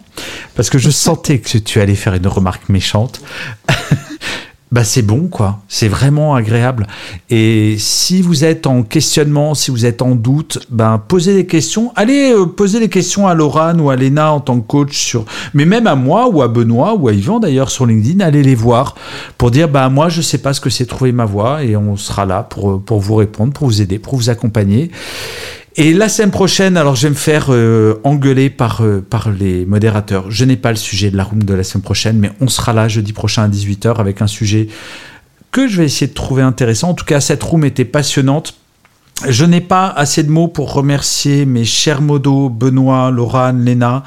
parce 0.54 0.70
que 0.70 0.78
je 0.78 0.90
sentais 0.90 1.38
que 1.38 1.58
tu 1.58 1.80
allais 1.80 1.94
faire 1.94 2.14
une 2.14 2.26
remarque 2.26 2.68
méchante. 2.68 3.20
bah 4.74 4.82
c'est 4.82 5.02
bon 5.02 5.28
quoi, 5.28 5.60
c'est 5.68 5.86
vraiment 5.86 6.34
agréable. 6.34 6.88
Et 7.30 7.76
si 7.78 8.22
vous 8.22 8.44
êtes 8.44 8.66
en 8.66 8.82
questionnement, 8.82 9.54
si 9.54 9.70
vous 9.70 9.86
êtes 9.86 10.02
en 10.02 10.16
doute, 10.16 10.66
ben 10.68 10.98
posez 10.98 11.32
des 11.32 11.46
questions. 11.46 11.92
Allez 11.94 12.32
euh, 12.32 12.44
poser 12.46 12.80
des 12.80 12.88
questions 12.88 13.28
à 13.28 13.34
Laurent 13.34 13.78
ou 13.78 13.90
à 13.90 13.94
Léna 13.94 14.32
en 14.32 14.40
tant 14.40 14.58
que 14.58 14.66
coach 14.66 14.98
sur, 14.98 15.26
mais 15.54 15.64
même 15.64 15.86
à 15.86 15.94
moi 15.94 16.28
ou 16.28 16.42
à 16.42 16.48
Benoît 16.48 16.96
ou 16.96 17.06
à 17.06 17.12
Yvan 17.12 17.38
d'ailleurs 17.38 17.70
sur 17.70 17.86
LinkedIn, 17.86 18.18
allez 18.18 18.42
les 18.42 18.56
voir 18.56 18.96
pour 19.38 19.52
dire 19.52 19.68
bah 19.68 19.88
moi 19.90 20.08
je 20.08 20.20
sais 20.20 20.38
pas 20.38 20.52
ce 20.52 20.60
que 20.60 20.70
c'est 20.70 20.86
trouver 20.86 21.12
ma 21.12 21.24
voix 21.24 21.62
et 21.62 21.76
on 21.76 21.96
sera 21.96 22.26
là 22.26 22.42
pour 22.42 22.82
pour 22.82 22.98
vous 22.98 23.14
répondre, 23.14 23.52
pour 23.52 23.68
vous 23.68 23.80
aider, 23.80 24.00
pour 24.00 24.16
vous 24.16 24.28
accompagner. 24.28 24.90
Et 25.76 25.92
la 25.92 26.08
semaine 26.08 26.30
prochaine, 26.30 26.76
alors 26.76 26.94
je 26.94 27.02
vais 27.02 27.10
me 27.10 27.14
faire 27.16 27.46
euh, 27.48 28.00
engueuler 28.04 28.48
par, 28.48 28.82
euh, 28.82 29.00
par 29.00 29.32
les 29.32 29.66
modérateurs. 29.66 30.30
Je 30.30 30.44
n'ai 30.44 30.56
pas 30.56 30.70
le 30.70 30.76
sujet 30.76 31.10
de 31.10 31.16
la 31.16 31.24
room 31.24 31.42
de 31.42 31.52
la 31.52 31.64
semaine 31.64 31.82
prochaine, 31.82 32.18
mais 32.18 32.30
on 32.40 32.46
sera 32.46 32.72
là 32.72 32.86
jeudi 32.86 33.12
prochain 33.12 33.42
à 33.42 33.48
18h 33.48 33.96
avec 33.96 34.22
un 34.22 34.28
sujet 34.28 34.68
que 35.50 35.66
je 35.66 35.78
vais 35.78 35.86
essayer 35.86 36.06
de 36.06 36.14
trouver 36.14 36.42
intéressant. 36.42 36.90
En 36.90 36.94
tout 36.94 37.04
cas, 37.04 37.20
cette 37.20 37.42
room 37.42 37.64
était 37.64 37.84
passionnante. 37.84 38.54
Je 39.28 39.44
n'ai 39.44 39.60
pas 39.60 39.88
assez 39.88 40.22
de 40.22 40.30
mots 40.30 40.48
pour 40.48 40.72
remercier 40.72 41.44
mes 41.44 41.64
chers 41.64 42.00
modos, 42.00 42.50
Benoît, 42.50 43.10
Laurane, 43.10 43.64
Léna, 43.64 44.04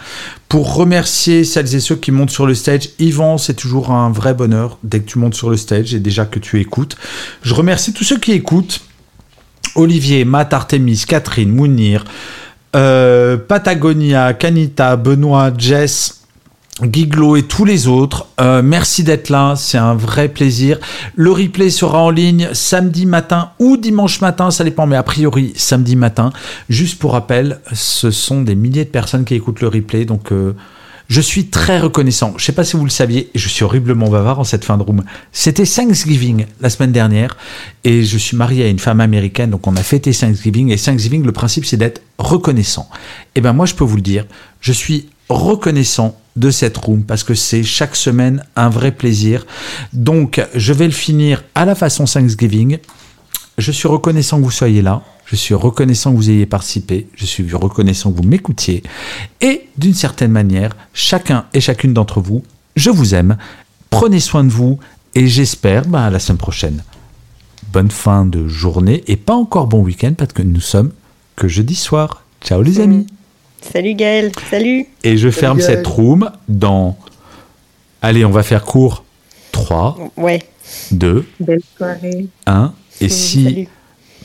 pour 0.47 0.73
remercier 0.73 1.43
celles 1.43 1.75
et 1.75 1.79
ceux 1.81 1.95
qui 1.97 2.11
montent 2.11 2.29
sur 2.29 2.45
le 2.45 2.53
stage. 2.53 2.89
Yvan, 2.99 3.37
c'est 3.37 3.55
toujours 3.55 3.91
un 3.91 4.09
vrai 4.09 4.33
bonheur 4.33 4.77
dès 4.83 5.01
que 5.01 5.09
tu 5.09 5.19
montes 5.19 5.35
sur 5.35 5.49
le 5.49 5.57
stage 5.57 5.93
et 5.93 5.99
déjà 5.99 6.25
que 6.25 6.39
tu 6.39 6.61
écoutes. 6.61 6.95
Je 7.41 7.53
remercie 7.53 7.91
tous 7.91 8.05
ceux 8.05 8.19
qui 8.19 8.31
écoutent. 8.31 8.86
Olivier, 9.77 10.25
Matt 10.25 10.53
Artemis, 10.53 11.03
Catherine, 11.07 11.51
Mounir, 11.51 12.03
euh, 12.75 13.37
Patagonia, 13.37 14.33
Canita, 14.33 14.95
Benoît, 14.97 15.51
Jess, 15.57 16.17
Giglo 16.83 17.35
et 17.35 17.43
tous 17.43 17.65
les 17.65 17.87
autres. 17.87 18.27
Euh, 18.39 18.61
merci 18.61 19.03
d'être 19.03 19.29
là, 19.29 19.55
c'est 19.55 19.77
un 19.77 19.95
vrai 19.95 20.27
plaisir. 20.27 20.79
Le 21.15 21.31
replay 21.31 21.69
sera 21.69 21.99
en 21.99 22.09
ligne 22.09 22.49
samedi 22.53 23.05
matin 23.05 23.51
ou 23.59 23.77
dimanche 23.77 24.21
matin, 24.21 24.51
ça 24.51 24.63
dépend, 24.63 24.85
mais 24.85 24.95
a 24.95 25.03
priori 25.03 25.53
samedi 25.55 25.95
matin. 25.95 26.31
Juste 26.69 26.99
pour 26.99 27.13
rappel, 27.13 27.59
ce 27.73 28.11
sont 28.11 28.41
des 28.41 28.55
milliers 28.55 28.85
de 28.85 28.89
personnes 28.89 29.25
qui 29.25 29.33
écoutent 29.33 29.61
le 29.61 29.69
replay, 29.69 30.05
donc 30.05 30.31
euh, 30.31 30.53
je 31.07 31.21
suis 31.21 31.47
très 31.47 31.79
reconnaissant. 31.79 32.31
Je 32.37 32.43
ne 32.43 32.45
sais 32.45 32.51
pas 32.51 32.63
si 32.63 32.75
vous 32.75 32.83
le 32.83 32.89
saviez, 32.89 33.29
je 33.33 33.47
suis 33.47 33.63
horriblement 33.63 34.09
bavard 34.09 34.39
en 34.39 34.43
cette 34.43 34.65
fin 34.65 34.77
de 34.77 34.83
room. 34.83 35.03
C'était 35.31 35.65
Thanksgiving 35.65 36.45
la 36.59 36.69
semaine 36.69 36.91
dernière 36.91 37.37
et 37.83 38.03
je 38.03 38.17
suis 38.17 38.35
marié 38.35 38.65
à 38.65 38.67
une 38.67 38.79
femme 38.79 38.99
américaine, 38.99 39.49
donc 39.51 39.67
on 39.67 39.75
a 39.75 39.83
fêté 39.83 40.11
Thanksgiving. 40.11 40.71
Et 40.71 40.77
Thanksgiving, 40.77 41.23
le 41.23 41.31
principe, 41.31 41.65
c'est 41.65 41.77
d'être 41.77 42.01
reconnaissant. 42.17 42.89
Et 42.91 43.37
eh 43.37 43.41
ben 43.41 43.53
moi, 43.53 43.65
je 43.65 43.75
peux 43.75 43.85
vous 43.85 43.95
le 43.95 44.01
dire, 44.01 44.25
je 44.59 44.73
suis 44.73 45.09
reconnaissant 45.29 46.19
de 46.35 46.51
cette 46.51 46.77
room 46.77 47.03
parce 47.03 47.23
que 47.23 47.33
c'est 47.33 47.63
chaque 47.63 47.95
semaine 47.95 48.43
un 48.55 48.69
vrai 48.69 48.91
plaisir. 48.91 49.45
Donc, 49.93 50.45
je 50.53 50.73
vais 50.73 50.85
le 50.85 50.91
finir 50.91 51.43
à 51.55 51.65
la 51.65 51.75
façon 51.75 52.05
Thanksgiving. 52.05 52.77
Je 53.57 53.71
suis 53.71 53.87
reconnaissant 53.87 54.37
que 54.37 54.43
vous 54.43 54.51
soyez 54.51 54.81
là. 54.81 55.01
Je 55.27 55.35
suis 55.35 55.53
reconnaissant 55.53 56.11
que 56.11 56.15
vous 56.15 56.29
ayez 56.29 56.45
participé. 56.45 57.07
Je 57.15 57.25
suis 57.25 57.53
reconnaissant 57.53 58.11
que 58.11 58.17
vous 58.17 58.27
m'écoutiez. 58.27 58.81
Et 59.41 59.67
d'une 59.77 59.93
certaine 59.93 60.31
manière, 60.31 60.71
chacun 60.93 61.45
et 61.53 61.59
chacune 61.59 61.93
d'entre 61.93 62.21
vous, 62.21 62.43
je 62.77 62.89
vous 62.89 63.13
aime. 63.13 63.37
Prenez 63.89 64.21
soin 64.21 64.45
de 64.45 64.49
vous 64.49 64.79
et 65.15 65.27
j'espère 65.27 65.85
bah, 65.85 66.05
à 66.05 66.09
la 66.09 66.19
semaine 66.19 66.37
prochaine. 66.37 66.83
Bonne 67.73 67.91
fin 67.91 68.25
de 68.25 68.47
journée 68.47 69.03
et 69.07 69.17
pas 69.17 69.35
encore 69.35 69.67
bon 69.67 69.81
week-end 69.81 70.13
parce 70.17 70.31
que 70.31 70.41
nous 70.41 70.61
sommes 70.61 70.91
que 71.35 71.49
jeudi 71.49 71.75
soir. 71.75 72.23
Ciao 72.41 72.61
les 72.61 72.79
amis. 72.79 73.05
Salut 73.61 73.95
Gaël. 73.95 74.31
Salut. 74.49 74.85
Et 75.03 75.17
je 75.17 75.29
ferme 75.29 75.59
cette 75.59 75.85
room 75.85 76.31
dans. 76.47 76.97
Allez, 78.01 78.23
on 78.23 78.31
va 78.31 78.43
faire 78.43 78.63
court. 78.63 79.03
3. 79.51 80.11
Ouais. 80.15 80.47
2. 80.91 81.25
1. 82.45 82.73
Et 83.01 83.09
si 83.09 83.67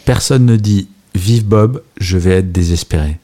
personne 0.04 0.46
ne 0.46 0.56
dit 0.56 0.88
Vive 1.14 1.44
Bob, 1.44 1.82
je 1.98 2.16
vais 2.18 2.38
être 2.38 2.52
désespéré. 2.52 3.18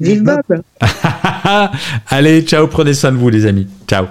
Vive 0.00 0.22
Bob 0.22 0.62
Allez, 2.08 2.42
ciao, 2.42 2.66
prenez 2.66 2.94
soin 2.94 3.12
de 3.12 3.16
vous 3.16 3.28
les 3.28 3.46
amis. 3.46 3.68
Ciao. 3.86 4.06